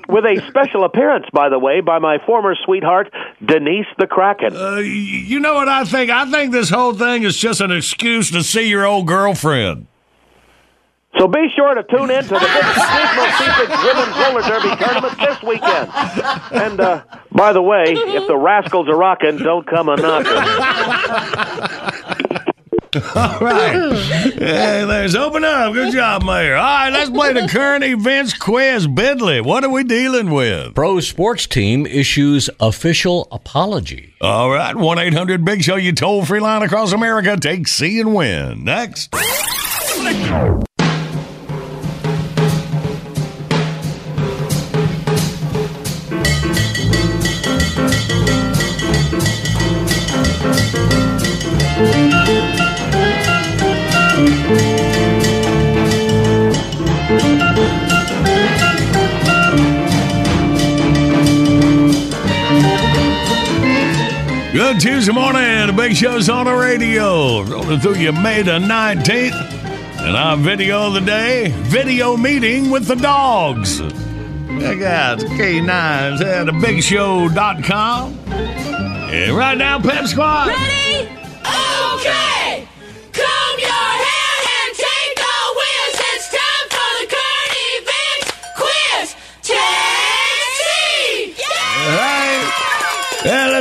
With 0.10 0.26
a 0.26 0.44
special 0.48 0.84
appearance, 0.84 1.28
by 1.32 1.50
the 1.50 1.60
way, 1.60 1.82
by 1.82 2.00
my 2.00 2.18
former 2.26 2.56
sweetheart 2.66 3.14
Denise 3.46 3.86
the 4.00 4.08
Kraken. 4.08 4.56
Uh, 4.56 4.78
you 4.78 5.40
know 5.40 5.54
what 5.54 5.70
I 5.70 5.86
think? 5.86 6.10
I 6.10 6.30
think 6.30 6.52
this 6.52 6.70
whole 6.70 6.94
thing 6.94 7.24
is 7.24 7.38
just 7.38 7.62
an 7.62 7.72
excuse 7.72 8.32
to 8.32 8.42
see 8.42 8.68
your 8.68 8.86
old 8.86 9.08
girlfriend. 9.08 9.86
So 11.18 11.28
be 11.28 11.48
sure 11.56 11.74
to 11.74 11.84
tune 11.84 12.12
in 12.12 12.24
to 12.24 12.30
the 12.30 12.40
big 12.40 12.66
Seasonal 12.66 13.26
Seafix 13.40 13.70
Women's 13.84 14.18
Roller 14.18 14.42
Derby 14.44 14.76
tournament 14.84 15.18
this 15.18 15.42
weekend. 15.44 15.90
And 16.52 16.80
uh, 16.80 17.04
by 17.32 17.52
the 17.52 17.62
way, 17.62 17.84
if 17.88 18.28
the 18.28 18.38
rascals 18.38 18.88
are 18.88 18.96
rocking, 18.96 19.38
don't 19.38 19.66
come 19.66 19.90
a 19.90 19.96
knocking. 19.96 20.32
All 23.16 23.40
right. 23.40 23.94
Hey, 24.34 24.84
let's 24.84 25.14
open 25.14 25.44
up. 25.44 25.74
Good 25.74 25.94
job, 25.94 26.24
Mayor. 26.24 26.56
All 26.56 26.64
right, 26.64 26.90
let's 26.90 27.10
play 27.12 27.34
the 27.34 27.48
current 27.48 27.84
events 27.84 28.34
quiz. 28.36 28.88
Bentley, 28.88 29.42
what 29.42 29.64
are 29.64 29.70
we 29.70 29.84
dealing 29.84 30.32
with? 30.32 30.74
Pro 30.74 31.00
sports 31.00 31.46
team 31.46 31.86
issues 31.86 32.50
official 32.60 33.28
apology. 33.32 34.16
All 34.22 34.50
right, 34.50 34.76
1 34.76 34.98
800 35.00 35.46
Big 35.46 35.64
Show, 35.64 35.76
you 35.76 35.92
toll 35.92 36.26
free 36.26 36.40
line 36.40 36.64
across 36.64 36.92
America. 36.92 37.38
Take 37.40 37.68
C 37.68 38.00
and 38.00 38.16
win. 38.16 38.64
Next. 38.64 39.14
Good 64.70 64.82
Tuesday 64.82 65.14
morning. 65.14 65.66
The 65.66 65.74
big 65.74 65.96
show's 65.96 66.30
on 66.30 66.46
the 66.46 66.54
radio. 66.54 67.42
Rolling 67.42 67.80
through 67.80 67.96
you 67.96 68.12
May 68.12 68.44
the 68.44 68.60
19th. 68.60 69.34
And 70.00 70.16
our 70.16 70.38
video 70.38 70.86
of 70.86 70.94
the 70.94 71.00
day 71.00 71.52
video 71.56 72.16
meeting 72.16 72.70
with 72.70 72.86
the 72.86 72.94
dogs. 72.94 73.80
Check 73.80 74.82
out 74.84 75.18
K9s 75.18 76.22
at 76.22 76.46
thebigshow.com. 76.46 78.20
And 78.30 79.36
right 79.36 79.58
now, 79.58 79.80
Pep 79.82 80.06
Squad. 80.06 80.50
Ready? 80.50 81.10
Okay! 81.96 82.39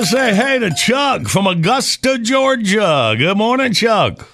Say 0.08 0.34
hey 0.34 0.58
to 0.58 0.70
Chuck 0.70 1.28
from 1.28 1.46
Augusta, 1.46 2.18
Georgia. 2.18 3.14
Good 3.18 3.36
morning, 3.36 3.74
Chuck. 3.74 4.26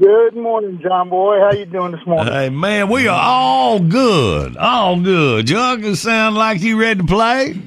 Good 0.00 0.34
morning, 0.34 0.80
John 0.82 1.10
Boy. 1.10 1.38
How 1.38 1.52
you 1.52 1.66
doing 1.66 1.92
this 1.92 2.00
morning? 2.06 2.32
Hey, 2.32 2.48
man, 2.48 2.88
we 2.88 3.06
are 3.06 3.20
all 3.20 3.78
good. 3.78 4.56
All 4.56 4.98
good. 4.98 5.48
Chuck, 5.48 5.80
it 5.80 5.96
sound 5.96 6.36
like 6.36 6.62
you 6.62 6.80
ready 6.80 7.00
to 7.00 7.06
play? 7.06 7.60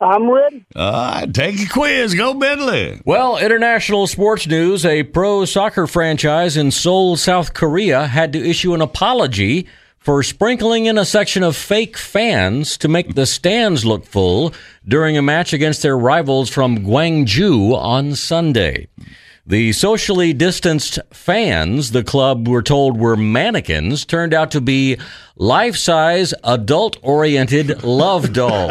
I'm 0.00 0.30
ready. 0.30 0.64
All 0.76 0.92
right, 0.92 1.34
take 1.34 1.58
your 1.58 1.68
quiz. 1.68 2.14
Go 2.14 2.34
Bentley. 2.34 3.02
Well, 3.04 3.36
international 3.38 4.06
sports 4.06 4.46
news 4.46 4.86
a 4.86 5.02
pro 5.02 5.44
soccer 5.44 5.88
franchise 5.88 6.56
in 6.56 6.70
Seoul, 6.70 7.16
South 7.16 7.52
Korea 7.52 8.06
had 8.06 8.32
to 8.34 8.38
issue 8.38 8.74
an 8.74 8.80
apology 8.80 9.66
for 10.08 10.22
sprinkling 10.22 10.86
in 10.86 10.96
a 10.96 11.04
section 11.04 11.42
of 11.42 11.54
fake 11.54 11.98
fans 11.98 12.78
to 12.78 12.88
make 12.88 13.14
the 13.14 13.26
stands 13.26 13.84
look 13.84 14.06
full 14.06 14.54
during 14.86 15.18
a 15.18 15.20
match 15.20 15.52
against 15.52 15.82
their 15.82 15.98
rivals 15.98 16.48
from 16.48 16.78
Guangzhou 16.78 17.76
on 17.76 18.14
Sunday. 18.14 18.88
The 19.48 19.72
socially 19.72 20.34
distanced 20.34 20.98
fans 21.10 21.92
the 21.92 22.04
club 22.04 22.46
were 22.46 22.60
told 22.60 22.98
were 22.98 23.16
mannequins 23.16 24.04
turned 24.04 24.34
out 24.34 24.50
to 24.50 24.60
be 24.60 24.98
life 25.36 25.74
size, 25.74 26.34
adult 26.44 26.98
oriented 27.00 27.82
love 27.82 28.32
dolls. 28.34 28.68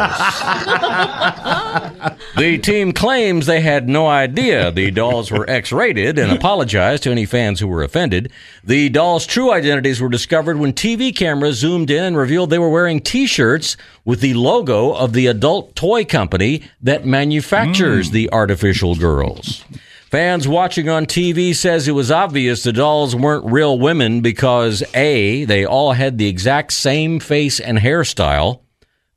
The 2.36 2.58
team 2.62 2.92
claims 2.92 3.46
they 3.46 3.60
had 3.60 3.88
no 3.88 4.06
idea 4.06 4.70
the 4.70 4.92
dolls 4.92 5.32
were 5.32 5.50
X 5.50 5.72
rated 5.72 6.16
and 6.16 6.30
apologized 6.30 7.02
to 7.02 7.10
any 7.10 7.26
fans 7.26 7.58
who 7.58 7.66
were 7.66 7.82
offended. 7.82 8.30
The 8.62 8.88
dolls' 8.88 9.26
true 9.26 9.50
identities 9.50 10.00
were 10.00 10.08
discovered 10.08 10.58
when 10.58 10.74
TV 10.74 11.12
cameras 11.14 11.58
zoomed 11.58 11.90
in 11.90 12.04
and 12.04 12.16
revealed 12.16 12.50
they 12.50 12.58
were 12.60 12.70
wearing 12.70 13.00
t 13.00 13.26
shirts 13.26 13.76
with 14.04 14.20
the 14.20 14.34
logo 14.34 14.92
of 14.92 15.12
the 15.12 15.26
adult 15.26 15.74
toy 15.74 16.04
company 16.04 16.62
that 16.80 17.04
manufactures 17.04 18.06
hmm. 18.06 18.14
the 18.14 18.32
artificial 18.32 18.94
girls. 18.94 19.64
Fans 20.10 20.48
watching 20.48 20.88
on 20.88 21.04
TV 21.04 21.54
says 21.54 21.86
it 21.86 21.92
was 21.92 22.10
obvious 22.10 22.62
the 22.62 22.72
dolls 22.72 23.14
weren't 23.14 23.44
real 23.44 23.78
women 23.78 24.22
because 24.22 24.82
A, 24.94 25.44
they 25.44 25.66
all 25.66 25.92
had 25.92 26.16
the 26.16 26.28
exact 26.28 26.72
same 26.72 27.20
face 27.20 27.60
and 27.60 27.76
hairstyle. 27.76 28.62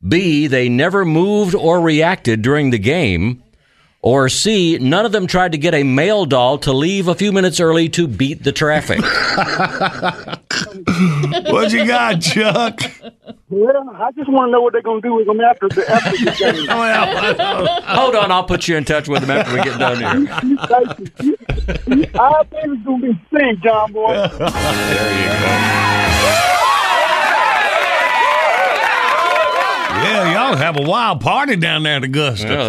B, 0.05 0.47
they 0.47 0.67
never 0.67 1.05
moved 1.05 1.55
or 1.55 1.79
reacted 1.79 2.41
during 2.41 2.71
the 2.71 2.77
game. 2.77 3.41
Or 4.01 4.27
C, 4.27 4.79
none 4.79 5.05
of 5.05 5.13
them 5.13 5.27
tried 5.27 5.53
to 5.53 5.57
get 5.57 5.73
a 5.73 5.83
male 5.83 6.25
doll 6.25 6.57
to 6.57 6.73
leave 6.73 7.07
a 7.07 7.15
few 7.15 7.31
minutes 7.31 7.61
early 7.61 7.87
to 7.89 8.05
beat 8.05 8.43
the 8.43 8.51
traffic. 8.51 8.99
what 11.51 11.71
you 11.71 11.85
got, 11.85 12.21
Chuck? 12.21 12.79
Well, 13.49 13.89
I 13.95 14.11
just 14.11 14.29
want 14.29 14.47
to 14.47 14.51
know 14.51 14.61
what 14.61 14.73
they're 14.73 14.81
going 14.81 15.01
to 15.01 15.07
do 15.07 15.13
with 15.15 15.27
them 15.27 15.41
after 15.41 15.67
the 15.69 15.89
after 15.91 16.11
the 16.11 16.31
game. 16.37 16.67
well, 16.67 17.81
Hold 17.83 18.15
on, 18.15 18.31
I'll 18.31 18.45
put 18.45 18.67
you 18.67 18.77
in 18.77 18.85
touch 18.85 19.07
with 19.07 19.21
them 19.21 19.31
after 19.31 19.53
we 19.53 19.63
get 19.63 19.77
done 19.77 19.97
here. 19.97 20.27
I 20.31 20.43
think 20.95 21.11
it's 21.17 22.83
going 22.83 23.01
to 23.01 23.13
be 23.13 23.21
sing, 23.33 23.61
John 23.63 23.91
Boy. 23.91 24.13
there 24.13 24.29
you 24.29 25.27
go. 25.27 26.51
Yeah, 30.03 30.33
y'all 30.33 30.55
have 30.55 30.77
a 30.77 30.81
wild 30.81 31.21
party 31.21 31.55
down 31.57 31.83
there 31.83 31.97
at 31.97 32.03
Augusta. 32.03 32.59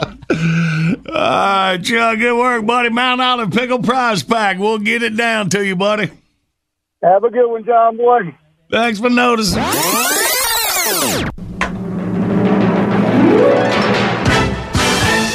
All 0.00 0.09
right, 0.30 1.78
Chuck, 1.82 2.18
good 2.18 2.38
work, 2.38 2.64
buddy. 2.66 2.88
Mount 2.88 3.20
Olive 3.20 3.50
Pickle 3.50 3.82
Prize 3.82 4.22
Pack. 4.22 4.58
We'll 4.58 4.78
get 4.78 5.02
it 5.02 5.16
down 5.16 5.50
to 5.50 5.64
you, 5.64 5.76
buddy. 5.76 6.10
Have 7.02 7.24
a 7.24 7.30
good 7.30 7.50
one, 7.50 7.64
John 7.64 7.96
Boy. 7.96 8.36
Thanks 8.70 9.00
for 9.00 9.10
noticing. 9.10 9.62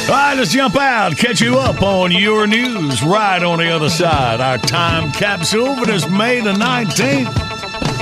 All 0.08 0.12
right, 0.12 0.34
let's 0.36 0.52
jump 0.52 0.76
out, 0.76 1.16
catch 1.16 1.40
you 1.40 1.58
up 1.58 1.82
on 1.82 2.12
your 2.12 2.46
news 2.46 3.02
right 3.02 3.42
on 3.42 3.58
the 3.58 3.68
other 3.68 3.90
side. 3.90 4.40
Our 4.40 4.58
time 4.58 5.10
capsule 5.12 5.74
for 5.76 5.86
this 5.86 6.08
May 6.08 6.40
the 6.40 6.52
19th. 6.52 7.26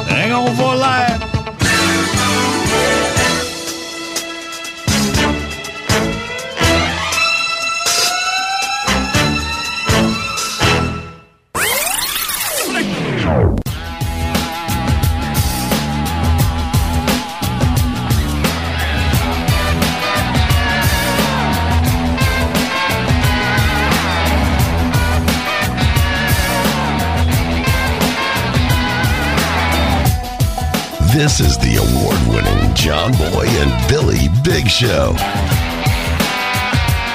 Hang 0.07 0.32
on 0.32 0.55
for 0.55 0.74
a 0.74 0.76
laugh. 0.76 1.34
This 31.25 31.41
is 31.41 31.57
the 31.57 31.77
award 31.77 32.20
winning 32.29 32.75
John 32.75 33.12
Boy 33.12 33.47
and 33.47 33.89
Billy 33.89 34.29
Big 34.45 34.68
Show. 34.68 35.14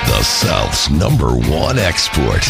The 0.07 0.23
South's 0.23 0.89
number 0.89 1.27
one 1.27 1.77
export. 1.77 2.43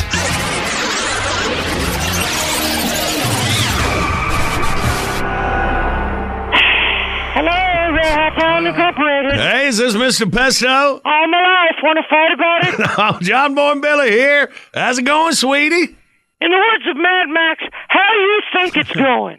Hello, 7.35 7.51
Hawthorne 7.51 8.65
Incorporated. 8.65 9.33
Hey, 9.33 9.67
is 9.67 9.79
this 9.79 9.95
Mr. 9.95 10.31
Pesto? 10.31 10.65
All 11.03 11.27
my 11.27 11.41
life, 11.41 11.75
want 11.83 11.99
to 11.99 12.05
fight 12.09 12.31
about 12.31 12.67
it? 12.69 12.75
oh, 12.97 13.19
John 13.21 13.53
Boy 13.53 13.73
and 13.73 13.81
Billy 13.81 14.11
here. 14.11 14.49
How's 14.73 14.97
it 14.97 15.03
going, 15.03 15.33
sweetie? 15.33 15.97
In 16.41 16.51
the 16.51 16.57
words 16.57 16.87
of 16.89 16.95
Mad 16.95 17.27
Max, 17.27 17.63
how 17.89 18.07
do 18.13 18.19
you 18.19 18.41
think 18.53 18.77
it's 18.77 18.91
going? 18.91 19.37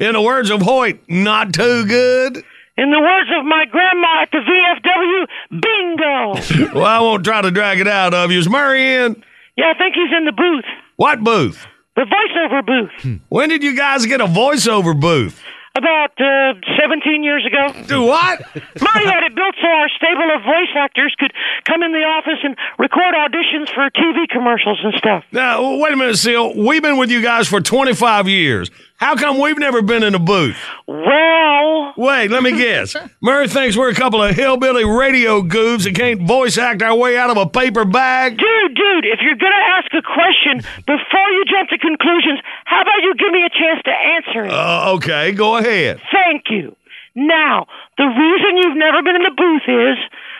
In 0.00 0.12
the 0.12 0.20
words 0.20 0.50
of 0.50 0.60
Hoyt, 0.60 1.00
not 1.08 1.54
too 1.54 1.86
good. 1.86 2.44
In 2.76 2.90
the 2.90 3.00
words 3.00 3.30
of 3.36 3.44
my 3.44 3.64
grandma 3.70 4.22
at 4.22 4.30
the 4.30 4.38
VFW, 4.38 5.60
bingo. 5.62 6.74
well, 6.78 6.84
I 6.84 7.00
won't 7.00 7.24
try 7.24 7.40
to 7.40 7.50
drag 7.50 7.80
it 7.80 7.88
out 7.88 8.14
of 8.14 8.30
you. 8.30 8.38
Is 8.38 8.48
Murray 8.48 8.94
in? 8.94 9.22
Yeah, 9.56 9.72
I 9.74 9.78
think 9.78 9.94
he's 9.94 10.16
in 10.16 10.26
the 10.26 10.32
booth. 10.32 10.64
What 10.96 11.24
booth? 11.24 11.66
The 11.96 12.02
voiceover 12.02 12.64
booth. 12.64 13.02
Hmm. 13.02 13.16
When 13.30 13.48
did 13.48 13.64
you 13.64 13.74
guys 13.74 14.06
get 14.06 14.20
a 14.20 14.26
voiceover 14.26 14.98
booth? 14.98 15.42
About 15.78 16.10
uh, 16.18 16.54
17 16.80 17.22
years 17.22 17.46
ago. 17.46 17.72
Do 17.86 18.02
what? 18.02 18.40
Murray 18.54 19.06
had 19.06 19.22
it 19.22 19.34
built 19.36 19.54
so 19.62 19.68
our 19.68 19.88
stable 19.96 20.28
of 20.34 20.42
voice 20.42 20.74
actors 20.76 21.14
could 21.18 21.32
come 21.66 21.84
in 21.84 21.92
the 21.92 21.98
office 22.02 22.40
and 22.42 22.56
record 22.80 23.14
auditions 23.14 23.72
for 23.72 23.88
TV 23.90 24.28
commercials 24.28 24.80
and 24.82 24.92
stuff. 24.94 25.22
Now, 25.30 25.76
wait 25.76 25.92
a 25.92 25.96
minute, 25.96 26.16
Seal. 26.16 26.56
We've 26.56 26.82
been 26.82 26.96
with 26.96 27.12
you 27.12 27.22
guys 27.22 27.46
for 27.46 27.60
25 27.60 28.26
years. 28.26 28.72
How 28.98 29.14
come 29.14 29.38
we've 29.40 29.58
never 29.58 29.80
been 29.80 30.02
in 30.02 30.16
a 30.16 30.18
booth? 30.18 30.58
Well, 30.88 31.94
Wait, 31.96 32.30
let 32.30 32.42
me 32.42 32.50
guess. 32.50 32.96
Murray 33.22 33.46
thinks 33.46 33.76
we're 33.76 33.90
a 33.90 33.94
couple 33.94 34.22
of 34.22 34.34
hillbilly 34.34 34.84
radio 34.84 35.40
goobs 35.40 35.84
that 35.84 35.94
can't 35.94 36.26
voice 36.26 36.58
act 36.58 36.82
our 36.82 36.96
way 36.96 37.16
out 37.16 37.30
of 37.30 37.36
a 37.36 37.46
paper 37.46 37.84
bag. 37.84 38.36
dude, 38.36 38.74
dude, 38.74 39.04
if 39.06 39.20
you're 39.22 39.38
going 39.38 39.54
to 39.54 39.66
ask 39.78 39.86
a 39.94 40.02
question 40.02 40.58
before 40.86 41.28
you 41.30 41.44
jump 41.46 41.70
to 41.70 41.78
conclusions, 41.78 42.40
how 42.64 42.82
about 42.82 42.98
you 43.02 43.14
give 43.14 43.30
me 43.30 43.44
a 43.44 43.50
chance 43.50 43.80
to 43.84 43.90
answer 43.90 44.46
it? 44.46 44.52
Uh, 44.52 44.94
okay, 44.96 45.30
go 45.32 45.56
ahead. 45.56 46.00
Thank 46.10 46.50
you. 46.50 46.74
Now, 47.14 47.66
the 47.96 48.06
reason 48.06 48.56
you've 48.58 48.76
never 48.76 49.02
been 49.02 49.16
in 49.16 49.22
the 49.22 49.34
booth 49.34 49.66
is 49.66 49.98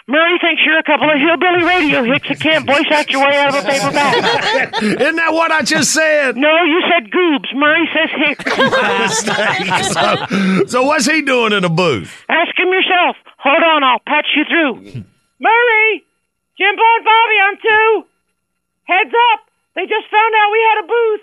Murray 0.08 0.38
thinks 0.40 0.62
you're 0.64 0.78
a 0.78 0.82
couple 0.82 1.10
of 1.10 1.18
hillbilly 1.20 1.64
radio 1.68 2.02
hicks 2.02 2.28
that 2.28 2.40
can't 2.40 2.66
voice 2.66 2.86
act 2.90 3.10
your 3.10 3.20
way 3.20 3.36
out 3.36 3.50
of 3.50 3.56
a 3.62 3.68
paper 3.68 3.92
bag. 3.92 4.82
Isn't 4.82 5.16
that 5.16 5.34
what 5.34 5.52
I 5.52 5.60
just 5.60 5.92
said? 5.92 6.34
No, 6.34 6.48
you 6.64 6.80
said 6.88 7.10
goobs. 7.12 7.54
Murray 7.54 7.86
says 7.92 8.08
hicks. 8.16 8.56
so, 9.92 10.64
so 10.66 10.82
what's 10.84 11.04
he 11.04 11.20
doing 11.20 11.52
in 11.52 11.62
the 11.62 11.68
booth? 11.68 12.24
Ask 12.30 12.58
him 12.58 12.68
yourself. 12.68 13.16
Hold 13.36 13.62
on, 13.62 13.84
I'll 13.84 14.00
patch 14.06 14.26
you 14.34 14.44
through. 14.48 15.04
Murray! 15.40 16.04
Jimbo 16.56 16.82
and 16.96 17.04
Bobby 17.04 17.38
on 17.44 17.58
two. 17.62 18.06
Heads 18.84 19.14
up. 19.32 19.40
They 19.76 19.82
just 19.84 20.08
found 20.10 20.34
out 20.40 20.50
we 20.50 20.60
had 20.64 20.78
a 20.80 20.86
booth. 20.88 21.20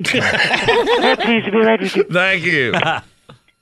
Please 1.25 1.45
be 1.51 1.57
right 1.57 1.81
with 1.81 1.95
you. 1.95 2.03
Thank 2.03 2.43
you. 2.45 2.73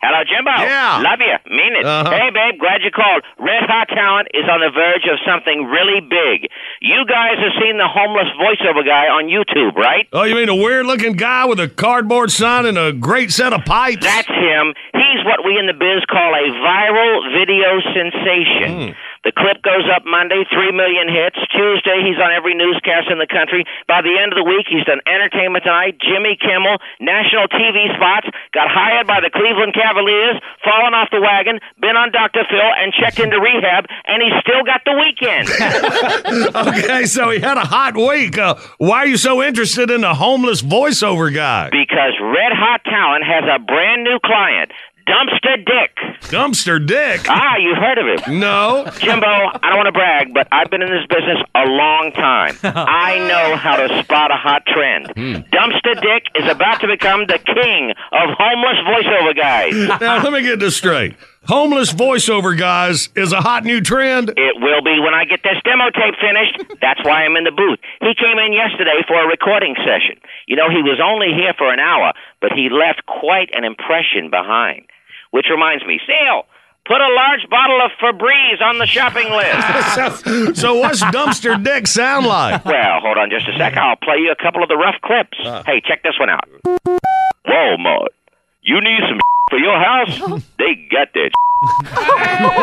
Hello, 0.04 0.20
Jimbo. 0.28 0.52
Yeah. 0.52 1.00
Love 1.00 1.24
you. 1.24 1.32
Mean 1.48 1.80
it. 1.80 1.86
Uh-huh. 1.88 2.12
Hey, 2.12 2.28
babe, 2.28 2.60
glad 2.60 2.84
you 2.84 2.92
called. 2.92 3.24
Red 3.40 3.64
Hot 3.72 3.88
Talent 3.88 4.28
is 4.36 4.44
on 4.52 4.60
the 4.60 4.68
verge 4.68 5.08
of 5.08 5.16
something 5.24 5.64
really 5.72 6.04
big. 6.04 6.52
You 6.84 7.08
guys 7.08 7.40
have 7.40 7.56
seen 7.64 7.80
the 7.80 7.88
homeless 7.88 8.28
voiceover 8.36 8.84
guy 8.84 9.08
on 9.08 9.32
YouTube, 9.32 9.80
right? 9.80 10.04
Oh, 10.12 10.24
you 10.28 10.36
mean 10.36 10.50
a 10.50 10.60
weird 10.60 10.86
looking 10.88 11.14
guy 11.16 11.46
with 11.46 11.62
a 11.64 11.70
cardboard 11.70 12.32
sign 12.32 12.66
and 12.66 12.78
a 12.78 12.92
great 12.92 13.32
set 13.32 13.54
of 13.54 13.64
pipes? 13.64 14.04
That's 14.04 14.28
him. 14.28 14.76
He's 14.92 15.24
what 15.24 15.46
we 15.48 15.56
in 15.56 15.72
the 15.72 15.78
biz 15.80 16.04
call 16.12 16.36
a 16.36 16.52
viral 16.52 17.32
video 17.32 17.80
sensation. 17.96 18.92
Hmm. 18.92 19.13
The 19.24 19.32
clip 19.32 19.64
goes 19.64 19.88
up 19.88 20.04
Monday, 20.04 20.44
3 20.52 20.72
million 20.76 21.08
hits. 21.08 21.40
Tuesday, 21.56 22.04
he's 22.04 22.20
on 22.20 22.32
every 22.36 22.56
newscast 22.56 23.08
in 23.08 23.20
the 23.20 23.28
country. 23.28 23.64
By 23.88 24.04
the 24.04 24.12
end 24.20 24.36
of 24.36 24.38
the 24.38 24.44
week, 24.44 24.68
he's 24.68 24.84
done 24.84 25.00
Entertainment 25.08 25.64
Tonight, 25.64 25.96
Jimmy 26.04 26.36
Kimmel, 26.36 26.78
national 27.00 27.48
TV 27.48 27.88
spots, 27.96 28.28
got 28.52 28.68
hired 28.68 29.08
by 29.08 29.24
the 29.24 29.32
Cleveland 29.32 29.74
Cavaliers, 29.74 30.44
fallen 30.60 30.92
off 30.94 31.08
the 31.12 31.22
wagon, 31.24 31.60
been 31.80 31.96
on 31.96 32.12
Dr. 32.12 32.44
Phil, 32.50 32.72
and 32.84 32.92
checked 32.92 33.20
into 33.20 33.40
rehab, 33.40 33.88
and 34.12 34.20
he's 34.20 34.36
still 34.44 34.64
got 34.68 34.84
the 34.84 34.96
weekend. 35.00 35.48
okay, 36.68 37.06
so 37.06 37.30
he 37.30 37.40
had 37.40 37.58
a 37.58 37.66
hot 37.66 37.96
week. 37.96 38.38
Uh, 38.38 38.56
why 38.78 39.00
are 39.00 39.08
you 39.08 39.18
so 39.18 39.42
interested 39.42 39.90
in 39.90 40.04
a 40.04 40.14
homeless 40.14 40.62
voiceover 40.62 41.34
guy? 41.34 41.70
because 41.72 42.14
Red 42.22 42.52
Hot 42.54 42.82
Talent 42.86 43.24
has 43.24 43.44
a 43.44 43.60
brand 43.60 44.04
new 44.04 44.20
client, 44.24 44.72
Dumpster 45.08 45.58
Dick. 45.66 45.96
Dumpster 46.32 46.86
Dick? 46.86 47.22
Ah, 47.30 47.58
you 47.58 47.76
heard 47.76 47.98
of 47.98 48.06
him. 48.26 48.40
No. 48.40 48.86
Jimbo, 49.00 49.26
I 49.28 49.60
don't 49.70 49.78
want 49.78 49.88
to 49.88 49.92
brag, 49.92 50.34
but 50.34 50.48
I've 50.52 50.70
been 50.70 50.82
in 50.82 50.90
this 50.90 51.06
business 51.08 51.38
a 51.56 51.66
long 51.66 52.12
time. 52.14 52.56
I 52.64 53.18
know 53.28 53.56
how 53.58 53.76
to 53.76 54.04
spot 54.04 54.32
a 54.32 54.36
hot 54.36 54.66
trend. 54.66 55.08
Dumpster 55.52 56.02
Dick 56.02 56.24
is 56.36 56.50
about 56.50 56.80
to 56.82 56.88
become 56.88 57.26
the 57.28 57.40
king 57.40 57.92
of 57.92 58.30
homeless 58.38 58.78
voiceover 58.88 59.36
guys. 59.36 59.74
Now, 60.02 60.24
let 60.24 60.34
me 60.34 60.42
get 60.42 60.60
this 60.60 60.78
straight. 60.78 61.16
Homeless 61.48 61.92
voiceover 61.92 62.58
guys 62.58 63.10
is 63.16 63.34
a 63.34 63.42
hot 63.42 63.66
new 63.66 63.82
trend. 63.82 64.30
It 64.30 64.56
will 64.64 64.82
be 64.82 64.96
when 65.04 65.14
I 65.14 65.26
get 65.26 65.44
this 65.44 65.60
demo 65.66 65.92
tape 65.92 66.16
finished. 66.16 66.80
That's 66.80 67.04
why 67.04 67.26
I'm 67.28 67.36
in 67.36 67.44
the 67.44 67.52
booth. 67.52 67.80
He 68.00 68.16
came 68.16 68.40
in 68.40 68.54
yesterday 68.54 69.04
for 69.08 69.20
a 69.20 69.28
recording 69.28 69.76
session. 69.84 70.24
You 70.48 70.56
know, 70.56 70.70
he 70.70 70.80
was 70.80 71.04
only 71.04 71.36
here 71.36 71.54
for 71.58 71.68
an 71.74 71.80
hour, 71.80 72.14
but 72.40 72.54
he 72.54 72.70
left 72.72 73.06
quite 73.06 73.50
an 73.52 73.66
impression 73.66 74.30
behind. 74.32 74.88
Which 75.32 75.48
reminds 75.52 75.84
me, 75.84 76.00
Sale, 76.08 76.48
put 76.88 77.02
a 77.02 77.12
large 77.12 77.44
bottle 77.50 77.82
of 77.84 77.92
Febreze 78.00 78.62
on 78.64 78.78
the 78.80 78.88
shopping 78.88 79.28
list. 79.28 80.56
so 80.64 80.76
what's 80.80 81.04
Dumpster 81.12 81.62
Dick 81.62 81.88
sound 81.88 82.26
like? 82.26 82.64
Well, 82.64 83.02
hold 83.04 83.18
on 83.18 83.30
just 83.30 83.50
a 83.50 83.58
sec. 83.58 83.76
I'll 83.76 83.98
play 83.98 84.24
you 84.24 84.32
a 84.32 84.42
couple 84.42 84.64
of 84.64 84.70
the 84.70 84.78
rough 84.78 84.96
clips. 85.04 85.36
Uh. 85.44 85.62
Hey, 85.66 85.82
check 85.84 86.04
this 86.04 86.16
one 86.18 86.30
out. 86.30 86.48
Walmart. 87.46 88.16
You 88.62 88.80
need 88.80 89.02
some 89.10 89.20
for 89.54 89.60
your 89.60 89.78
house? 89.78 90.44
They 90.58 90.88
got 90.90 91.10
that. 91.14 91.32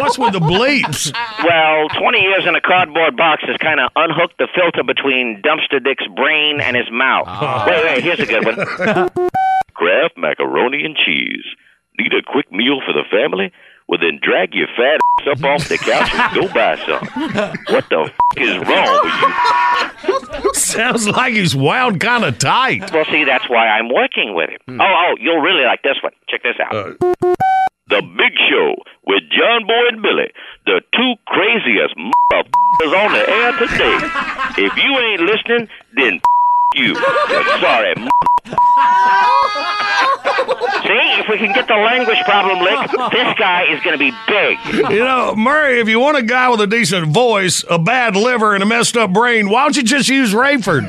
What's 0.01 0.19
with 0.19 0.33
the 0.33 0.41
bleeps? 0.41 1.13
Well, 1.45 1.89
20 1.89 2.19
years 2.19 2.45
in 2.47 2.55
a 2.55 2.61
cardboard 2.61 3.17
box 3.17 3.43
has 3.47 3.57
kind 3.59 3.79
of 3.79 3.91
unhooked 3.95 4.39
the 4.39 4.49
filter 4.55 4.83
between 4.83 5.43
Dumpster 5.45 5.83
Dick's 5.83 6.07
brain 6.17 6.61
and 6.61 6.77
his 6.77 6.91
mouth. 6.91 7.27
Ah. 7.29 7.67
Wait, 7.69 7.85
wait, 7.85 8.05
here's 8.05 8.21
a 8.21 8.27
good 8.27 8.45
one. 8.45 8.57
Kraft 9.75 10.17
macaroni 10.17 10.85
and 10.85 10.97
cheese. 10.97 11.45
Need 11.99 12.13
a 12.15 12.23
quick 12.25 12.51
meal 12.51 12.81
for 12.85 12.93
the 12.93 13.05
family? 13.11 13.53
Well, 13.91 13.99
then 14.01 14.21
drag 14.23 14.55
your 14.55 14.69
fat 14.77 15.01
ass 15.21 15.27
up 15.37 15.43
off 15.45 15.69
the 15.69 15.77
couch 15.77 16.15
and 16.15 16.35
go 16.47 16.55
buy 16.55 16.77
some. 16.87 17.03
What 17.75 17.89
the 17.91 18.07
f- 18.07 18.39
is 18.39 18.57
wrong 18.63 19.01
with 19.03 20.45
you? 20.45 20.55
Sounds 20.55 21.09
like 21.09 21.35
he's 21.35 21.57
wound 21.57 21.99
kind 22.01 22.25
of 22.25 22.39
tight. 22.39 22.93
Well, 22.93 23.05
see, 23.07 23.25
that's 23.25 23.51
why 23.51 23.67
I'm 23.67 23.89
working 23.93 24.33
with 24.35 24.51
him. 24.51 24.61
Hmm. 24.67 24.81
Oh, 24.81 24.85
oh, 24.87 25.15
you'll 25.19 25.41
really 25.43 25.65
like 25.65 25.83
this 25.83 25.97
one. 26.05 26.13
Check 26.29 26.45
this 26.45 26.55
out. 26.63 26.73
Uh. 26.73 27.35
the 27.89 28.01
Big 28.17 28.33
Show 28.49 28.77
with 29.09 29.25
John 29.37 29.67
Boy 29.67 29.89
and 29.91 30.01
Billy, 30.03 30.31
the 30.67 30.81
two 30.95 31.15
craziest 31.27 31.97
motherfuckers 31.99 32.95
on 32.95 33.13
the 33.13 33.29
air 33.29 33.53
today. 33.59 33.99
If 34.67 34.77
you 34.77 34.99
ain't 34.99 35.23
listening, 35.23 35.69
then 35.97 36.21
you. 36.75 36.95
Sorry. 36.95 37.95
See, 40.87 41.19
if 41.19 41.29
we 41.29 41.37
can 41.39 41.53
get 41.53 41.67
the 41.67 41.75
language 41.75 42.19
problem 42.25 42.61
licked, 42.61 42.93
this 43.13 43.35
guy 43.39 43.65
is 43.65 43.81
going 43.83 43.93
to 43.93 43.99
be 43.99 44.13
big. 44.29 44.59
You 44.91 45.05
know, 45.05 45.35
Murray, 45.37 45.81
if 45.81 45.89
you 45.89 45.99
want 45.99 46.17
a 46.17 46.23
guy 46.23 46.49
with 46.49 46.61
a 46.61 46.67
decent 46.67 47.09
voice, 47.09 47.65
a 47.69 47.79
bad 47.79 48.15
liver, 48.15 48.55
and 48.55 48.63
a 48.63 48.67
messed 48.67 48.97
up 48.97 49.13
brain, 49.13 49.51
why 49.51 49.65
don't 49.65 49.77
you 49.77 49.83
just 49.83 50.09
use 50.09 50.33
Rayford? 50.33 50.85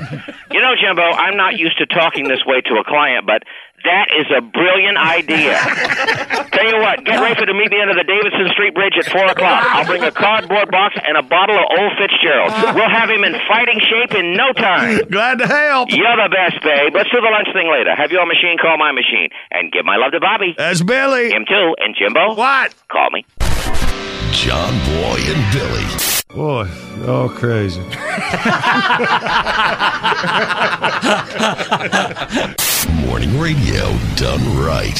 You 0.51 0.61
know, 0.61 0.75
Jimbo, 0.79 1.01
I'm 1.01 1.35
not 1.35 1.57
used 1.57 1.77
to 1.79 1.87
talking 1.87 2.27
this 2.27 2.45
way 2.45 2.61
to 2.61 2.75
a 2.75 2.83
client, 2.83 3.25
but 3.25 3.43
that 3.83 4.07
is 4.13 4.27
a 4.29 4.41
brilliant 4.41 4.97
idea. 4.97 5.57
Tell 6.53 6.67
you 6.67 6.77
what, 6.81 7.03
get 7.05 7.19
ready 7.19 7.35
for 7.35 7.45
to 7.45 7.53
meet 7.53 7.71
me 7.71 7.81
under 7.81 7.95
the 7.95 8.03
Davidson 8.05 8.49
Street 8.53 8.73
Bridge 8.73 8.93
at 8.99 9.09
4 9.09 9.25
o'clock. 9.33 9.63
I'll 9.73 9.85
bring 9.85 10.03
a 10.03 10.11
cardboard 10.11 10.69
box 10.71 10.95
and 11.01 11.17
a 11.17 11.23
bottle 11.23 11.57
of 11.57 11.65
Old 11.79 11.93
Fitzgerald. 11.97 12.51
Ah. 12.53 12.73
We'll 12.75 12.89
have 12.89 13.09
him 13.09 13.23
in 13.23 13.33
fighting 13.47 13.79
shape 13.81 14.13
in 14.13 14.33
no 14.35 14.51
time. 14.53 15.01
Glad 15.09 15.39
to 15.39 15.47
help. 15.47 15.89
You're 15.91 16.17
the 16.17 16.29
best, 16.29 16.61
babe. 16.63 16.93
Let's 16.93 17.09
do 17.09 17.21
the 17.21 17.31
lunch 17.31 17.49
thing 17.53 17.69
later. 17.71 17.95
Have 17.95 18.11
your 18.11 18.25
machine 18.25 18.57
call 18.61 18.77
my 18.77 18.91
machine. 18.91 19.29
And 19.51 19.71
give 19.71 19.85
my 19.85 19.97
love 19.97 20.11
to 20.13 20.19
Bobby. 20.19 20.53
That's 20.57 20.81
Billy. 20.81 21.31
Him 21.31 21.45
too. 21.47 21.75
And 21.79 21.95
Jimbo? 21.97 22.35
What? 22.35 22.75
Call 22.91 23.09
me. 23.11 23.25
John 24.31 24.73
Boy 24.85 25.19
and 25.27 25.41
Billy. 25.53 26.10
Boy, 26.33 26.67
all 27.07 27.27
crazy. 27.27 27.81
Morning 33.05 33.37
radio 33.37 33.93
done 34.15 34.57
right. 34.57 34.97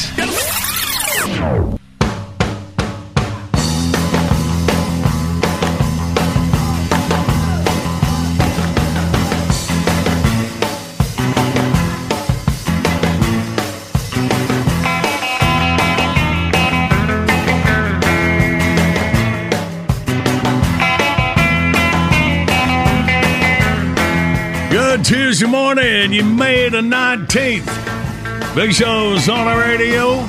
Tuesday 25.02 25.46
morning. 25.46 26.12
You 26.12 26.24
made 26.24 26.72
the 26.72 26.80
19th. 26.80 28.54
Big 28.54 28.72
Show's 28.72 29.28
on 29.28 29.46
the 29.46 29.56
radio. 29.56 30.22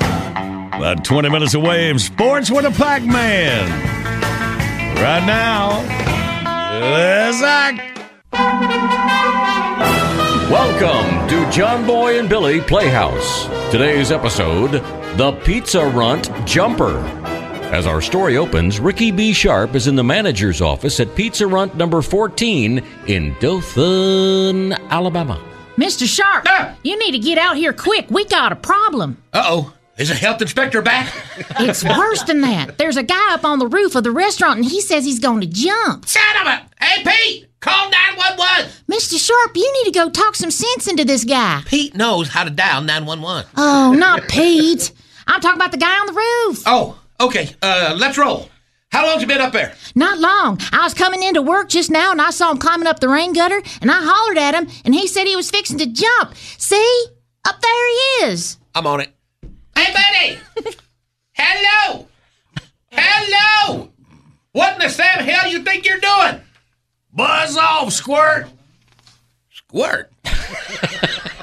About 0.76 1.04
20 1.04 1.28
minutes 1.30 1.54
away 1.54 1.90
in 1.90 1.98
sports 1.98 2.50
with 2.50 2.64
a 2.64 2.70
Pac 2.70 3.04
Man. 3.04 3.68
Right 4.96 5.24
now, 5.26 5.80
let's 6.80 7.42
act. 7.42 8.00
Welcome 10.50 11.28
to 11.28 11.50
John 11.50 11.86
Boy 11.86 12.18
and 12.18 12.28
Billy 12.28 12.60
Playhouse. 12.60 13.46
Today's 13.70 14.10
episode 14.10 14.72
The 15.16 15.32
Pizza 15.44 15.86
Runt 15.86 16.30
Jumper. 16.46 17.23
As 17.74 17.88
our 17.88 18.00
story 18.00 18.36
opens, 18.36 18.78
Ricky 18.78 19.10
B. 19.10 19.32
Sharp 19.32 19.74
is 19.74 19.88
in 19.88 19.96
the 19.96 20.04
manager's 20.04 20.60
office 20.60 21.00
at 21.00 21.12
Pizza 21.16 21.44
Runt 21.44 21.74
number 21.74 22.02
14 22.02 22.80
in 23.08 23.36
Dothan, 23.40 24.74
Alabama. 24.92 25.42
Mr. 25.76 26.06
Sharp, 26.06 26.46
you 26.84 26.96
need 26.96 27.10
to 27.10 27.18
get 27.18 27.36
out 27.36 27.56
here 27.56 27.72
quick. 27.72 28.08
We 28.10 28.26
got 28.26 28.52
a 28.52 28.56
problem. 28.56 29.20
Uh 29.32 29.42
oh. 29.46 29.74
Is 29.98 30.08
a 30.12 30.14
health 30.14 30.40
inspector 30.40 30.82
back? 30.82 31.12
It's 31.58 31.82
worse 31.82 32.22
than 32.22 32.42
that. 32.42 32.78
There's 32.78 32.96
a 32.96 33.02
guy 33.02 33.34
up 33.34 33.44
on 33.44 33.58
the 33.58 33.66
roof 33.66 33.96
of 33.96 34.04
the 34.04 34.12
restaurant 34.12 34.58
and 34.60 34.64
he 34.64 34.80
says 34.80 35.04
he's 35.04 35.18
going 35.18 35.40
to 35.40 35.48
jump. 35.48 36.06
Son 36.06 36.22
of 36.42 36.46
a. 36.46 36.68
Hey, 36.80 37.02
Pete! 37.02 37.48
Call 37.58 37.90
911! 37.90 38.70
Mr. 38.88 39.18
Sharp, 39.18 39.56
you 39.56 39.72
need 39.72 39.92
to 39.92 39.98
go 39.98 40.10
talk 40.10 40.36
some 40.36 40.52
sense 40.52 40.86
into 40.86 41.04
this 41.04 41.24
guy. 41.24 41.62
Pete 41.66 41.96
knows 41.96 42.28
how 42.28 42.44
to 42.44 42.50
dial 42.50 42.82
911. 42.82 43.50
Oh, 43.56 43.94
not 43.98 44.28
Pete. 44.28 44.92
I'm 45.26 45.40
talking 45.40 45.58
about 45.58 45.72
the 45.72 45.78
guy 45.78 45.98
on 45.98 46.06
the 46.06 46.12
roof. 46.12 46.62
Oh, 46.66 47.00
okay. 47.26 47.50
Uh, 47.62 47.96
let's 47.98 48.18
roll. 48.18 48.48
How 48.90 49.06
long's 49.06 49.22
you 49.22 49.26
been 49.26 49.40
up 49.40 49.52
there? 49.52 49.74
Not 49.96 50.18
long. 50.18 50.60
I 50.72 50.84
was 50.84 50.94
coming 50.94 51.22
into 51.22 51.42
work 51.42 51.68
just 51.68 51.90
now 51.90 52.12
and 52.12 52.22
I 52.22 52.30
saw 52.30 52.50
him 52.52 52.58
climbing 52.58 52.86
up 52.86 53.00
the 53.00 53.08
rain 53.08 53.32
gutter 53.32 53.60
and 53.80 53.90
I 53.90 53.98
hollered 54.00 54.38
at 54.38 54.54
him 54.54 54.68
and 54.84 54.94
he 54.94 55.08
said 55.08 55.26
he 55.26 55.34
was 55.34 55.50
fixing 55.50 55.78
to 55.78 55.86
jump. 55.86 56.34
See? 56.36 57.06
Up 57.44 57.60
there 57.60 57.88
he 57.88 58.26
is. 58.26 58.58
I'm 58.74 58.86
on 58.86 59.00
it. 59.00 59.10
Hey, 59.76 59.92
buddy! 59.92 60.38
Hello! 61.32 62.06
Hello! 62.92 63.90
What 64.52 64.74
in 64.74 64.78
the 64.78 64.88
Sam 64.88 65.24
hell 65.24 65.50
you 65.50 65.62
think 65.64 65.84
you're 65.84 65.98
doing? 65.98 66.40
Buzz 67.12 67.56
off, 67.56 67.92
squirt! 67.92 68.46
Squirt? 69.50 70.12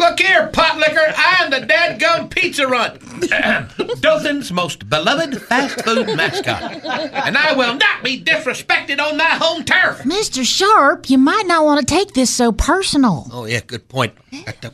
Look 0.00 0.18
here, 0.18 0.46
pot 0.46 0.78
liquor. 0.78 1.12
I 1.14 1.44
am 1.44 1.50
the 1.50 1.58
dadgum 1.58 2.30
pizza 2.30 2.66
run. 2.66 2.98
Dothan's 4.00 4.50
most 4.50 4.88
beloved 4.88 5.42
fast 5.42 5.84
food 5.84 6.06
mascot. 6.16 6.62
And 6.82 7.36
I 7.36 7.52
will 7.52 7.74
not 7.74 8.02
be 8.02 8.18
disrespected 8.18 8.98
on 8.98 9.18
my 9.18 9.24
home 9.24 9.62
turf. 9.62 9.98
Mr. 9.98 10.42
Sharp, 10.42 11.10
you 11.10 11.18
might 11.18 11.46
not 11.46 11.66
want 11.66 11.86
to 11.86 11.94
take 11.94 12.14
this 12.14 12.34
so 12.34 12.50
personal. 12.50 13.26
Oh, 13.30 13.44
yeah, 13.44 13.60
good 13.60 13.90
point. 13.90 14.14
Let 14.32 14.72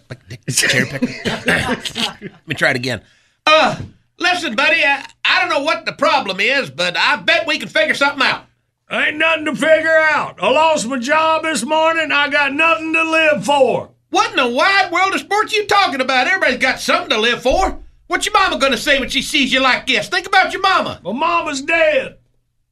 me 2.46 2.54
try 2.54 2.70
it 2.70 2.76
again. 2.76 3.02
Uh, 3.46 3.80
listen, 4.20 4.54
buddy, 4.54 4.84
I, 4.84 5.04
I 5.24 5.40
don't 5.40 5.50
know 5.50 5.64
what 5.64 5.86
the 5.86 5.92
problem 5.92 6.38
is, 6.38 6.70
but 6.70 6.96
I 6.96 7.16
bet 7.16 7.48
we 7.48 7.58
can 7.58 7.68
figure 7.68 7.94
something 7.94 8.24
out. 8.24 8.44
Ain't 8.88 9.16
nothing 9.16 9.46
to 9.46 9.56
figure 9.56 9.90
out. 9.90 10.40
I 10.40 10.48
lost 10.52 10.86
my 10.86 11.00
job 11.00 11.42
this 11.42 11.64
morning. 11.64 12.12
I 12.12 12.28
got 12.28 12.52
nothing 12.52 12.92
to 12.92 13.02
live 13.02 13.44
for. 13.44 13.90
What 14.16 14.30
in 14.30 14.36
the 14.36 14.48
wide 14.48 14.90
world 14.90 15.12
of 15.12 15.20
sports 15.20 15.52
you 15.52 15.66
talking 15.66 16.00
about? 16.00 16.26
Everybody's 16.26 16.56
got 16.56 16.80
something 16.80 17.10
to 17.10 17.20
live 17.20 17.42
for. 17.42 17.82
What's 18.06 18.24
your 18.24 18.32
mama 18.32 18.56
gonna 18.58 18.78
say 18.78 18.98
when 18.98 19.10
she 19.10 19.20
sees 19.20 19.52
you 19.52 19.60
like 19.60 19.86
this? 19.86 20.08
Think 20.08 20.26
about 20.26 20.54
your 20.54 20.62
mama. 20.62 21.02
My 21.04 21.12
mama's 21.12 21.60
dead. 21.60 22.16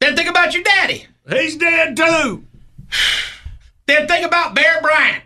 Then 0.00 0.16
think 0.16 0.30
about 0.30 0.54
your 0.54 0.62
daddy. 0.62 1.04
He's 1.28 1.56
dead 1.56 1.98
too. 1.98 2.44
Then 3.86 4.08
think 4.08 4.24
about 4.24 4.54
Bear 4.54 4.80
Bryant. 4.80 5.24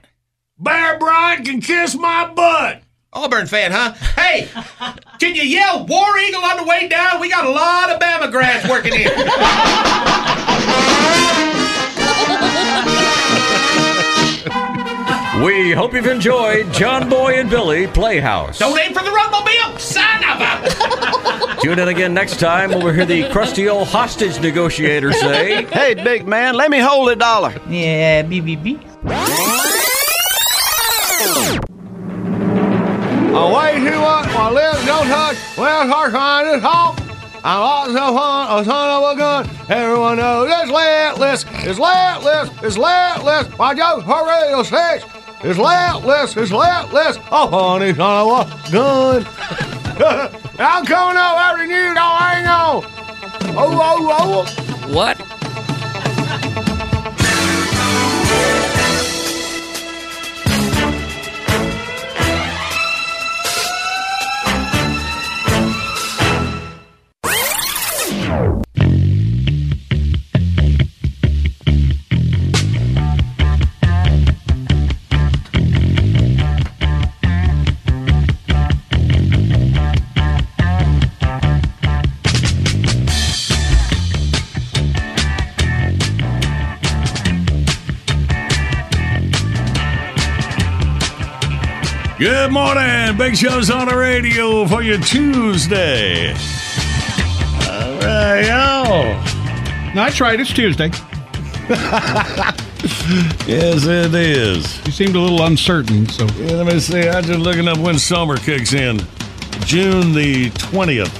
Bear 0.58 0.98
Bryant 0.98 1.46
can 1.46 1.60
kiss 1.60 1.94
my 1.94 2.26
butt. 2.34 2.82
Auburn 3.12 3.46
fan, 3.46 3.70
huh? 3.70 3.92
Hey, 3.92 4.48
can 5.20 5.36
you 5.36 5.42
yell 5.42 5.86
War 5.86 6.18
Eagle 6.18 6.44
on 6.44 6.56
the 6.56 6.64
way 6.64 6.88
down? 6.88 7.20
We 7.20 7.30
got 7.30 7.46
a 7.46 7.50
lot 7.50 7.90
of 7.90 8.00
Bama 8.00 8.32
grads 8.32 8.68
working 8.68 8.92
here. 8.92 9.14
We 15.45 15.70
hope 15.70 15.95
you've 15.95 16.07
enjoyed 16.07 16.72
John 16.72 17.09
Boy 17.09 17.34
and 17.34 17.49
Billy 17.49 17.86
Playhouse. 17.86 18.59
Don't 18.59 18.76
aim 18.76 18.93
for 18.93 19.05
the 19.05 19.11
Rumpmobile, 19.11 19.78
son 19.78 20.24
of 20.24 20.41
a. 20.41 21.61
Tune 21.62 21.78
in 21.78 21.86
again 21.86 22.12
next 22.12 22.41
time 22.41 22.70
when 22.70 22.84
we 22.84 22.93
hear 22.93 23.07
the 23.07 23.28
crusty 23.30 23.68
old 23.68 23.86
hostage 23.86 24.41
negotiator 24.41 25.12
say, 25.12 25.64
Hey, 25.66 25.95
big 25.95 26.26
man, 26.26 26.57
let 26.57 26.72
me 26.72 26.80
hold 26.80 27.11
a 27.11 27.14
dollar. 27.14 27.53
Yeah, 27.68 28.24
BBB. 28.24 28.82
Away 33.30 33.78
to 33.78 33.99
what 34.01 34.26
my 34.34 34.51
lips 34.51 34.86
don't 34.86 35.07
touch. 35.07 35.36
Well, 35.57 35.86
hard 35.86 36.11
trying 36.11 36.55
to 36.57 36.61
talk. 36.61 36.99
I'm 37.45 37.61
lots 37.61 37.91
of 37.91 37.97
fun, 37.97 38.61
a 38.61 38.64
son 38.64 38.91
of 38.91 39.12
a 39.12 39.16
gun. 39.16 39.51
Everyone 39.70 40.16
knows 40.16 40.51
it's 40.51 40.72
litless, 40.72 41.45
it's 41.64 41.78
litless, 41.78 42.64
it's 42.64 42.76
litless. 42.76 43.57
My 43.57 43.72
joke 43.74 44.05
for 44.05 44.26
radio 44.26 44.64
six. 44.64 45.05
It's 45.41 45.59
litless, 45.59 46.36
it's 46.36 46.51
litless. 46.51 47.16
Oh, 47.30 47.47
honey, 47.47 47.95
son 47.95 48.28
of 48.28 48.68
a 48.68 48.72
gun. 48.72 49.24
I'm 50.59 50.84
coming 50.84 51.16
up 51.16 51.36
after 51.36 51.64
you, 51.64 51.95
don't 51.95 52.18
hang 52.18 52.47
on. 52.47 52.84
Oh, 53.57 53.78
oh, 53.80 54.47
oh. 54.89 54.93
What? 54.93 55.16
Good 92.49 92.55
morning. 92.55 93.16
Big 93.18 93.36
Show's 93.36 93.70
on 93.70 93.88
the 93.88 93.94
radio 93.94 94.66
for 94.66 94.82
you 94.82 94.96
Tuesday. 94.96 96.30
All 96.32 97.99
right, 98.01 98.40
yo. 98.40 99.92
That's 99.94 100.18
right. 100.18 100.40
It's 100.40 100.51
Tuesday. 100.55 100.90
Yes, 103.46 103.84
it 103.84 104.14
is. 104.14 104.86
You 104.86 104.92
seemed 104.92 105.14
a 105.16 105.20
little 105.20 105.42
uncertain, 105.42 106.07
so. 106.07 106.24
Yeah, 106.36 106.53
let 106.53 106.66
me 106.66 106.80
see. 106.80 107.09
I'm 107.09 107.24
just 107.24 107.40
looking 107.40 107.68
up 107.68 107.76
when 107.78 107.99
summer 107.99 108.36
kicks 108.36 108.72
in. 108.72 108.99
June 109.66 110.14
the 110.14 110.51
20th. 110.51 111.11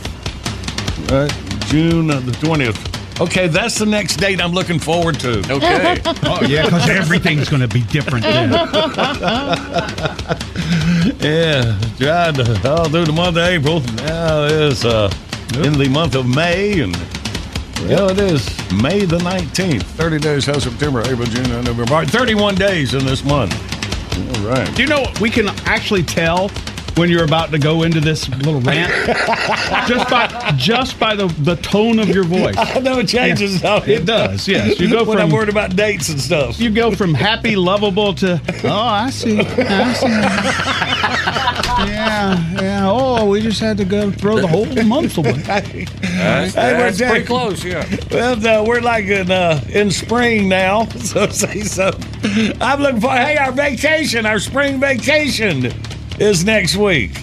Right? 1.11 1.61
June 1.67 2.07
the 2.07 2.33
20th. 2.41 2.88
Okay, 3.21 3.49
that's 3.49 3.77
the 3.77 3.87
next 3.87 4.17
date 4.17 4.41
I'm 4.41 4.53
looking 4.53 4.79
forward 4.79 5.19
to. 5.21 5.41
Okay. 5.51 6.01
Oh, 6.25 6.39
yeah, 6.47 6.67
because 6.67 6.89
everything's 6.89 7.49
going 7.49 7.63
to 7.63 7.69
be 7.69 7.83
different 7.83 8.25
then. 8.25 8.51
yeah, 11.19 11.81
tried 11.99 12.37
to, 12.37 12.71
all 12.71 12.89
through 12.89 13.07
the 13.07 13.13
month 13.13 13.37
of 13.37 13.43
April. 13.43 13.81
Now 14.07 14.45
it's 14.45 14.85
uh, 14.85 15.13
in 15.57 15.73
the 15.73 15.89
month 15.89 16.15
of 16.15 16.29
May, 16.29 16.81
and 16.81 16.95
yeah, 17.89 18.09
it 18.09 18.21
is 18.21 18.47
May 18.71 19.05
the 19.05 19.19
19th. 19.19 19.83
30 19.83 20.19
days, 20.21 20.47
how 20.47 20.61
September, 20.61 21.01
April, 21.01 21.27
June, 21.27 21.51
November, 21.51 21.87
March. 21.87 22.09
31 22.11 22.55
days 22.55 22.95
in 22.95 23.05
this 23.05 23.25
month. 23.25 23.53
All 24.17 24.49
right. 24.49 24.73
Do 24.77 24.83
you 24.83 24.89
know 24.89 25.01
what 25.01 25.21
we 25.21 25.31
can 25.31 25.49
actually 25.67 26.05
tell 26.05 26.51
when 26.99 27.09
you're 27.09 27.25
about 27.25 27.51
to 27.53 27.59
go 27.59 27.83
into 27.85 28.01
this 28.01 28.29
little 28.29 28.61
rant 28.61 28.93
just 29.89 30.11
by 30.11 30.53
just 30.57 30.99
by 30.99 31.15
the, 31.15 31.29
the 31.43 31.57
tone 31.57 31.99
of 31.99 32.09
your 32.09 32.25
voice? 32.25 32.57
I 32.59 32.81
know 32.81 32.99
it 32.99 33.09
changes. 33.09 33.63
Yeah, 33.63 33.85
it 33.85 34.05
does. 34.05 34.47
Yes, 34.49 34.79
you 34.81 34.91
go 34.91 35.05
when 35.05 35.17
from 35.19 35.27
I'm 35.27 35.31
worried 35.31 35.49
about 35.49 35.77
dates 35.77 36.09
and 36.09 36.21
stuff. 36.21 36.59
you 36.59 36.71
go 36.71 36.91
from 36.91 37.15
happy, 37.15 37.57
lovable 37.57 38.15
to 38.15 38.41
oh, 38.65 38.69
I 38.71 39.11
see, 39.11 39.41
I 39.41 39.93
see. 39.95 41.49
Yeah, 41.79 42.61
yeah. 42.61 42.91
Oh, 42.91 43.29
we 43.29 43.41
just 43.41 43.61
had 43.61 43.77
to 43.77 43.85
go 43.85 44.11
throw 44.11 44.41
the 44.41 44.49
whole 44.49 44.67
month 44.85 45.17
away. 45.17 45.33
That's, 45.33 45.69
Hey, 45.69 45.85
that's 46.55 47.01
we're 47.01 47.09
pretty 47.09 47.25
close, 47.25 47.65
yeah. 47.65 47.87
Well, 48.11 48.45
uh, 48.45 48.65
we're 48.65 48.81
like 48.81 49.05
in 49.05 49.31
uh, 49.31 49.63
in 49.69 49.93
spring 49.93 50.49
now, 50.49 50.87
so 50.87 51.29
say 51.29 51.61
so. 51.63 51.93
I'm 52.61 52.81
looking 52.81 53.01
for. 53.01 53.11
Hey, 53.11 53.37
our 53.37 53.53
vacation, 53.53 54.27
our 54.27 54.41
spring 54.41 54.81
vacation, 54.81 55.73
is 56.21 56.45
next 56.45 56.77
week. 56.77 57.23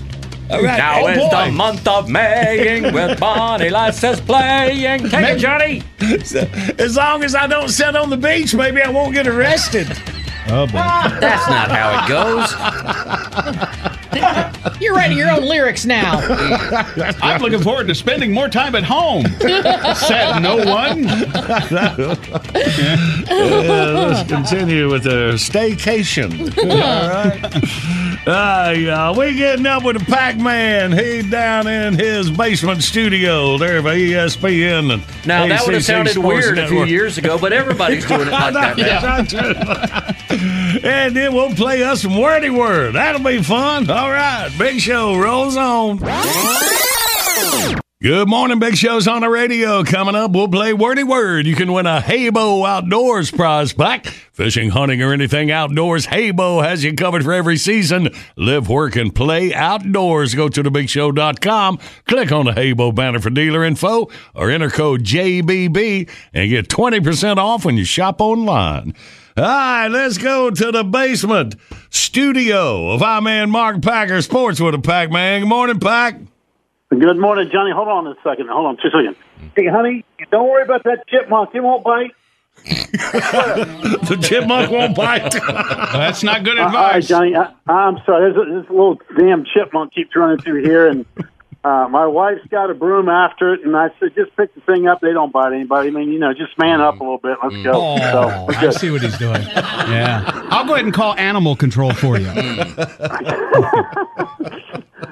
All 0.50 0.62
right. 0.62 0.78
Now 0.78 1.06
oh, 1.06 1.08
is 1.08 1.18
boy. 1.18 1.46
the 1.46 1.52
month 1.52 1.88
of 1.88 2.10
Maying 2.10 2.94
with 2.94 3.20
Bonnie 3.20 3.70
License 3.70 4.22
playing. 4.22 5.10
Take 5.10 5.38
it, 5.38 5.40
Johnny. 5.40 5.82
As 6.80 6.96
long 6.96 7.24
as 7.24 7.34
I 7.34 7.48
don't 7.48 7.70
sit 7.70 7.96
on 7.96 8.10
the 8.10 8.18
beach, 8.18 8.54
maybe 8.54 8.82
I 8.82 8.90
won't 8.90 9.14
get 9.14 9.28
arrested. 9.28 9.88
Oh 10.48 10.68
boy. 10.68 10.74
That's 10.74 11.50
not 11.50 11.72
how 11.72 12.04
it 12.04 12.08
goes. 12.08 12.52
You're 14.82 14.94
writing 14.94 15.18
your 15.18 15.32
own 15.32 15.44
lyrics 15.44 15.86
now. 15.86 16.20
I'm 17.22 17.42
looking 17.42 17.62
forward 17.62 17.88
to 17.88 17.96
spending 17.96 18.32
more 18.32 18.48
time 18.48 18.76
at 18.76 18.84
home. 18.84 19.26
Said 19.40 20.40
no 20.40 20.58
one. 20.58 21.06
Uh, 23.28 24.08
let's 24.10 24.30
continue 24.30 24.90
with 24.92 25.04
the 25.04 25.34
staycation. 25.36 26.56
All 26.58 27.10
right. 27.10 28.02
Uh, 28.26 28.74
yeah, 28.78 29.12
we 29.18 29.36
getting 29.36 29.66
up 29.66 29.84
with 29.84 30.00
the 30.00 30.06
Pac-Man. 30.06 30.92
He's 30.92 31.30
down 31.30 31.68
in 31.68 31.98
his 31.98 32.30
basement 32.32 32.84
studio 32.84 33.58
there 33.58 33.80
E 33.80 34.12
ESPN. 34.12 34.94
And 34.94 35.04
Now 35.26 35.48
that 35.48 35.64
would 35.66 35.74
have 35.76 35.84
sounded 35.86 36.14
Sports 36.14 36.46
weird 36.46 36.58
a 36.60 36.68
few 36.68 36.86
years 36.86 37.18
ago, 37.18 37.38
but 37.38 37.54
everybody's 37.54 38.06
doing 38.08 38.28
it 38.28 38.32
like 38.32 38.54
that 38.54 38.78
now. 38.78 40.12
And 40.84 41.16
then 41.16 41.34
we'll 41.34 41.54
play 41.56 41.84
us 41.84 42.02
some 42.02 42.18
wordy 42.18 42.50
word. 42.50 42.96
That'll 42.96 43.24
be 43.24 43.42
fun. 43.42 43.90
All 43.90 44.12
right, 44.12 44.50
Big 44.58 44.80
Show 44.82 45.16
rolls 45.18 45.56
on. 45.56 46.00
Good 48.06 48.30
morning, 48.30 48.60
Big 48.60 48.78
Show's 48.78 49.08
on 49.08 49.22
the 49.22 49.30
radio. 49.32 49.84
Coming 49.84 50.14
up, 50.14 50.30
we'll 50.30 50.48
play 50.48 50.74
Wordy 50.74 51.04
Word. 51.04 51.48
You 51.48 51.56
can 51.56 51.74
win 51.74 51.88
a 51.88 52.00
Heybo 52.00 52.64
Outdoors 52.64 53.32
prize 53.32 53.74
pack. 53.74 54.06
Fishing, 54.06 54.70
hunting, 54.70 55.02
or 55.02 55.12
anything 55.12 55.50
outdoors, 55.50 56.06
Heybo 56.06 56.64
has 56.64 56.84
you 56.84 56.94
covered 56.94 57.24
for 57.24 57.34
every 57.34 57.58
season. 57.58 58.10
Live, 58.36 58.70
work, 58.70 58.96
and 58.96 59.16
play 59.16 59.56
outdoors. 59.56 60.36
Go 60.36 60.50
to 60.50 60.62
thebigshow.com, 60.62 61.80
click 62.06 62.32
on 62.32 62.46
the 62.46 62.52
Heybo 62.52 62.94
banner 62.94 63.20
for 63.20 63.32
dealer 63.32 63.64
info, 63.64 64.08
or 64.36 64.52
enter 64.52 64.70
code 64.70 65.04
JBB 65.04 66.08
and 66.32 66.52
get 66.52 66.68
20% 66.68 67.38
off 67.38 67.66
when 67.66 67.76
you 67.76 67.86
shop 67.86 68.22
online. 68.22 68.94
All 69.36 69.44
right, 69.44 69.88
let's 69.88 70.20
go 70.20 70.52
to 70.52 70.72
the 70.72 70.84
basement 70.84 71.56
studio 71.90 72.92
of 72.92 73.02
our 73.02 73.20
man 73.20 73.50
Mark 73.50 73.82
Packer, 73.82 74.22
Sports 74.22 74.60
with 74.60 74.76
a 74.76 74.80
Pac 74.80 75.10
Man. 75.10 75.40
Good 75.42 75.50
morning, 75.50 75.80
Pack. 75.80 76.20
Good 77.00 77.18
morning, 77.18 77.50
Johnny. 77.52 77.72
Hold 77.72 77.88
on 77.88 78.08
a 78.08 78.16
second. 78.24 78.48
Hold 78.50 78.66
on, 78.68 78.78
two 78.78 78.90
seconds. 78.90 79.18
Hey, 79.56 79.68
honey, 79.68 80.06
don't 80.32 80.48
worry 80.50 80.64
about 80.64 80.84
that 80.84 81.08
chipmunk. 81.08 81.52
He 81.52 81.60
won't 81.60 81.84
bite. 81.84 82.12
the 82.66 84.18
chipmunk 84.22 84.72
won't 84.72 84.96
bite. 84.96 85.32
That's 85.48 86.24
not 86.24 86.44
good 86.44 86.58
Uh, 86.58 86.64
all 86.64 86.68
right, 86.74 86.88
advice. 86.98 87.08
Johnny. 87.08 87.36
I, 87.36 87.52
I'm 87.68 87.98
sorry. 88.06 88.32
There's 88.32 88.48
a, 88.48 88.62
this 88.62 88.70
little 88.70 89.00
damn 89.18 89.46
chipmunk 89.46 89.94
keeps 89.94 90.16
running 90.16 90.38
through 90.40 90.64
here, 90.64 90.88
and 90.88 91.06
uh, 91.64 91.88
my 91.90 92.06
wife's 92.08 92.46
got 92.50 92.70
a 92.70 92.74
broom 92.74 93.10
after 93.10 93.54
it, 93.54 93.66
and 93.66 93.76
I 93.76 93.90
said, 94.00 94.16
just 94.16 94.36
pick 94.38 94.54
the 94.56 94.62
thing 94.62 94.88
up. 94.88 95.02
They 95.02 95.12
don't 95.12 95.34
bite 95.34 95.54
anybody. 95.54 95.90
I 95.90 95.92
mean, 95.92 96.10
you 96.10 96.20
know, 96.20 96.34
just 96.34 96.58
man 96.58 96.80
up 96.82 97.00
a 97.00 97.04
little 97.04 97.18
bit. 97.18 97.38
Let's 97.44 97.64
go. 97.64 97.72
Oh, 97.74 97.98
so, 97.98 98.48
I 98.50 98.62
good. 98.62 98.74
see 98.76 98.90
what 98.92 99.02
he's 99.02 99.18
doing. 99.18 99.42
Yeah. 99.42 100.24
I'll 100.50 100.66
go 100.66 100.74
ahead 100.74 100.86
and 100.86 100.94
call 100.94 101.14
animal 101.16 101.56
control 101.56 101.94
for 101.94 102.18
you. 102.20 102.32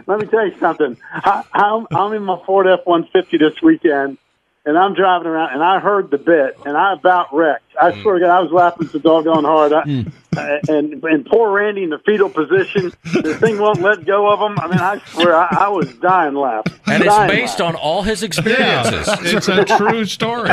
Let 0.08 0.20
me 0.20 0.26
tell 0.28 0.46
you 0.46 0.54
something. 0.60 0.98
I, 1.14 1.44
I'm, 1.54 1.88
I'm 1.94 2.14
in 2.14 2.24
my 2.24 2.38
Ford 2.46 2.68
F-150 2.68 3.32
this 3.32 3.62
weekend, 3.62 4.18
and 4.66 4.78
I'm 4.78 4.94
driving 4.94 5.28
around, 5.28 5.54
and 5.54 5.64
I 5.64 5.80
heard 5.80 6.12
the 6.12 6.18
bit, 6.18 6.58
and 6.66 6.78
I 6.78 6.94
about 6.94 7.34
wrecked. 7.34 7.64
I 7.80 8.02
swear 8.02 8.16
to 8.16 8.20
God, 8.22 8.36
I 8.36 8.42
was 8.42 8.52
laughing 8.52 8.90
so 8.92 9.00
doggone 9.00 9.44
hard. 9.44 9.74
I, 9.74 9.82
uh, 9.82 10.12
and 10.38 11.04
and 11.04 11.26
poor 11.26 11.52
Randy 11.52 11.84
in 11.84 11.90
the 11.90 12.00
fetal 12.00 12.30
position, 12.30 12.92
the 13.04 13.36
thing 13.40 13.60
won't 13.60 13.82
let 13.82 14.06
go 14.06 14.32
of 14.32 14.40
him. 14.40 14.58
I 14.60 14.68
mean, 14.68 14.80
I 14.80 15.00
swear, 15.06 15.36
I, 15.36 15.48
I 15.66 15.70
was 15.70 15.94
dying 15.96 16.36
laughing. 16.36 16.74
And 16.86 17.04
it's 17.04 17.14
Dying 17.14 17.30
based 17.30 17.62
on 17.62 17.76
all 17.76 18.04
his 18.04 18.24
experiences. 18.24 19.08
It's 19.22 19.48
a 19.48 19.64
true 19.66 20.06
story. 20.06 20.50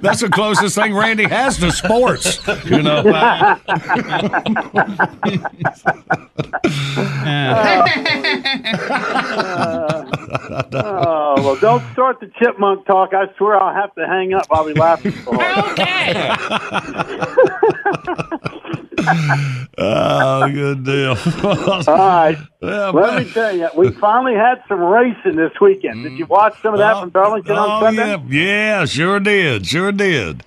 That's 0.00 0.20
the 0.20 0.28
closest 0.30 0.76
thing 0.76 0.94
Randy 0.94 1.24
has 1.24 1.58
to 1.58 1.72
sports. 1.72 2.38
You 2.64 2.82
know, 2.82 3.02
Pack. 3.02 3.60
Oh 10.76 11.34
well, 11.38 11.56
don't 11.56 11.82
start 11.92 12.20
the 12.20 12.30
chipmunk 12.38 12.86
talk. 12.86 13.12
I 13.12 13.26
swear 13.36 13.60
I'll 13.60 13.74
have 13.74 13.94
to 13.94 14.06
hang 14.06 14.34
up. 14.34 14.46
I'll 14.50 14.66
be 14.66 14.74
laughing 14.74 15.12
so 15.12 15.32
hard. 15.34 15.78
Oh, 19.76 20.48
good 20.50 20.84
deal. 20.84 21.10
All 21.44 21.82
right. 21.96 22.36
Yeah, 22.62 22.90
Let 22.90 22.92
but- 22.92 23.22
me 23.24 23.32
tell 23.32 23.56
you, 23.56 23.68
we 23.76 23.90
finally 23.90 24.34
had 24.34 24.62
some 24.68 24.80
racing 24.80 25.36
this 25.36 25.52
weekend. 25.60 26.02
Did 26.04 26.12
you 26.18 26.26
watch 26.26 26.60
some 26.62 26.74
of 26.74 26.78
that 26.78 27.00
from 27.00 27.10
Darlington 27.10 27.56
on 27.56 27.82
Oh, 27.82 27.86
Sunday? 27.86 28.16
yeah. 28.28 28.78
yeah, 28.80 28.84
sure 28.84 29.20
did. 29.20 29.66
Sure 29.66 29.92
did. 29.92 30.42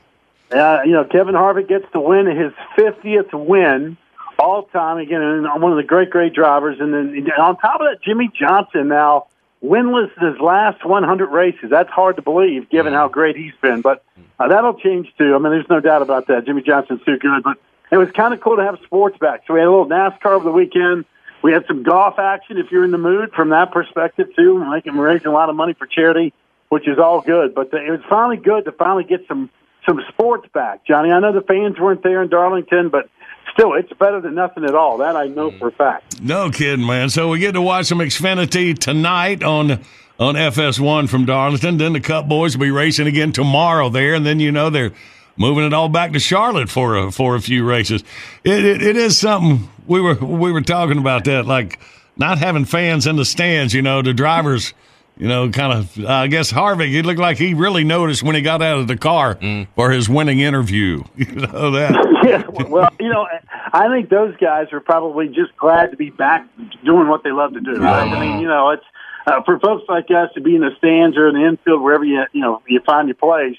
Uh, 0.51 0.79
you 0.85 0.91
know, 0.93 1.03
Kevin 1.03 1.35
Harvick 1.35 1.67
gets 1.67 1.85
to 1.91 1.99
win 1.99 2.25
his 2.27 2.53
50th 2.77 3.33
win 3.33 3.97
all 4.39 4.63
time. 4.63 4.97
Again, 4.97 5.21
and 5.21 5.61
one 5.61 5.71
of 5.71 5.77
the 5.77 5.83
great, 5.83 6.09
great 6.09 6.33
drivers. 6.33 6.79
And 6.79 6.93
then 6.93 7.09
and 7.15 7.29
on 7.33 7.57
top 7.57 7.81
of 7.81 7.87
that, 7.87 8.01
Jimmie 8.01 8.31
Johnson 8.33 8.87
now 8.87 9.27
winless 9.61 10.09
in 10.21 10.31
his 10.31 10.39
last 10.39 10.85
100 10.85 11.25
races. 11.31 11.69
That's 11.69 11.89
hard 11.89 12.15
to 12.15 12.21
believe 12.21 12.69
given 12.69 12.93
how 12.93 13.09
great 13.09 13.35
he's 13.35 13.53
been. 13.61 13.81
But 13.81 14.05
uh, 14.39 14.47
that'll 14.47 14.75
change 14.79 15.13
too. 15.17 15.35
I 15.35 15.39
mean, 15.39 15.51
there's 15.51 15.69
no 15.69 15.81
doubt 15.81 16.01
about 16.01 16.27
that. 16.27 16.45
Jimmie 16.45 16.61
Johnson's 16.61 17.03
too 17.03 17.17
good. 17.17 17.43
But 17.43 17.57
it 17.91 17.97
was 17.97 18.09
kind 18.11 18.33
of 18.33 18.41
cool 18.41 18.57
to 18.57 18.63
have 18.63 18.79
sports 18.83 19.17
back. 19.17 19.43
So 19.47 19.53
we 19.53 19.59
had 19.59 19.67
a 19.67 19.71
little 19.71 19.88
NASCAR 19.88 20.31
over 20.31 20.43
the 20.43 20.51
weekend. 20.51 21.05
We 21.41 21.51
had 21.51 21.65
some 21.67 21.83
golf 21.83 22.19
action 22.19 22.57
if 22.57 22.71
you're 22.71 22.83
in 22.83 22.91
the 22.91 22.97
mood 22.97 23.31
from 23.31 23.49
that 23.49 23.71
perspective 23.71 24.27
too. 24.35 24.63
Making 24.65 24.97
we're 24.97 25.07
raising 25.07 25.27
a 25.27 25.31
lot 25.31 25.49
of 25.49 25.55
money 25.55 25.73
for 25.73 25.85
charity, 25.85 26.33
which 26.69 26.88
is 26.88 26.97
all 26.97 27.21
good. 27.21 27.53
But 27.53 27.73
uh, 27.73 27.77
it 27.77 27.91
was 27.91 28.01
finally 28.09 28.38
good 28.38 28.65
to 28.65 28.71
finally 28.71 29.03
get 29.03 29.27
some 29.27 29.49
some 29.88 30.01
sports 30.09 30.49
back, 30.53 30.85
Johnny. 30.85 31.11
I 31.11 31.19
know 31.19 31.31
the 31.31 31.41
fans 31.41 31.79
weren't 31.79 32.03
there 32.03 32.21
in 32.21 32.29
Darlington, 32.29 32.89
but 32.89 33.09
still, 33.53 33.73
it's 33.73 33.91
better 33.93 34.19
than 34.19 34.35
nothing 34.35 34.65
at 34.65 34.75
all. 34.75 34.97
That 34.97 35.15
I 35.15 35.27
know 35.27 35.51
for 35.51 35.69
a 35.69 35.71
fact. 35.71 36.21
No 36.21 36.49
kidding, 36.49 36.85
man. 36.85 37.09
So 37.09 37.29
we 37.29 37.39
get 37.39 37.53
to 37.53 37.61
watch 37.61 37.85
some 37.85 37.99
Xfinity 37.99 38.77
tonight 38.77 39.43
on 39.43 39.83
on 40.19 40.35
FS1 40.35 41.07
from 41.07 41.25
Darlington. 41.25 41.77
Then 41.77 41.93
the 41.93 41.99
Cup 41.99 42.27
boys 42.27 42.57
will 42.57 42.65
be 42.65 42.71
racing 42.71 43.07
again 43.07 43.31
tomorrow 43.31 43.89
there, 43.89 44.15
and 44.15 44.25
then 44.25 44.39
you 44.39 44.51
know 44.51 44.69
they're 44.69 44.91
moving 45.38 45.63
it 45.63 45.73
all 45.73 45.89
back 45.89 46.13
to 46.13 46.19
Charlotte 46.19 46.69
for 46.69 46.97
a, 46.97 47.11
for 47.11 47.35
a 47.35 47.41
few 47.41 47.63
races. 47.63 48.03
It, 48.43 48.65
it, 48.65 48.81
it 48.81 48.95
is 48.97 49.17
something 49.17 49.69
we 49.85 50.01
were 50.01 50.15
we 50.15 50.51
were 50.51 50.61
talking 50.61 50.97
about 50.97 51.25
that, 51.25 51.45
like 51.45 51.79
not 52.17 52.39
having 52.39 52.65
fans 52.65 53.07
in 53.07 53.15
the 53.15 53.25
stands. 53.25 53.73
You 53.73 53.81
know, 53.81 54.01
the 54.01 54.13
drivers. 54.13 54.73
You 55.19 55.27
know, 55.27 55.49
kind 55.49 55.73
of. 55.73 55.97
Uh, 55.97 56.07
I 56.07 56.27
guess 56.27 56.51
Harvick. 56.51 56.89
He 56.89 57.01
looked 57.01 57.19
like 57.19 57.39
he 57.39 57.55
really 57.55 57.83
noticed 57.83 58.21
when 58.21 58.35
he 58.35 58.41
got 58.41 58.61
out 58.61 58.77
of 58.77 58.88
the 58.88 58.97
car 58.97 59.39
for 59.73 59.89
his 59.89 60.07
winning 60.07 60.39
interview. 60.39 61.03
You 61.15 61.25
know 61.25 61.71
that. 61.71 61.91
yeah, 62.23 62.47
well, 62.67 62.89
you 62.99 63.09
know, 63.09 63.27
I 63.73 63.89
think 63.89 64.09
those 64.09 64.35
guys 64.38 64.67
are 64.71 64.79
probably 64.79 65.27
just 65.27 65.57
glad 65.57 65.89
to 65.89 65.97
be 65.97 66.11
back 66.11 66.47
doing 66.85 67.07
what 67.07 67.23
they 67.23 67.31
love 67.31 67.53
to 67.53 67.61
do. 67.61 67.81
Right? 67.81 68.07
I 68.07 68.19
mean, 68.19 68.39
you 68.39 68.47
know, 68.47 68.69
it's 68.69 68.83
uh, 69.25 69.41
for 69.43 69.59
folks 69.59 69.85
like 69.89 70.05
us 70.11 70.29
to 70.35 70.41
be 70.41 70.55
in 70.55 70.61
the 70.61 70.71
stands 70.77 71.17
or 71.17 71.29
in 71.29 71.35
the 71.35 71.47
infield, 71.47 71.81
wherever 71.81 72.03
you 72.03 72.23
you 72.31 72.41
know 72.41 72.61
you 72.67 72.79
find 72.85 73.07
your 73.07 73.15
place. 73.15 73.57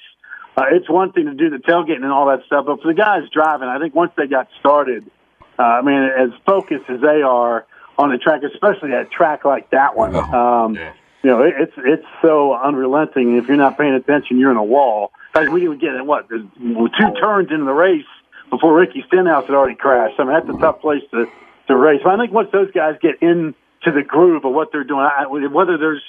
Uh, 0.59 0.65
it's 0.73 0.91
one 0.91 1.13
thing 1.13 1.27
to 1.27 1.35
do 1.35 1.51
the 1.51 1.59
tailgating 1.59 2.03
and 2.03 2.11
all 2.11 2.27
that 2.27 2.45
stuff, 2.47 2.67
but 2.67 2.83
for 2.83 2.89
the 2.89 2.95
guys 2.95 3.23
driving, 3.33 3.69
I 3.69 3.79
think 3.79 3.95
once 3.95 4.11
they 4.17 4.27
got 4.27 4.49
started, 4.59 5.09
uh, 5.57 5.63
I 5.63 5.83
mean, 5.83 6.03
as 6.03 6.31
focused 6.45 6.91
as 6.91 7.01
they 7.01 7.23
are 7.23 7.65
on 7.97 8.11
the 8.11 8.19
track, 8.19 8.43
especially 8.43 8.93
at 8.93 9.03
a 9.03 9.05
track 9.05 9.45
like 9.45 9.71
that 9.71 9.97
one, 9.97 10.17
um, 10.17 10.75
you 10.75 11.31
know, 11.31 11.43
it, 11.45 11.55
it's 11.59 11.73
it's 11.77 12.07
so 12.23 12.55
unrelenting. 12.55 13.37
If 13.37 13.47
you're 13.47 13.57
not 13.57 13.79
paying 13.79 13.95
attention, 13.95 14.41
you're 14.41 14.51
in 14.51 14.57
a 14.57 14.65
wall. 14.65 15.13
In 15.29 15.43
fact, 15.43 15.53
we 15.53 15.61
didn't 15.61 15.79
get 15.79 15.95
in 15.95 16.07
What 16.09 16.29
two 16.29 17.15
turns 17.21 17.53
into 17.53 17.65
the 17.65 17.73
race 17.73 18.11
before 18.51 18.75
Ricky 18.75 19.05
Stenhouse 19.07 19.47
had 19.47 19.55
already 19.55 19.77
crashed. 19.77 20.19
I 20.19 20.25
mean, 20.25 20.35
that's 20.35 20.49
a 20.49 20.61
tough 20.61 20.81
place 20.81 21.03
to 21.13 21.27
to 21.69 21.77
race. 21.77 22.01
But 22.03 22.15
I 22.15 22.19
think 22.19 22.33
once 22.33 22.49
those 22.53 22.73
guys 22.73 22.97
get 23.01 23.23
into 23.23 23.55
the 23.85 24.03
groove 24.03 24.45
of 24.45 24.53
what 24.53 24.73
they're 24.73 24.83
doing, 24.83 25.07
I, 25.07 25.27
whether 25.27 25.79
there's 25.79 26.03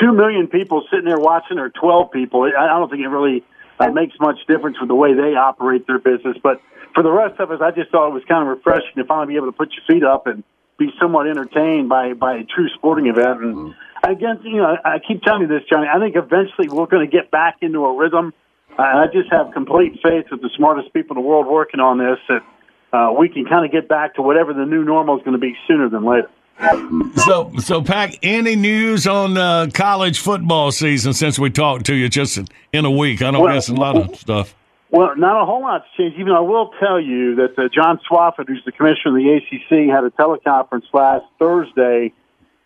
two 0.00 0.12
million 0.12 0.46
people 0.46 0.86
sitting 0.90 1.06
there 1.06 1.18
watching 1.18 1.58
or 1.58 1.70
twelve 1.70 2.12
people, 2.12 2.42
I 2.44 2.66
I 2.66 2.78
don't 2.78 2.88
think 2.88 3.02
it 3.02 3.08
really 3.08 3.42
uh, 3.78 3.90
makes 3.90 4.14
much 4.20 4.38
difference 4.46 4.78
with 4.80 4.88
the 4.88 4.94
way 4.94 5.14
they 5.14 5.34
operate 5.34 5.86
their 5.86 5.98
business. 5.98 6.36
But 6.42 6.60
for 6.94 7.02
the 7.02 7.10
rest 7.10 7.38
of 7.40 7.50
us, 7.50 7.60
I 7.60 7.70
just 7.70 7.90
thought 7.90 8.08
it 8.08 8.14
was 8.14 8.24
kind 8.28 8.42
of 8.42 8.56
refreshing 8.56 8.96
to 8.96 9.04
finally 9.04 9.34
be 9.34 9.36
able 9.36 9.46
to 9.46 9.56
put 9.56 9.70
your 9.72 9.84
feet 9.86 10.04
up 10.04 10.26
and 10.26 10.42
be 10.78 10.90
somewhat 11.00 11.26
entertained 11.26 11.88
by 11.88 12.12
by 12.12 12.36
a 12.36 12.44
true 12.44 12.68
sporting 12.74 13.06
event. 13.06 13.40
And 13.42 13.74
again, 14.02 14.40
you 14.44 14.58
know, 14.58 14.76
I 14.84 14.98
keep 14.98 15.22
telling 15.22 15.42
you 15.42 15.48
this, 15.48 15.62
Johnny. 15.70 15.88
I 15.92 15.98
think 15.98 16.16
eventually 16.16 16.68
we're 16.68 16.86
going 16.86 17.08
to 17.08 17.10
get 17.10 17.30
back 17.30 17.58
into 17.62 17.84
a 17.84 17.96
rhythm. 17.96 18.32
Uh, 18.78 18.82
I 18.82 19.06
just 19.12 19.30
have 19.32 19.52
complete 19.52 19.98
faith 20.02 20.26
with 20.30 20.42
the 20.42 20.50
smartest 20.56 20.92
people 20.92 21.16
in 21.16 21.22
the 21.22 21.28
world 21.28 21.46
working 21.46 21.80
on 21.80 21.98
this 21.98 22.18
that 22.28 22.42
uh, 22.92 23.12
we 23.12 23.28
can 23.28 23.46
kind 23.46 23.64
of 23.64 23.72
get 23.72 23.88
back 23.88 24.14
to 24.16 24.22
whatever 24.22 24.52
the 24.52 24.66
new 24.66 24.84
normal 24.84 25.16
is 25.16 25.24
going 25.24 25.32
to 25.32 25.40
be 25.40 25.54
sooner 25.66 25.88
than 25.88 26.04
later. 26.04 26.30
So, 26.58 27.52
so 27.58 27.82
Pack, 27.82 28.18
any 28.22 28.56
news 28.56 29.06
on 29.06 29.36
uh, 29.36 29.68
college 29.74 30.20
football 30.20 30.72
season 30.72 31.12
since 31.12 31.38
we 31.38 31.50
talked 31.50 31.86
to 31.86 31.94
you 31.94 32.08
just 32.08 32.38
in 32.72 32.84
a 32.84 32.90
week? 32.90 33.20
I 33.20 33.30
know 33.30 33.40
Well, 33.40 33.54
that's 33.54 33.68
a 33.68 33.74
lot 33.74 33.96
of 33.96 34.16
stuff. 34.16 34.54
Well, 34.90 35.14
not 35.16 35.40
a 35.40 35.44
whole 35.44 35.62
lot's 35.62 35.84
changed. 35.96 36.18
Even 36.18 36.32
I 36.32 36.40
will 36.40 36.70
tell 36.80 37.00
you 37.00 37.34
that 37.36 37.58
uh, 37.58 37.68
John 37.74 38.00
Swofford, 38.10 38.48
who's 38.48 38.62
the 38.64 38.72
commissioner 38.72 39.16
of 39.18 39.22
the 39.22 39.36
ACC, 39.36 39.90
had 39.92 40.04
a 40.04 40.10
teleconference 40.10 40.84
last 40.92 41.26
Thursday, 41.38 42.12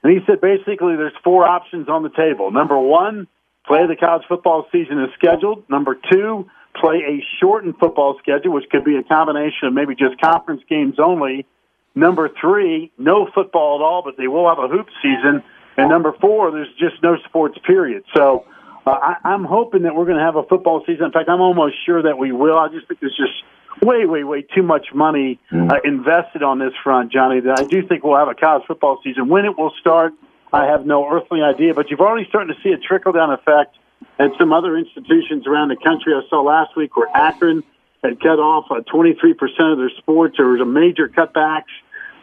and 0.02 0.12
he 0.12 0.20
said 0.26 0.40
basically 0.40 0.96
there's 0.96 1.16
four 1.24 1.46
options 1.46 1.88
on 1.88 2.02
the 2.02 2.10
table. 2.10 2.50
Number 2.50 2.78
one, 2.78 3.26
play 3.66 3.86
the 3.86 3.96
college 3.96 4.22
football 4.28 4.66
season 4.70 5.00
as 5.00 5.08
scheduled. 5.14 5.68
Number 5.68 5.98
two, 6.12 6.48
play 6.74 6.98
a 7.08 7.24
shortened 7.40 7.76
football 7.80 8.16
schedule, 8.18 8.52
which 8.52 8.68
could 8.70 8.84
be 8.84 8.96
a 8.96 9.02
combination 9.02 9.68
of 9.68 9.72
maybe 9.72 9.94
just 9.94 10.20
conference 10.20 10.62
games 10.68 10.96
only. 10.98 11.46
Number 11.94 12.30
three, 12.40 12.92
no 12.98 13.28
football 13.34 13.78
at 13.78 13.82
all, 13.82 14.02
but 14.04 14.16
they 14.16 14.28
will 14.28 14.48
have 14.48 14.58
a 14.58 14.68
hoop 14.68 14.86
season. 15.02 15.42
And 15.76 15.88
number 15.88 16.12
four, 16.20 16.50
there's 16.50 16.72
just 16.78 17.02
no 17.02 17.16
sports 17.28 17.58
period. 17.66 18.04
So 18.14 18.44
uh, 18.86 18.90
I, 18.90 19.16
I'm 19.24 19.44
hoping 19.44 19.82
that 19.82 19.94
we're 19.94 20.04
going 20.04 20.18
to 20.18 20.24
have 20.24 20.36
a 20.36 20.44
football 20.44 20.82
season. 20.86 21.06
In 21.06 21.12
fact, 21.12 21.28
I'm 21.28 21.40
almost 21.40 21.74
sure 21.84 22.02
that 22.02 22.18
we 22.18 22.32
will. 22.32 22.58
I 22.58 22.68
just 22.68 22.86
think 22.86 23.00
there's 23.00 23.16
just 23.16 23.42
way, 23.82 24.04
way, 24.04 24.24
way 24.24 24.42
too 24.42 24.62
much 24.62 24.88
money 24.94 25.38
uh, 25.52 25.76
invested 25.84 26.42
on 26.42 26.58
this 26.58 26.72
front, 26.82 27.12
Johnny. 27.12 27.40
That 27.40 27.60
I 27.60 27.64
do 27.64 27.86
think 27.86 28.04
we'll 28.04 28.18
have 28.18 28.28
a 28.28 28.34
college 28.34 28.64
football 28.66 29.00
season. 29.02 29.28
When 29.28 29.44
it 29.44 29.58
will 29.58 29.72
start, 29.80 30.12
I 30.52 30.66
have 30.66 30.86
no 30.86 31.08
earthly 31.10 31.40
idea. 31.42 31.74
But 31.74 31.90
you've 31.90 32.00
already 32.00 32.26
starting 32.28 32.54
to 32.54 32.60
see 32.62 32.70
a 32.70 32.78
trickle 32.78 33.12
down 33.12 33.32
effect 33.32 33.76
at 34.18 34.30
some 34.38 34.52
other 34.52 34.76
institutions 34.76 35.46
around 35.46 35.68
the 35.68 35.76
country. 35.76 36.12
I 36.14 36.28
saw 36.28 36.42
last 36.42 36.76
week 36.76 36.96
where 36.96 37.08
Akron 37.14 37.62
had 38.02 38.20
cut 38.20 38.38
off 38.38 38.66
uh, 38.70 38.80
23% 38.92 39.34
of 39.72 39.78
their 39.78 39.90
sports. 39.98 40.36
There 40.38 40.46
was 40.46 40.60
a 40.60 40.64
major 40.64 41.08
cutbacks 41.08 41.72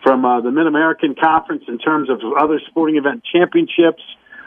from 0.04 0.26
uh, 0.26 0.42
the 0.42 0.52
Mid 0.52 0.68
American 0.68 1.16
Conference 1.16 1.64
in 1.68 1.78
terms 1.78 2.10
of 2.10 2.20
other 2.38 2.60
sporting 2.68 2.98
event 2.98 3.24
championships. 3.32 4.02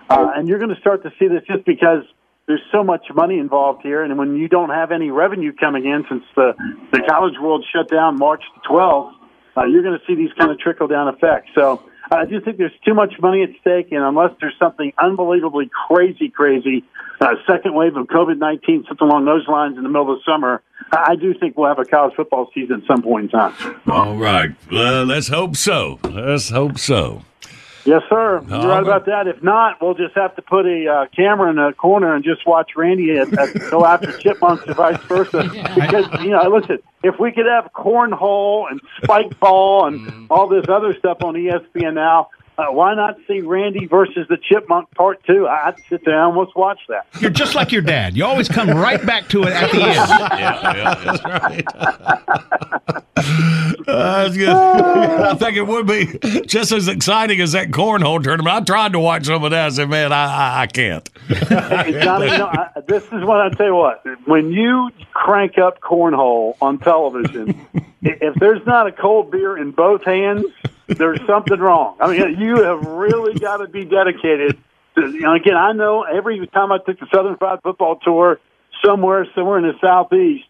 Uh, 0.08 0.32
and 0.34 0.48
you're 0.48 0.58
going 0.58 0.74
to 0.74 0.80
start 0.80 1.02
to 1.04 1.12
see 1.18 1.28
this 1.28 1.42
just 1.46 1.64
because 1.64 2.02
there's 2.46 2.62
so 2.72 2.82
much 2.82 3.06
money 3.14 3.38
involved 3.38 3.82
here. 3.82 4.02
And 4.02 4.18
when 4.18 4.36
you 4.36 4.48
don't 4.48 4.70
have 4.70 4.90
any 4.90 5.10
revenue 5.10 5.52
coming 5.52 5.84
in 5.84 6.04
since 6.08 6.24
the, 6.34 6.54
the 6.90 7.00
college 7.08 7.34
world 7.40 7.64
shut 7.72 7.88
down 7.88 8.18
March 8.18 8.42
the 8.56 8.68
12th, 8.68 9.12
uh, 9.56 9.64
you're 9.66 9.82
going 9.82 9.98
to 9.98 10.04
see 10.06 10.16
these 10.16 10.32
kind 10.38 10.50
of 10.50 10.58
trickle 10.58 10.88
down 10.88 11.08
effects. 11.14 11.50
So 11.54 11.82
I 12.10 12.24
just 12.24 12.44
think 12.44 12.58
there's 12.58 12.72
too 12.84 12.94
much 12.94 13.14
money 13.20 13.42
at 13.42 13.50
stake. 13.60 13.92
And 13.92 14.02
unless 14.02 14.32
there's 14.40 14.56
something 14.58 14.92
unbelievably 14.98 15.70
crazy, 15.88 16.28
crazy, 16.28 16.84
uh, 17.20 17.34
second 17.46 17.74
wave 17.74 17.96
of 17.96 18.06
COVID 18.06 18.38
19, 18.38 18.84
something 18.88 19.06
along 19.06 19.24
those 19.26 19.46
lines 19.46 19.76
in 19.76 19.82
the 19.82 19.88
middle 19.88 20.12
of 20.12 20.18
the 20.18 20.30
summer, 20.30 20.62
I 20.92 21.16
do 21.16 21.34
think 21.34 21.56
we'll 21.56 21.68
have 21.68 21.78
a 21.78 21.84
college 21.84 22.14
football 22.16 22.50
season 22.54 22.82
at 22.82 22.86
some 22.86 23.02
point 23.02 23.24
in 23.24 23.30
time. 23.30 23.54
All 23.86 24.16
right. 24.16 24.50
Well, 24.70 25.04
let's 25.04 25.28
hope 25.28 25.56
so. 25.56 26.00
Let's 26.02 26.50
hope 26.50 26.78
so. 26.78 27.22
Yes, 27.84 28.02
sir. 28.08 28.42
You're 28.46 28.56
All 28.56 28.66
right 28.66 28.74
right. 28.74 28.82
about 28.82 29.06
that. 29.06 29.26
If 29.26 29.42
not, 29.42 29.80
we'll 29.80 29.94
just 29.94 30.14
have 30.14 30.36
to 30.36 30.42
put 30.42 30.66
a 30.66 30.86
uh, 30.86 31.06
camera 31.16 31.50
in 31.50 31.58
a 31.58 31.72
corner 31.72 32.14
and 32.14 32.22
just 32.22 32.46
watch 32.46 32.72
Randy 32.76 33.16
at, 33.18 33.32
at, 33.38 33.54
go 33.70 33.84
after 33.86 34.16
chipmunks 34.18 34.64
or 34.66 34.74
vice 34.74 35.00
versa. 35.04 35.48
Because 35.74 36.06
you 36.22 36.30
know, 36.30 36.42
listen, 36.48 36.78
if 37.02 37.18
we 37.18 37.32
could 37.32 37.46
have 37.46 37.70
cornhole 37.72 38.70
and 38.70 38.80
spike 39.02 39.38
ball 39.40 39.86
and 39.86 40.26
all 40.30 40.46
this 40.48 40.66
other 40.68 40.94
stuff 40.98 41.18
on 41.22 41.34
ESPN 41.34 41.94
now, 41.94 42.28
uh, 42.58 42.66
why 42.70 42.94
not 42.94 43.16
see 43.26 43.40
Randy 43.40 43.86
versus 43.86 44.26
the 44.28 44.36
chipmunk 44.36 44.90
part 44.94 45.24
two? 45.24 45.46
I- 45.46 45.68
I'd 45.68 45.76
sit 45.88 46.04
down. 46.04 46.36
Let's 46.36 46.54
watch 46.54 46.80
that. 46.88 47.06
You're 47.20 47.30
just 47.30 47.54
like 47.54 47.72
your 47.72 47.80
dad. 47.82 48.14
You 48.16 48.26
always 48.26 48.48
come 48.48 48.68
right 48.70 49.04
back 49.04 49.28
to 49.30 49.44
it 49.44 49.52
at 49.54 49.70
the 49.70 49.82
end. 49.82 49.94
yeah, 49.94 50.76
yeah, 50.76 50.94
that's 51.04 51.24
right. 53.16 53.56
That's 53.86 54.36
good. 54.36 54.48
I 55.30 55.34
think 55.34 55.56
it 55.56 55.66
would 55.66 55.86
be 55.86 56.18
just 56.46 56.72
as 56.72 56.88
exciting 56.88 57.40
as 57.40 57.52
that 57.52 57.70
cornhole 57.70 58.22
tournament. 58.22 58.54
I 58.54 58.60
tried 58.60 58.92
to 58.92 59.00
watch 59.00 59.26
some 59.26 59.44
of 59.44 59.50
that. 59.50 59.66
I 59.66 59.68
said, 59.70 59.88
man, 59.88 60.12
I, 60.12 60.24
I, 60.24 60.62
I 60.62 60.66
can't. 60.66 61.08
Hey, 61.28 62.00
Johnny, 62.02 62.30
you 62.30 62.38
know, 62.38 62.46
I, 62.46 62.68
this 62.86 63.04
is 63.04 63.24
what 63.24 63.40
I 63.40 63.50
tell 63.50 63.66
you 63.66 63.74
what. 63.74 64.04
When 64.26 64.52
you 64.52 64.90
crank 65.12 65.58
up 65.58 65.80
cornhole 65.80 66.56
on 66.60 66.78
television, 66.78 67.66
if 68.02 68.34
there's 68.36 68.64
not 68.66 68.86
a 68.86 68.92
cold 68.92 69.30
beer 69.30 69.56
in 69.56 69.70
both 69.70 70.04
hands, 70.04 70.46
there's 70.88 71.20
something 71.26 71.58
wrong. 71.58 71.96
I 72.00 72.10
mean, 72.10 72.40
you 72.40 72.62
have 72.62 72.84
really 72.84 73.38
got 73.38 73.58
to 73.58 73.68
be 73.68 73.84
dedicated. 73.84 74.58
To, 74.96 75.02
you 75.08 75.20
know, 75.20 75.34
again, 75.34 75.56
I 75.56 75.72
know 75.72 76.02
every 76.02 76.46
time 76.48 76.72
I 76.72 76.78
took 76.78 76.98
the 76.98 77.06
Southern 77.12 77.36
Fried 77.36 77.60
Football 77.62 77.96
Tour 78.02 78.40
somewhere, 78.84 79.26
somewhere 79.34 79.58
in 79.58 79.64
the 79.64 79.74
southeast. 79.80 80.46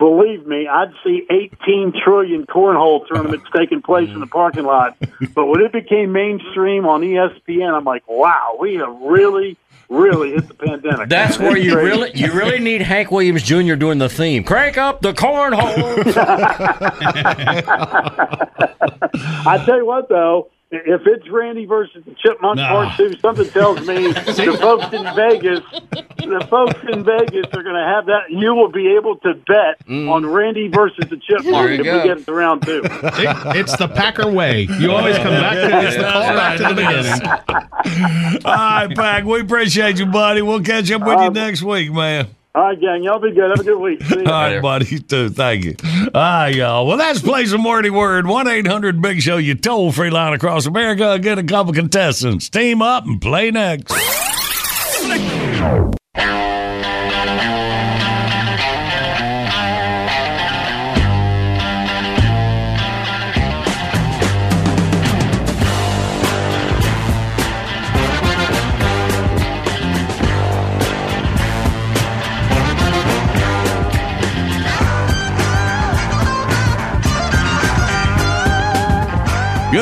Believe 0.00 0.46
me, 0.46 0.66
I'd 0.66 0.94
see 1.04 1.26
18 1.28 1.92
trillion 2.02 2.46
cornhole 2.46 3.06
tournaments 3.06 3.44
taking 3.54 3.82
place 3.82 4.08
in 4.08 4.20
the 4.20 4.26
parking 4.26 4.64
lot. 4.64 4.96
But 5.34 5.44
when 5.44 5.60
it 5.60 5.72
became 5.72 6.10
mainstream 6.10 6.86
on 6.86 7.02
ESPN, 7.02 7.74
I'm 7.74 7.84
like, 7.84 8.08
wow, 8.08 8.56
we 8.58 8.76
have 8.76 8.98
really, 9.02 9.58
really 9.90 10.32
hit 10.32 10.48
the 10.48 10.54
pandemic. 10.54 11.10
That's 11.10 11.38
man. 11.38 11.48
where 11.48 11.58
you 11.58 11.74
crazy. 11.74 11.86
really 11.86 12.10
you 12.14 12.32
really 12.32 12.60
need 12.60 12.80
Hank 12.80 13.10
Williams 13.10 13.42
Jr. 13.42 13.74
doing 13.74 13.98
the 13.98 14.08
theme. 14.08 14.42
Crank 14.42 14.78
up 14.78 15.02
the 15.02 15.12
cornhole. 15.12 16.16
I 19.46 19.62
tell 19.66 19.76
you 19.76 19.84
what, 19.84 20.08
though, 20.08 20.48
if 20.72 21.02
it's 21.04 21.28
Randy 21.28 21.64
versus 21.66 22.04
the 22.04 22.14
Chipmunk 22.14 22.56
No. 22.56 22.66
Part 22.68 22.96
Two, 22.96 23.18
something 23.18 23.48
tells 23.50 23.80
me 23.80 24.12
the 24.12 24.56
folks 24.60 24.92
in 24.94 25.02
Vegas, 25.16 25.60
the 26.16 26.46
folks 26.48 26.78
in 26.92 27.04
Vegas 27.04 27.46
are 27.52 27.62
going 27.62 27.74
to 27.74 27.84
have 27.84 28.06
that. 28.06 28.30
You 28.30 28.54
will 28.54 28.70
be 28.70 28.94
able 28.94 29.16
to 29.16 29.34
bet 29.34 29.84
mm. 29.86 30.08
on 30.08 30.24
Randy 30.24 30.68
versus 30.68 31.10
the 31.10 31.16
Chipmunk 31.16 31.70
if 31.70 31.84
go. 31.84 31.98
we 31.98 32.08
get 32.08 32.24
to 32.24 32.32
round 32.32 32.62
two. 32.62 32.82
It- 32.84 33.56
it's 33.56 33.76
the 33.76 33.88
Packer 33.88 34.30
way. 34.30 34.62
You 34.78 34.92
always 34.92 35.16
come 35.16 35.32
back 35.32 35.54
to 35.54 35.86
it's 35.86 35.96
the 35.96 36.02
call 36.02 36.22
back 36.22 36.56
to 36.58 36.62
the 36.62 36.74
beginning. 36.74 38.40
All 38.44 38.54
right, 38.54 38.96
Pack. 38.96 39.24
We 39.24 39.40
appreciate 39.40 39.98
you, 39.98 40.06
buddy. 40.06 40.42
We'll 40.42 40.62
catch 40.62 40.90
up 40.90 41.02
with 41.02 41.18
you 41.18 41.26
um, 41.26 41.32
next 41.32 41.62
week, 41.62 41.92
man. 41.92 42.28
All 42.52 42.62
right, 42.62 42.80
gang, 42.80 43.04
y'all 43.04 43.20
be 43.20 43.30
good. 43.30 43.48
Have 43.50 43.60
a 43.60 43.64
good 43.64 43.78
week. 43.78 44.02
See 44.02 44.16
All 44.16 44.22
ya. 44.24 44.40
right, 44.40 44.62
buddy. 44.62 44.86
You 44.86 44.98
too. 44.98 45.28
Thank 45.30 45.64
you. 45.64 45.76
All 46.12 46.20
right, 46.20 46.48
y'all. 46.54 46.84
Well, 46.84 46.96
that's 46.96 47.22
Play 47.22 47.46
Some 47.46 47.62
Wordy 47.62 47.90
Word. 47.90 48.26
1 48.26 48.48
800 48.48 49.00
Big 49.00 49.22
Show, 49.22 49.36
you 49.36 49.54
toll 49.54 49.92
free 49.92 50.10
line 50.10 50.32
across 50.32 50.66
America. 50.66 51.16
Get 51.20 51.38
a 51.38 51.44
couple 51.44 51.72
contestants. 51.72 52.48
Team 52.48 52.82
up 52.82 53.06
and 53.06 53.20
play 53.20 53.52
next. 53.52 53.94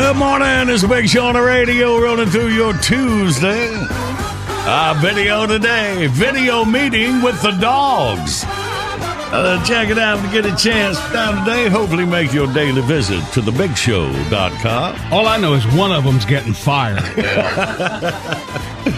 Good 0.09 0.17
morning. 0.17 0.71
It's 0.71 0.83
big 0.87 1.07
show 1.07 1.27
on 1.27 1.35
the 1.35 1.43
radio 1.43 1.99
rolling 1.99 2.31
through 2.31 2.49
your 2.49 2.73
Tuesday. 2.73 3.69
Uh, 3.71 4.99
video 5.03 5.47
today. 5.47 6.07
Video 6.07 6.65
meeting 6.65 7.21
with 7.21 7.43
the 7.43 7.51
dogs. 7.51 8.43
Uh, 8.47 9.63
check 9.67 9.91
it 9.91 9.99
out 9.99 10.19
if 10.19 10.25
you 10.25 10.43
get 10.43 10.51
a 10.51 10.57
chance 10.57 10.99
down 11.13 11.45
today. 11.45 11.69
Hopefully, 11.69 12.07
make 12.07 12.33
your 12.33 12.51
daily 12.55 12.81
visit 12.81 13.21
to 13.35 13.43
thebigshow.com. 13.43 15.13
All 15.13 15.27
I 15.27 15.37
know 15.37 15.53
is 15.53 15.67
one 15.77 15.93
of 15.93 16.05
them's 16.05 16.25
getting 16.25 16.55
fired. 16.55 17.05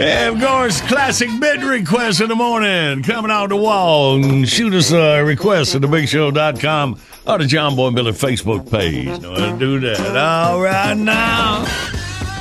And 0.00 0.36
of 0.36 0.48
course, 0.48 0.80
classic 0.82 1.28
bid 1.40 1.62
request 1.64 2.20
in 2.20 2.28
the 2.28 2.36
morning. 2.36 3.02
Coming 3.02 3.32
out 3.32 3.48
the 3.48 3.56
wall 3.56 4.22
and 4.22 4.48
shoot 4.48 4.72
us 4.72 4.92
a 4.92 5.24
request 5.24 5.74
at 5.74 5.82
thebigshow.com 5.82 7.00
or 7.26 7.38
the 7.38 7.46
John 7.46 7.74
Boy 7.74 7.88
and 7.88 7.96
Billy 7.96 8.12
Facebook 8.12 8.70
page. 8.70 9.20
Know 9.20 9.34
how 9.34 9.52
to 9.52 9.58
do 9.58 9.80
that. 9.80 10.16
All 10.16 10.60
right, 10.60 10.96
now. 10.96 11.64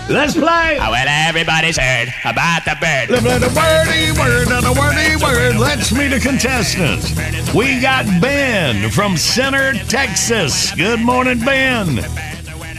Let's 0.08 0.36
play. 0.36 0.78
Oh, 0.80 0.91
well, 0.91 1.05
everybody's 1.10 1.78
heard 1.78 2.14
about 2.24 2.64
the 2.64 2.78
bird. 2.80 3.10
The 3.10 3.20
the 3.20 3.53
wordy 3.53 4.12
word 4.18 4.47
and 4.49 4.66
the 4.66 4.74
wordy 4.80 5.16
word. 5.22 5.58
Let's 5.58 5.91
meet 5.91 6.10
the 6.10 6.20
contestants. 6.20 7.12
We 7.53 7.82
got 7.82 8.05
Ben 8.22 8.89
from 8.91 9.18
Center, 9.18 9.74
Texas. 9.74 10.74
Good 10.76 11.01
morning, 11.01 11.39
Ben. 11.39 12.05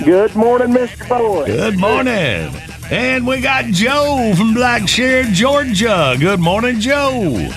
Good 0.04 0.36
morning, 0.36 0.68
Mr. 0.68 1.08
Boy. 1.08 1.46
Good 1.46 1.78
morning. 1.78 2.67
And 2.90 3.26
we 3.26 3.40
got 3.40 3.66
Joe 3.66 4.32
from 4.36 4.54
Blackshear, 4.54 5.24
Georgia. 5.32 6.16
Good 6.18 6.40
morning, 6.40 6.80
Joe. 6.80 7.50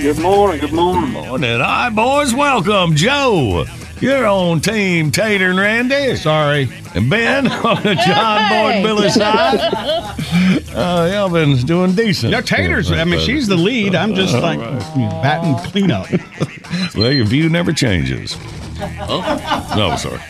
Good 0.00 0.18
morning. 0.18 0.60
Good 0.60 0.72
morning. 0.72 1.12
Good 1.12 1.26
morning. 1.28 1.52
All 1.52 1.58
right, 1.58 1.90
boys, 1.90 2.32
welcome. 2.34 2.96
Joe, 2.96 3.66
you're 4.00 4.26
on 4.26 4.60
Team 4.62 5.10
Tater 5.10 5.50
and 5.50 5.58
Randy. 5.58 6.16
Sorry. 6.16 6.66
And 6.94 7.10
Ben 7.10 7.46
on 7.52 7.82
the 7.82 7.94
John 7.94 8.48
Boy 8.48 8.70
and 8.72 8.84
Billy 8.84 9.10
side. 9.10 9.58
Uh, 10.74 11.10
y'all 11.12 11.28
doing 11.64 11.92
decent. 11.94 12.32
No, 12.32 12.40
Tater's, 12.40 12.90
I 12.90 13.04
mean, 13.04 13.20
she's 13.20 13.48
the 13.48 13.56
lead. 13.56 13.94
I'm 13.94 14.14
just 14.14 14.34
All 14.34 14.40
like 14.40 14.60
right. 14.60 14.78
batting 15.22 15.56
cleanup. 15.70 16.06
Well, 16.94 17.10
your 17.12 17.24
view 17.24 17.48
never 17.48 17.72
changes. 17.72 18.36
Oh. 19.00 19.74
No, 19.76 19.96
sorry. 19.96 20.20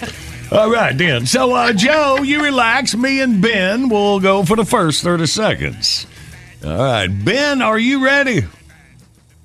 All 0.51 0.71
right, 0.71 0.97
then. 0.97 1.27
So, 1.27 1.53
uh, 1.55 1.73
Joe, 1.75 2.23
you 2.23 2.43
relax. 2.43 2.95
Me 2.95 3.21
and 3.21 3.43
Ben 3.43 3.89
will 3.91 4.19
go 4.19 4.45
for 4.45 4.57
the 4.57 4.65
first 4.65 5.03
30 5.03 5.27
seconds. 5.27 6.07
All 6.65 6.77
right. 6.77 7.07
Ben, 7.07 7.61
are 7.61 7.79
you 7.79 8.03
ready? 8.03 8.45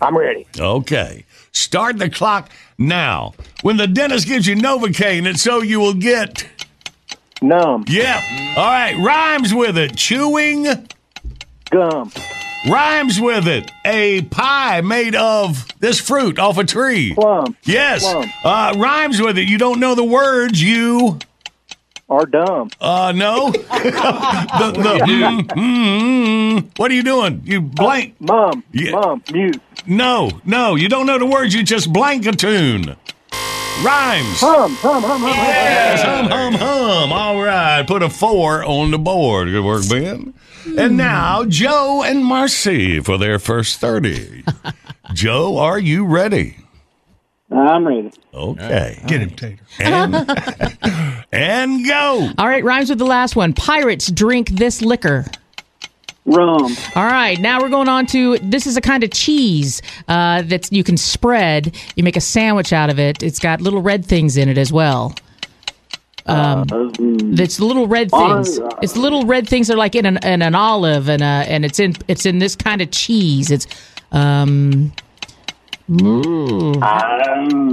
I'm 0.01 0.17
ready. 0.17 0.47
Okay. 0.57 1.25
Start 1.51 1.97
the 1.97 2.09
clock 2.09 2.49
now. 2.77 3.33
When 3.61 3.77
the 3.77 3.87
dentist 3.87 4.27
gives 4.27 4.47
you 4.47 4.55
Novocaine, 4.55 5.25
it's 5.25 5.41
so 5.41 5.61
you 5.61 5.79
will 5.79 5.93
get. 5.93 6.47
Numb. 7.41 7.83
Yeah. 7.87 8.21
All 8.57 8.63
right. 8.63 8.95
Rhymes 8.97 9.53
with 9.53 9.77
it. 9.77 9.97
Chewing. 9.97 10.65
Gum. 11.69 12.11
Rhymes 12.69 13.19
with 13.19 13.47
it. 13.47 13.71
A 13.85 14.21
pie 14.23 14.81
made 14.81 15.15
of 15.15 15.67
this 15.79 15.99
fruit 15.99 16.39
off 16.39 16.57
a 16.57 16.63
tree. 16.63 17.13
Plum. 17.13 17.57
Yes. 17.63 18.03
Plum. 18.03 18.29
Uh, 18.43 18.73
rhymes 18.77 19.21
with 19.21 19.37
it. 19.37 19.49
You 19.49 19.57
don't 19.57 19.79
know 19.79 19.95
the 19.95 20.03
words. 20.03 20.61
You 20.63 21.19
are 22.09 22.25
dumb. 22.25 22.69
Uh, 22.79 23.11
no. 23.15 23.51
the, 23.51 23.59
the, 23.59 24.99
mm, 25.05 25.41
mm, 25.41 26.59
mm. 26.61 26.79
What 26.79 26.89
are 26.91 26.93
you 26.93 27.03
doing? 27.03 27.41
You 27.43 27.59
blank. 27.61 28.15
mom. 28.21 28.63
Yeah. 28.71 28.91
Mom. 28.91 29.23
Mute. 29.31 29.61
No, 29.85 30.31
no. 30.45 30.75
You 30.75 30.87
don't 30.87 31.05
know 31.05 31.19
the 31.19 31.25
words. 31.25 31.53
You 31.53 31.63
just 31.63 31.91
blank 31.91 32.25
a 32.25 32.31
tune. 32.31 32.95
Rhymes. 33.83 34.39
Hum, 34.39 34.75
hum, 34.75 35.03
hum, 35.03 35.21
hum, 35.21 35.29
Yes, 35.29 36.01
hum. 36.03 36.25
hum, 36.27 36.53
hum, 36.53 37.09
hum. 37.09 37.11
All 37.11 37.41
right. 37.43 37.85
Put 37.85 38.03
a 38.03 38.09
four 38.09 38.63
on 38.63 38.91
the 38.91 38.99
board. 38.99 39.49
Good 39.49 39.65
work, 39.65 39.89
Ben. 39.89 40.33
And 40.65 40.97
now, 40.97 41.45
Joe 41.45 42.03
and 42.03 42.23
Marcy 42.23 42.99
for 42.99 43.17
their 43.17 43.39
first 43.39 43.79
30. 43.79 44.43
Joe, 45.13 45.57
are 45.57 45.79
you 45.79 46.05
ready? 46.05 46.57
I'm 47.51 47.85
ready. 47.85 48.11
Okay. 48.33 49.01
Get 49.05 49.21
him, 49.21 49.29
Tater. 49.31 49.63
And, 49.79 50.15
and 51.31 51.85
go. 51.85 52.29
All 52.37 52.47
right, 52.47 52.63
rhymes 52.63 52.89
with 52.89 52.99
the 52.99 53.05
last 53.05 53.35
one. 53.35 53.53
Pirates 53.53 54.09
drink 54.11 54.49
this 54.49 54.81
liquor. 54.81 55.25
Rum. 56.25 56.75
All 56.95 57.05
right, 57.05 57.37
now 57.39 57.61
we're 57.61 57.69
going 57.69 57.89
on 57.89 58.05
to 58.07 58.37
this 58.39 58.65
is 58.65 58.77
a 58.77 58.81
kind 58.81 59.03
of 59.03 59.11
cheese 59.11 59.81
uh, 60.07 60.41
that 60.43 60.71
you 60.71 60.83
can 60.83 60.95
spread. 60.95 61.75
You 61.95 62.03
make 62.03 62.15
a 62.15 62.21
sandwich 62.21 62.71
out 62.71 62.89
of 62.89 62.97
it. 62.97 63.21
It's 63.21 63.39
got 63.39 63.59
little 63.59 63.81
red 63.81 64.05
things 64.05 64.37
in 64.37 64.47
it 64.47 64.57
as 64.57 64.71
well. 64.71 65.13
Um, 66.25 66.65
it's 67.37 67.59
little 67.59 67.87
red 67.87 68.09
things. 68.09 68.59
uh, 68.59 68.69
It's 68.81 68.95
little 68.95 69.25
red 69.25 69.47
things 69.47 69.67
that 69.67 69.73
are 69.73 69.77
like 69.77 69.95
in 69.95 70.05
an, 70.05 70.17
in 70.23 70.41
an 70.41 70.55
olive, 70.55 71.09
and 71.09 71.21
uh, 71.21 71.25
and 71.47 71.65
it's 71.65 71.79
in 71.79 71.95
it's 72.07 72.25
in 72.25 72.39
this 72.39 72.55
kind 72.55 72.81
of 72.81 72.91
cheese. 72.91 73.51
It's 73.51 73.67
um, 74.11 74.93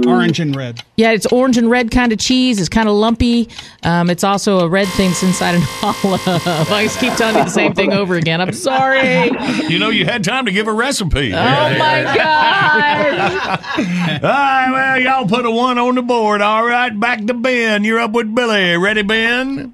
Orange 0.07 0.39
and 0.39 0.55
red. 0.55 0.81
yeah, 0.97 1.11
it's 1.11 1.25
orange 1.27 1.57
and 1.57 1.69
red 1.69 1.91
kind 1.91 2.11
of 2.11 2.19
cheese. 2.19 2.59
It's 2.59 2.67
kind 2.69 2.89
of 2.89 2.95
lumpy. 2.95 3.47
Um, 3.83 4.09
it's 4.09 4.23
also 4.23 4.59
a 4.59 4.67
red 4.67 4.87
thing 4.89 5.09
that's 5.09 5.23
inside 5.23 5.55
an 5.55 5.61
olive. 5.81 6.21
I 6.69 6.83
just 6.83 6.99
keep 7.01 7.13
telling 7.15 7.37
you 7.37 7.43
the 7.45 7.49
same 7.49 7.73
thing 7.73 7.93
over 7.93 8.15
again. 8.15 8.41
I'm 8.41 8.51
sorry. 8.53 9.31
You 9.69 9.79
know, 9.79 9.89
you 9.89 10.05
had 10.05 10.23
time 10.23 10.45
to 10.45 10.51
give 10.51 10.67
a 10.67 10.73
recipe. 10.73 11.33
Oh 11.33 11.37
my 11.37 12.03
god! 12.15 13.19
All 14.23 14.29
right, 14.29 14.69
well, 14.71 14.99
y'all 14.99 15.27
put 15.27 15.45
a 15.45 15.51
one 15.51 15.77
on 15.77 15.95
the 15.95 16.01
board. 16.01 16.41
All 16.41 16.65
right, 16.65 16.97
back 16.99 17.25
to 17.25 17.33
Ben. 17.33 17.83
You're 17.83 17.99
up 17.99 18.11
with 18.11 18.33
Billy. 18.35 18.75
Ready, 18.77 19.03
Ben? 19.03 19.73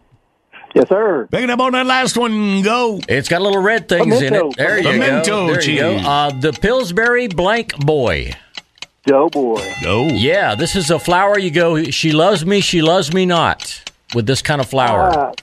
Yes, 0.78 0.90
sir. 0.90 1.28
Picking 1.32 1.50
up 1.50 1.60
on 1.60 1.72
that 1.72 1.88
last 1.88 2.16
one. 2.18 2.62
Go. 2.62 3.00
It's 3.10 3.28
got 3.28 3.42
little 3.42 3.64
red 3.64 3.90
things 3.90 4.22
in 4.22 4.36
it. 4.36 4.58
There 4.58 4.78
you 4.78 4.84
Pimento 4.84 5.48
go. 5.48 5.54
There 5.54 5.70
you 5.70 5.80
go. 5.80 5.96
Uh, 5.98 6.30
the 6.30 6.54
Pillsbury 6.54 7.28
Blank 7.28 7.76
Boy. 7.80 8.34
Joe 9.08 9.28
boy. 9.28 9.74
Go. 9.82 10.06
Yeah, 10.06 10.54
this 10.54 10.76
is 10.76 10.92
a 10.92 11.00
flower. 11.00 11.40
You 11.40 11.50
go. 11.50 11.84
She 11.86 12.12
loves 12.12 12.46
me. 12.46 12.62
She 12.62 12.84
loves 12.84 13.12
me 13.12 13.26
not. 13.26 13.92
With 14.14 14.28
this 14.28 14.44
kind 14.44 14.62
of 14.62 14.70
flower. 14.70 15.10
Uh, 15.10 15.34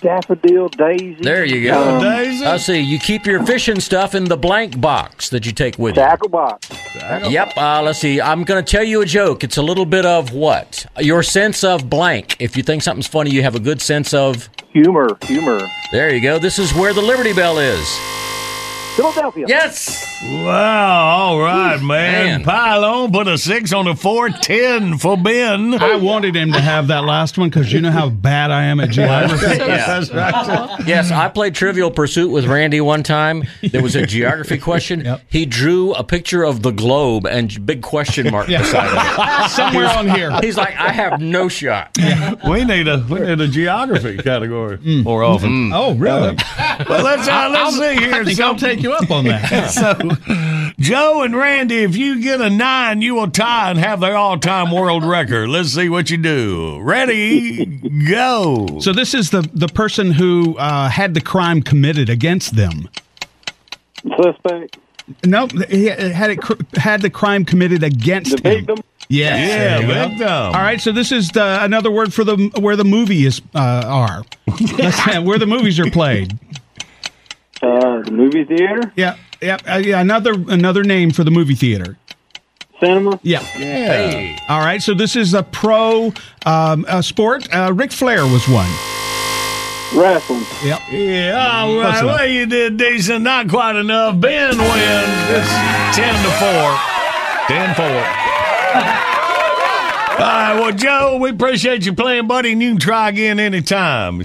daffodil, 0.00 0.68
daisy. 0.68 1.16
There 1.20 1.44
you 1.44 1.64
go. 1.64 1.96
Um, 1.96 2.02
Daisy. 2.02 2.44
I 2.44 2.56
see. 2.56 2.80
You 2.80 2.98
keep 2.98 3.26
your 3.26 3.44
fishing 3.44 3.80
stuff 3.80 4.14
in 4.14 4.24
the 4.24 4.36
blank 4.36 4.80
box 4.80 5.28
that 5.30 5.46
you 5.46 5.52
take 5.52 5.78
with 5.78 5.96
you. 5.96 6.02
tackle 6.02 6.28
box. 6.28 6.68
Yep. 6.94 7.56
Uh, 7.56 7.82
let's 7.82 7.98
see. 7.98 8.20
I'm 8.20 8.44
going 8.44 8.64
to 8.64 8.70
tell 8.70 8.84
you 8.84 9.00
a 9.02 9.06
joke. 9.06 9.44
It's 9.44 9.56
a 9.56 9.62
little 9.62 9.86
bit 9.86 10.04
of 10.06 10.32
what? 10.32 10.86
Your 10.98 11.22
sense 11.22 11.62
of 11.64 11.88
blank. 11.88 12.36
If 12.40 12.56
you 12.56 12.62
think 12.62 12.82
something's 12.82 13.06
funny, 13.06 13.30
you 13.30 13.42
have 13.42 13.54
a 13.54 13.60
good 13.60 13.80
sense 13.80 14.12
of. 14.14 14.48
Humor. 14.72 15.18
Humor. 15.22 15.60
There 15.92 16.14
you 16.14 16.20
go. 16.20 16.38
This 16.38 16.58
is 16.58 16.72
where 16.74 16.92
the 16.92 17.02
Liberty 17.02 17.32
Bell 17.32 17.58
is. 17.58 17.86
Philadelphia. 19.00 19.46
Yes. 19.48 20.20
Wow. 20.22 21.08
All 21.08 21.40
right, 21.40 21.80
man. 21.80 21.86
Man. 21.86 22.44
Pile 22.44 22.84
on. 22.84 23.10
Put 23.10 23.28
a 23.28 23.38
six 23.38 23.72
on 23.72 23.86
the 23.86 23.94
four. 23.94 24.28
Ten 24.28 24.98
for 24.98 25.16
Ben. 25.16 25.72
I 25.74 25.96
wanted 25.96 26.36
him 26.36 26.52
to 26.52 26.60
have 26.60 26.88
that 26.88 27.04
last 27.04 27.38
one 27.38 27.48
because 27.48 27.72
you 27.72 27.80
know 27.80 27.90
how 27.90 28.10
bad 28.10 28.50
I 28.50 28.64
am 28.64 28.78
at 28.80 28.90
geography. 28.90 29.46
That's 29.58 30.10
right. 30.12 30.86
Yes, 30.86 31.10
I 31.10 31.30
played 31.30 31.54
Trivial 31.54 31.90
Pursuit 31.90 32.30
with 32.30 32.44
Randy 32.44 32.82
one 32.82 33.02
time. 33.02 33.44
There 33.62 33.82
was 33.82 33.96
a 33.96 34.04
geography 34.16 34.58
question. 34.58 35.00
Yep. 35.00 35.22
He 35.30 35.46
drew 35.46 35.94
a 35.94 36.04
picture 36.04 36.42
of 36.44 36.60
the 36.62 36.70
globe 36.70 37.26
and 37.26 37.64
big 37.64 37.80
question 37.80 38.30
mark 38.30 38.48
beside 38.48 39.46
it. 39.46 39.50
Somewhere 39.50 39.86
on 39.86 40.10
here. 40.10 40.38
He's 40.42 40.58
like, 40.58 40.76
I 40.76 40.92
have 40.92 41.22
no 41.22 41.48
shot. 41.48 41.96
We 42.46 42.64
need 42.64 42.86
a 42.88 43.04
we 43.08 43.20
need 43.20 43.40
a 43.40 43.48
geography 43.48 44.18
category 44.18 44.76
mm. 44.76 45.04
more 45.04 45.22
often. 45.22 45.70
Mm. 45.70 45.72
Oh, 45.74 45.94
really? 45.94 46.36
Uh, 46.58 46.84
well, 46.88 47.02
let's 47.02 47.26
uh, 47.26 47.48
let's 47.50 47.78
see 47.78 47.96
here. 47.96 48.14
I 48.14 48.24
think 48.24 48.36
So- 48.36 48.44
I'll 48.44 48.56
take 48.56 48.82
you 48.82 48.89
up 48.92 49.10
on 49.10 49.24
that. 49.24 49.70
so, 49.70 50.72
Joe 50.78 51.22
and 51.22 51.36
Randy, 51.36 51.78
if 51.78 51.96
you 51.96 52.20
get 52.22 52.40
a 52.40 52.50
nine, 52.50 53.02
you 53.02 53.14
will 53.14 53.30
tie 53.30 53.70
and 53.70 53.78
have 53.78 54.00
their 54.00 54.16
all-time 54.16 54.70
world 54.70 55.04
record. 55.04 55.48
Let's 55.48 55.70
see 55.70 55.88
what 55.88 56.10
you 56.10 56.16
do. 56.16 56.80
Ready, 56.80 57.64
go. 58.08 58.78
So 58.80 58.92
this 58.92 59.14
is 59.14 59.30
the 59.30 59.42
the 59.54 59.68
person 59.68 60.12
who 60.12 60.56
uh, 60.58 60.88
had 60.88 61.14
the 61.14 61.20
crime 61.20 61.62
committed 61.62 62.08
against 62.08 62.56
them. 62.56 62.88
Suspect. 64.16 64.78
No, 65.24 65.48
he 65.68 65.86
had 65.86 66.30
it 66.30 66.40
cr- 66.40 66.54
had 66.76 67.02
the 67.02 67.10
crime 67.10 67.44
committed 67.44 67.82
against 67.82 68.42
The 68.42 68.48
him. 68.48 68.66
victim. 68.66 68.84
Yes. 69.08 69.48
Yeah, 69.48 69.86
there 69.86 70.08
victim. 70.08 70.28
All 70.28 70.52
right, 70.52 70.80
so 70.80 70.92
this 70.92 71.10
is 71.10 71.30
the, 71.30 71.64
another 71.64 71.90
word 71.90 72.14
for 72.14 72.22
the 72.22 72.36
where 72.60 72.76
the 72.76 72.84
movie 72.84 73.26
is 73.26 73.42
uh, 73.56 73.82
are. 73.84 74.22
Where 75.24 75.38
the 75.38 75.46
movies 75.46 75.78
are 75.80 75.90
played. 75.90 76.38
Uh, 77.62 78.02
the 78.02 78.10
movie 78.10 78.44
theater. 78.44 78.92
Yeah, 78.96 79.16
yeah, 79.40 79.58
uh, 79.66 79.76
yeah. 79.76 80.00
Another 80.00 80.32
another 80.32 80.82
name 80.82 81.10
for 81.10 81.24
the 81.24 81.30
movie 81.30 81.54
theater. 81.54 81.98
Cinema. 82.80 83.20
Yeah. 83.22 83.46
Yeah. 83.58 84.38
All 84.48 84.60
right, 84.60 84.80
so 84.80 84.94
this 84.94 85.14
is 85.14 85.34
a 85.34 85.42
pro 85.42 86.12
um, 86.46 86.86
uh, 86.88 87.02
sport. 87.02 87.46
Uh, 87.54 87.72
Ric 87.74 87.92
Flair 87.92 88.22
was 88.24 88.48
one. 88.48 88.70
Wrestling. 89.94 90.44
Yep. 90.64 90.80
Yeah, 90.90 91.62
all 91.62 91.76
right. 91.76 91.98
Close. 91.98 92.04
Well, 92.04 92.26
you 92.26 92.46
did 92.46 92.76
decent. 92.76 93.22
Not 93.22 93.48
quite 93.48 93.76
enough. 93.76 94.20
Ben 94.20 94.56
wins. 94.56 94.68
It's 95.28 95.96
10 95.96 96.14
to 96.14 96.30
4. 96.38 96.78
10 97.48 97.74
4. 97.74 97.86
All 100.20 100.26
right, 100.26 100.54
well, 100.54 100.72
Joe, 100.72 101.18
we 101.20 101.30
appreciate 101.30 101.86
you 101.86 101.94
playing, 101.94 102.26
buddy, 102.28 102.52
and 102.52 102.62
you 102.62 102.70
can 102.72 102.78
try 102.78 103.08
again 103.08 103.40
anytime. 103.40 104.22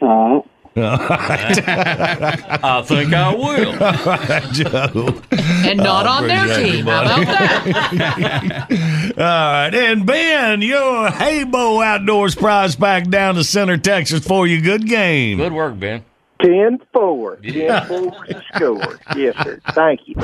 All 0.00 0.46
I 0.76 2.82
think 2.86 3.12
I 3.12 3.34
will. 3.34 3.72
Joe. 4.52 5.20
And 5.68 5.78
not 5.78 6.06
on 6.06 6.28
their 6.28 6.46
team. 6.56 6.86
it, 6.86 6.90
How 6.90 7.02
about 7.02 7.26
that? 7.26 8.66
All 9.18 9.24
right, 9.24 9.74
and 9.74 10.06
Ben, 10.06 10.62
your 10.62 11.08
Heybo 11.08 11.84
Outdoors 11.84 12.34
prize 12.34 12.76
pack 12.76 13.08
down 13.08 13.34
to 13.34 13.44
Center, 13.44 13.76
Texas 13.78 14.24
for 14.24 14.46
you. 14.46 14.60
Good 14.62 14.86
game. 14.86 15.38
Good 15.38 15.52
work, 15.52 15.78
Ben. 15.78 16.04
Ten 16.42 16.78
four. 16.92 17.36
Ten 17.36 17.86
four 17.86 18.26
is 18.28 18.36
scored. 18.54 19.00
Yes, 19.16 19.36
sir. 19.42 19.60
Thank 19.72 20.00
you. 20.06 20.14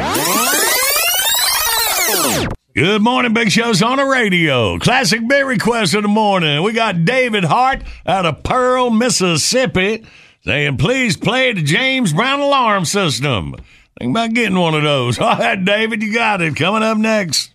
Good 2.74 3.01
morning, 3.02 3.32
Big 3.32 3.51
Show's 3.51 3.82
on 3.82 3.97
the 3.97 4.05
radio. 4.05 4.78
Classic 4.78 5.27
big 5.27 5.47
request 5.47 5.94
of 5.94 6.02
the 6.02 6.09
morning. 6.09 6.62
We 6.62 6.73
got 6.73 7.06
David 7.06 7.44
Hart 7.44 7.82
out 8.06 8.27
of 8.27 8.43
Pearl, 8.43 8.90
Mississippi, 8.90 10.05
saying, 10.47 10.77
please 10.77 11.16
play 11.16 11.52
the 11.52 11.62
James 11.62 12.12
Brown 12.12 12.39
alarm 12.39 12.85
system. 12.85 13.56
Think 13.98 14.12
about 14.12 14.32
getting 14.32 14.59
one 14.59 14.74
of 14.74 14.85
those. 14.85 15.18
All 15.20 15.36
right, 15.36 15.62
David, 15.62 16.02
you 16.02 16.14
got 16.14 16.40
it. 16.40 16.55
Coming 16.56 16.82
up 16.82 16.98
next. 16.98 17.52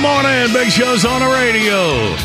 Good 0.00 0.08
morning, 0.08 0.52
Big 0.54 0.70
Show's 0.70 1.04
on 1.04 1.20
the 1.20 1.26
radio. 1.26 2.16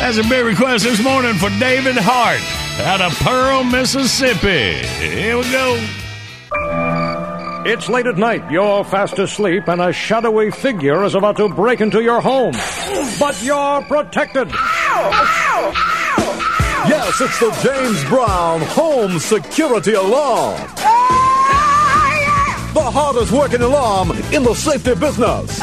That's 0.00 0.18
a 0.18 0.24
big 0.28 0.44
request 0.44 0.82
this 0.82 1.00
morning 1.00 1.34
for 1.34 1.48
David 1.60 1.94
Hart 1.96 2.40
out 2.84 3.00
of 3.00 3.16
Pearl, 3.20 3.62
Mississippi. 3.62 4.84
Here 4.98 5.38
we 5.38 5.44
go. 5.52 5.86
It's 7.64 7.88
late 7.88 8.06
at 8.06 8.16
night, 8.16 8.50
you're 8.50 8.82
fast 8.82 9.20
asleep, 9.20 9.68
and 9.68 9.80
a 9.80 9.92
shadowy 9.92 10.50
figure 10.50 11.04
is 11.04 11.14
about 11.14 11.36
to 11.36 11.48
break 11.48 11.80
into 11.80 12.02
your 12.02 12.20
home. 12.20 12.54
But 13.20 13.40
you're 13.40 13.82
protected. 13.82 14.50
Yes, 16.88 17.20
it's 17.20 17.38
the 17.38 17.52
James 17.62 18.02
Brown 18.08 18.62
Home 18.62 19.20
Security 19.20 19.92
Alarm. 19.92 20.60
The 22.74 22.82
hardest 22.82 23.30
working 23.30 23.62
alarm 23.62 24.10
in 24.32 24.42
the 24.42 24.54
safety 24.54 24.96
business. 24.96 25.60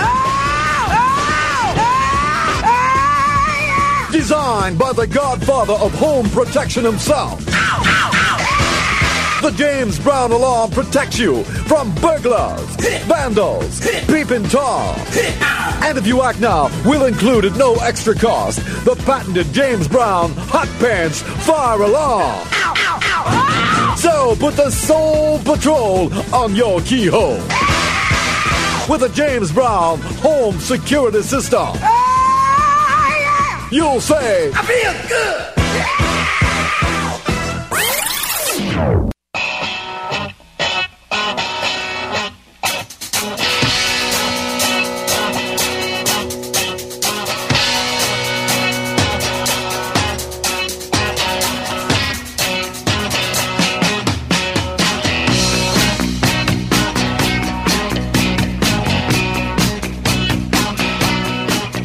Designed 4.11 4.79
by 4.79 4.93
the 4.93 5.05
godfather 5.05 5.73
of 5.73 5.93
home 5.95 6.29
protection 6.29 6.83
himself. 6.83 7.43
The 9.41 9.51
James 9.55 9.99
Brown 9.99 10.31
alarm 10.31 10.71
protects 10.71 11.19
you 11.19 11.43
from 11.43 11.93
burglars, 11.95 12.75
vandals, 13.05 13.79
peeping 14.07 14.43
Tom. 14.49 14.95
And 15.83 15.97
if 15.97 16.07
you 16.07 16.23
act 16.23 16.39
now, 16.39 16.69
we'll 16.85 17.05
include 17.05 17.45
at 17.45 17.55
no 17.57 17.75
extra 17.75 18.15
cost 18.15 18.59
the 18.85 18.95
patented 19.05 19.53
James 19.53 19.87
Brown 19.87 20.31
Hot 20.35 20.67
Pants 20.79 21.21
Fire 21.45 21.81
Alarm. 21.81 22.47
So 23.97 24.35
put 24.39 24.55
the 24.55 24.71
Soul 24.71 25.39
Patrol 25.39 26.11
on 26.33 26.55
your 26.55 26.81
keyhole 26.81 27.41
with 28.89 29.03
a 29.03 29.11
James 29.13 29.51
Brown 29.51 29.99
home 29.99 30.59
security 30.59 31.21
system. 31.21 31.67
You'll 33.69 33.99
say, 33.99 34.49
I 34.55 34.61
feel 34.63 34.93
good. 35.09 35.53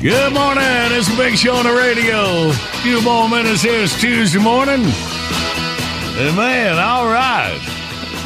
Good 0.03 0.33
morning. 0.33 0.72
It's 1.05 1.13
a 1.13 1.17
big 1.17 1.37
show 1.37 1.57
on 1.57 1.65
the 1.65 1.73
radio. 1.73 2.51
A 2.51 2.53
few 2.81 3.03
more 3.03 3.29
minutes 3.29 3.61
here. 3.61 3.83
It's 3.83 4.01
Tuesday 4.01 4.39
morning. 4.39 4.85
And 4.85 6.37
man, 6.37 6.79
all 6.79 7.07
right. 7.09 7.59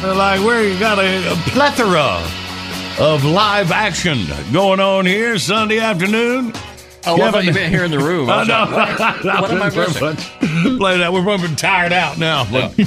Like 0.03 0.41
we 0.41 0.77
got 0.77 0.99
a, 0.99 1.31
a 1.31 1.35
plethora 1.49 2.21
of 2.99 3.25
live 3.25 3.71
action 3.71 4.27
going 4.53 4.79
on 4.79 5.07
here 5.07 5.39
Sunday 5.39 5.79
afternoon. 5.79 6.53
Oh, 7.07 7.19
I 7.19 7.31
thought 7.31 7.45
you 7.45 7.53
meant 7.53 7.73
here 7.73 7.83
in 7.83 7.89
the 7.89 7.97
room. 7.97 8.29
I 8.29 8.41
I 8.41 8.43
know. 8.43 8.75
like, 8.75 8.99
what? 8.99 9.41
What 9.41 9.51
am 9.51 9.61
I 9.63 9.69
missing? 9.71 10.77
Play 10.77 10.99
that. 10.99 11.11
We're 11.11 11.23
probably 11.23 11.55
tired 11.55 11.93
out 11.93 12.19
now. 12.19 12.45
But 12.51 12.77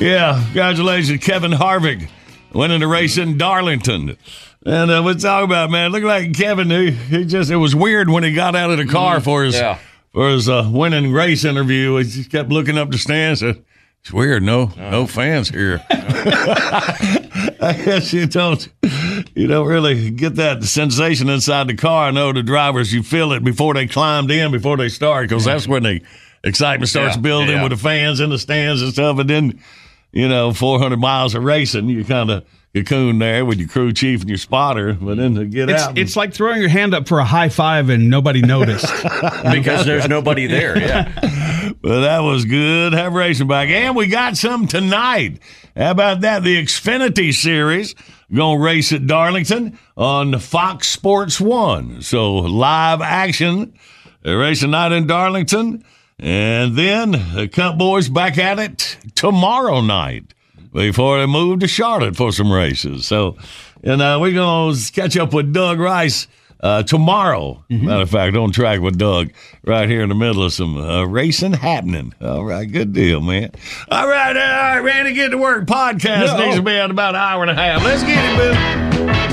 yeah, 0.00 0.42
congratulations, 0.44 1.22
Kevin 1.22 1.52
Harvick 1.52 2.08
winning 2.56 2.80
the 2.80 2.86
race 2.88 3.18
in 3.18 3.38
Darlington. 3.38 4.16
And 4.64 4.90
uh, 4.90 5.02
let's 5.02 5.22
talk 5.22 5.44
about 5.44 5.70
man. 5.70 5.92
Look 5.92 6.02
like 6.02 6.34
Kevin. 6.34 6.70
He, 6.70 6.90
he 6.90 7.24
just 7.24 7.50
it 7.50 7.56
was 7.56 7.76
weird 7.76 8.10
when 8.10 8.24
he 8.24 8.32
got 8.32 8.56
out 8.56 8.70
of 8.70 8.78
the 8.78 8.86
car 8.86 9.20
for 9.20 9.44
his 9.44 9.54
yeah. 9.54 9.78
for 10.12 10.30
his 10.30 10.48
uh, 10.48 10.68
winning 10.72 11.12
race 11.12 11.44
interview. 11.44 11.96
He 11.96 12.04
just 12.04 12.30
kept 12.30 12.48
looking 12.48 12.76
up 12.76 12.90
the 12.90 12.98
stands. 12.98 13.40
Said, 13.40 13.64
it's 14.00 14.12
weird. 14.12 14.42
No, 14.42 14.72
no 14.76 15.06
fans 15.06 15.50
here. 15.50 15.84
I 15.90 17.80
guess 17.84 18.12
you 18.12 18.26
don't 18.26 18.68
you 19.34 19.46
don't 19.46 19.66
really 19.66 20.10
get 20.10 20.36
that 20.36 20.64
sensation 20.64 21.28
inside 21.28 21.68
the 21.68 21.76
car. 21.76 22.08
I 22.08 22.10
know 22.10 22.32
the 22.32 22.42
drivers 22.42 22.92
you 22.92 23.02
feel 23.02 23.32
it 23.32 23.44
before 23.44 23.74
they 23.74 23.86
climbed 23.86 24.30
in, 24.30 24.50
before 24.50 24.76
they 24.76 24.88
start, 24.88 25.28
because 25.28 25.44
that's 25.44 25.68
when 25.68 25.84
the 25.84 26.00
excitement 26.42 26.88
starts 26.88 27.16
Yeah, 27.16 27.22
building 27.22 27.56
yeah. 27.56 27.62
with 27.62 27.72
the 27.72 27.78
fans 27.78 28.20
in 28.20 28.30
the 28.30 28.38
stands 28.38 28.82
and 28.82 28.92
stuff. 28.92 29.18
And 29.18 29.30
then 29.30 29.60
you 30.12 30.28
know, 30.28 30.52
400 30.52 30.98
miles 30.98 31.34
of 31.34 31.44
racing, 31.44 31.88
you 31.88 32.04
kind 32.04 32.30
of 32.30 32.44
cocoon 32.74 33.18
there 33.18 33.44
with 33.44 33.58
your 33.58 33.68
crew 33.68 33.90
chief 33.92 34.20
and 34.20 34.28
your 34.28 34.36
spotter, 34.38 34.92
but 34.92 35.16
then 35.16 35.34
to 35.34 35.46
get 35.46 35.70
It's, 35.70 35.82
out, 35.82 35.88
and- 35.90 35.98
it's 35.98 36.14
like 36.16 36.34
throwing 36.34 36.60
your 36.60 36.68
hand 36.68 36.94
up 36.94 37.08
for 37.08 37.18
a 37.18 37.24
high 37.24 37.48
five 37.48 37.88
and 37.88 38.10
nobody 38.10 38.42
noticed. 38.42 38.86
because 39.50 39.86
there's 39.86 40.08
nobody 40.08 40.46
there. 40.46 40.78
Yeah. 40.78 41.32
Well, 41.82 42.00
that 42.02 42.20
was 42.20 42.44
good. 42.44 42.94
Have 42.94 43.12
racing 43.12 43.48
back. 43.48 43.68
And 43.68 43.94
we 43.94 44.06
got 44.06 44.36
some 44.36 44.66
tonight. 44.66 45.40
How 45.76 45.90
about 45.90 46.22
that? 46.22 46.42
The 46.42 46.60
Xfinity 46.62 47.32
Series 47.34 47.94
going 48.32 48.58
to 48.58 48.64
race 48.64 48.92
at 48.92 49.06
Darlington 49.06 49.78
on 49.96 50.36
Fox 50.38 50.88
Sports 50.88 51.40
1. 51.40 52.02
So 52.02 52.34
live 52.36 53.00
action. 53.02 53.74
They're 54.22 54.38
racing 54.38 54.70
night 54.70 54.92
in 54.92 55.06
Darlington. 55.06 55.84
And 56.18 56.76
then 56.76 57.10
the 57.34 57.48
Cup 57.52 57.76
Boys 57.78 58.08
back 58.08 58.38
at 58.38 58.58
it 58.58 58.96
tomorrow 59.14 59.80
night 59.82 60.32
before 60.72 61.18
they 61.20 61.26
move 61.26 61.60
to 61.60 61.68
Charlotte 61.68 62.16
for 62.16 62.32
some 62.32 62.50
races. 62.50 63.06
So, 63.06 63.36
and 63.82 64.00
uh, 64.00 64.18
we're 64.20 64.32
going 64.32 64.74
to 64.74 64.92
catch 64.92 65.16
up 65.18 65.34
with 65.34 65.52
Doug 65.52 65.78
Rice 65.78 66.26
uh, 66.60 66.82
tomorrow. 66.84 67.64
Matter 67.68 68.02
of 68.02 68.10
fact, 68.10 68.34
on 68.34 68.50
track 68.50 68.80
with 68.80 68.96
Doug 68.96 69.30
right 69.62 69.88
here 69.90 70.00
in 70.02 70.08
the 70.08 70.14
middle 70.14 70.42
of 70.42 70.54
some 70.54 70.78
uh, 70.78 71.04
racing 71.04 71.52
happening. 71.52 72.14
All 72.22 72.44
right, 72.44 72.64
good 72.64 72.94
deal, 72.94 73.20
man. 73.20 73.50
All 73.90 74.08
right, 74.08 74.34
all 74.34 74.42
right, 74.42 74.78
Randy, 74.80 75.12
get 75.12 75.30
to 75.32 75.38
work. 75.38 75.66
Podcast 75.66 76.38
No. 76.38 76.44
needs 76.46 76.56
to 76.56 76.62
be 76.62 76.72
at 76.72 76.90
about 76.90 77.14
an 77.14 77.20
hour 77.20 77.42
and 77.42 77.50
a 77.50 77.54
half. 77.54 77.84
Let's 77.84 78.02
get 78.02 78.24
it, 78.24 78.36
Bill. 78.38 78.85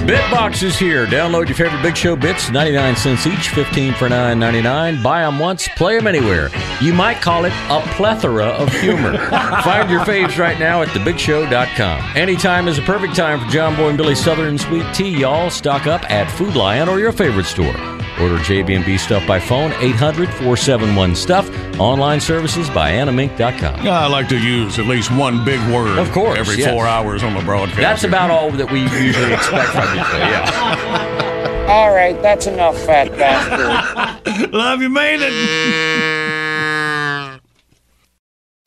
Bitbox 0.03 0.63
is 0.63 0.77
here. 0.77 1.05
Download 1.05 1.47
your 1.47 1.55
favorite 1.55 1.81
Big 1.81 1.95
Show 1.95 2.17
bits, 2.17 2.49
99 2.51 2.97
cents 2.97 3.25
each, 3.25 3.47
15 3.49 3.93
for 3.93 4.09
9.99. 4.09 5.01
Buy 5.01 5.21
them 5.21 5.39
once, 5.39 5.69
play 5.77 5.97
them 5.97 6.07
anywhere. 6.07 6.49
You 6.81 6.93
might 6.93 7.21
call 7.21 7.45
it 7.45 7.53
a 7.69 7.79
plethora 7.95 8.47
of 8.47 8.67
humor. 8.73 9.17
Find 9.63 9.89
your 9.89 10.01
faves 10.01 10.37
right 10.37 10.59
now 10.59 10.81
at 10.81 10.89
thebigshow.com. 10.89 12.17
Anytime 12.17 12.67
is 12.67 12.77
a 12.77 12.81
perfect 12.81 13.15
time 13.15 13.39
for 13.39 13.49
John 13.49 13.77
Boy 13.77 13.89
and 13.89 13.97
Billy 13.97 14.15
Southern 14.15 14.57
Sweet 14.57 14.85
Tea, 14.93 15.19
y'all. 15.19 15.49
Stock 15.49 15.87
up 15.87 16.03
at 16.11 16.29
Food 16.31 16.57
Lion 16.57 16.89
or 16.89 16.99
your 16.99 17.13
favorite 17.13 17.45
store. 17.45 17.92
Order 18.21 18.37
JB&B 18.37 18.97
stuff 18.97 19.25
by 19.27 19.39
phone, 19.39 19.71
800-471-STUFF. 19.71 21.79
Online 21.79 22.21
services 22.21 22.69
by 22.69 22.91
animink.com. 22.91 23.87
I 23.87 24.05
like 24.07 24.27
to 24.29 24.37
use 24.37 24.77
at 24.79 24.85
least 24.85 25.11
one 25.11 25.43
big 25.43 25.59
word 25.73 25.97
Of 25.97 26.11
course, 26.11 26.37
every 26.37 26.57
yes. 26.57 26.71
four 26.71 26.85
hours 26.85 27.23
on 27.23 27.33
the 27.33 27.41
broadcast. 27.41 27.79
That's 27.79 28.03
about 28.03 28.29
all 28.29 28.51
that 28.51 28.71
we 28.71 28.81
usually 28.81 29.33
expect 29.33 29.69
from 29.69 29.97
you. 29.97 30.03
So, 30.03 30.17
yeah. 30.17 31.65
All 31.69 31.93
right, 31.93 32.21
that's 32.21 32.45
enough, 32.45 32.77
fat 32.85 33.09
bastard. 33.17 34.51
Love 34.53 34.81
you, 34.81 34.89
made 34.89 35.19
it. 35.21 36.22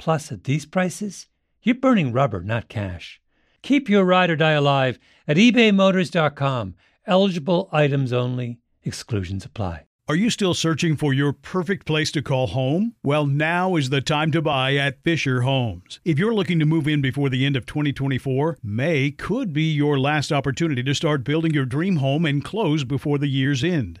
Plus, 0.00 0.32
at 0.32 0.44
these 0.44 0.64
prices, 0.64 1.26
you're 1.62 1.74
burning 1.74 2.10
rubber, 2.10 2.40
not 2.40 2.70
cash. 2.70 3.20
Keep 3.60 3.90
your 3.90 4.02
ride 4.02 4.30
or 4.30 4.36
die 4.36 4.52
alive 4.52 4.98
at 5.28 5.36
ebaymotors.com. 5.36 6.74
Eligible 7.06 7.68
items 7.70 8.10
only, 8.10 8.60
exclusions 8.82 9.44
apply. 9.44 9.84
Are 10.08 10.16
you 10.16 10.30
still 10.30 10.54
searching 10.54 10.96
for 10.96 11.12
your 11.12 11.32
perfect 11.34 11.86
place 11.86 12.10
to 12.12 12.20
call 12.22 12.48
home? 12.48 12.94
Well, 13.04 13.26
now 13.26 13.76
is 13.76 13.90
the 13.90 14.00
time 14.00 14.32
to 14.32 14.42
buy 14.42 14.74
at 14.74 15.04
Fisher 15.04 15.42
Homes. 15.42 16.00
If 16.04 16.18
you're 16.18 16.34
looking 16.34 16.58
to 16.58 16.64
move 16.64 16.88
in 16.88 17.00
before 17.00 17.28
the 17.28 17.46
end 17.46 17.54
of 17.54 17.64
2024, 17.66 18.58
May 18.60 19.12
could 19.12 19.52
be 19.52 19.70
your 19.70 20.00
last 20.00 20.32
opportunity 20.32 20.82
to 20.82 20.94
start 20.94 21.22
building 21.22 21.54
your 21.54 21.64
dream 21.66 21.96
home 21.96 22.24
and 22.24 22.42
close 22.42 22.82
before 22.82 23.18
the 23.18 23.28
year's 23.28 23.62
end. 23.62 24.00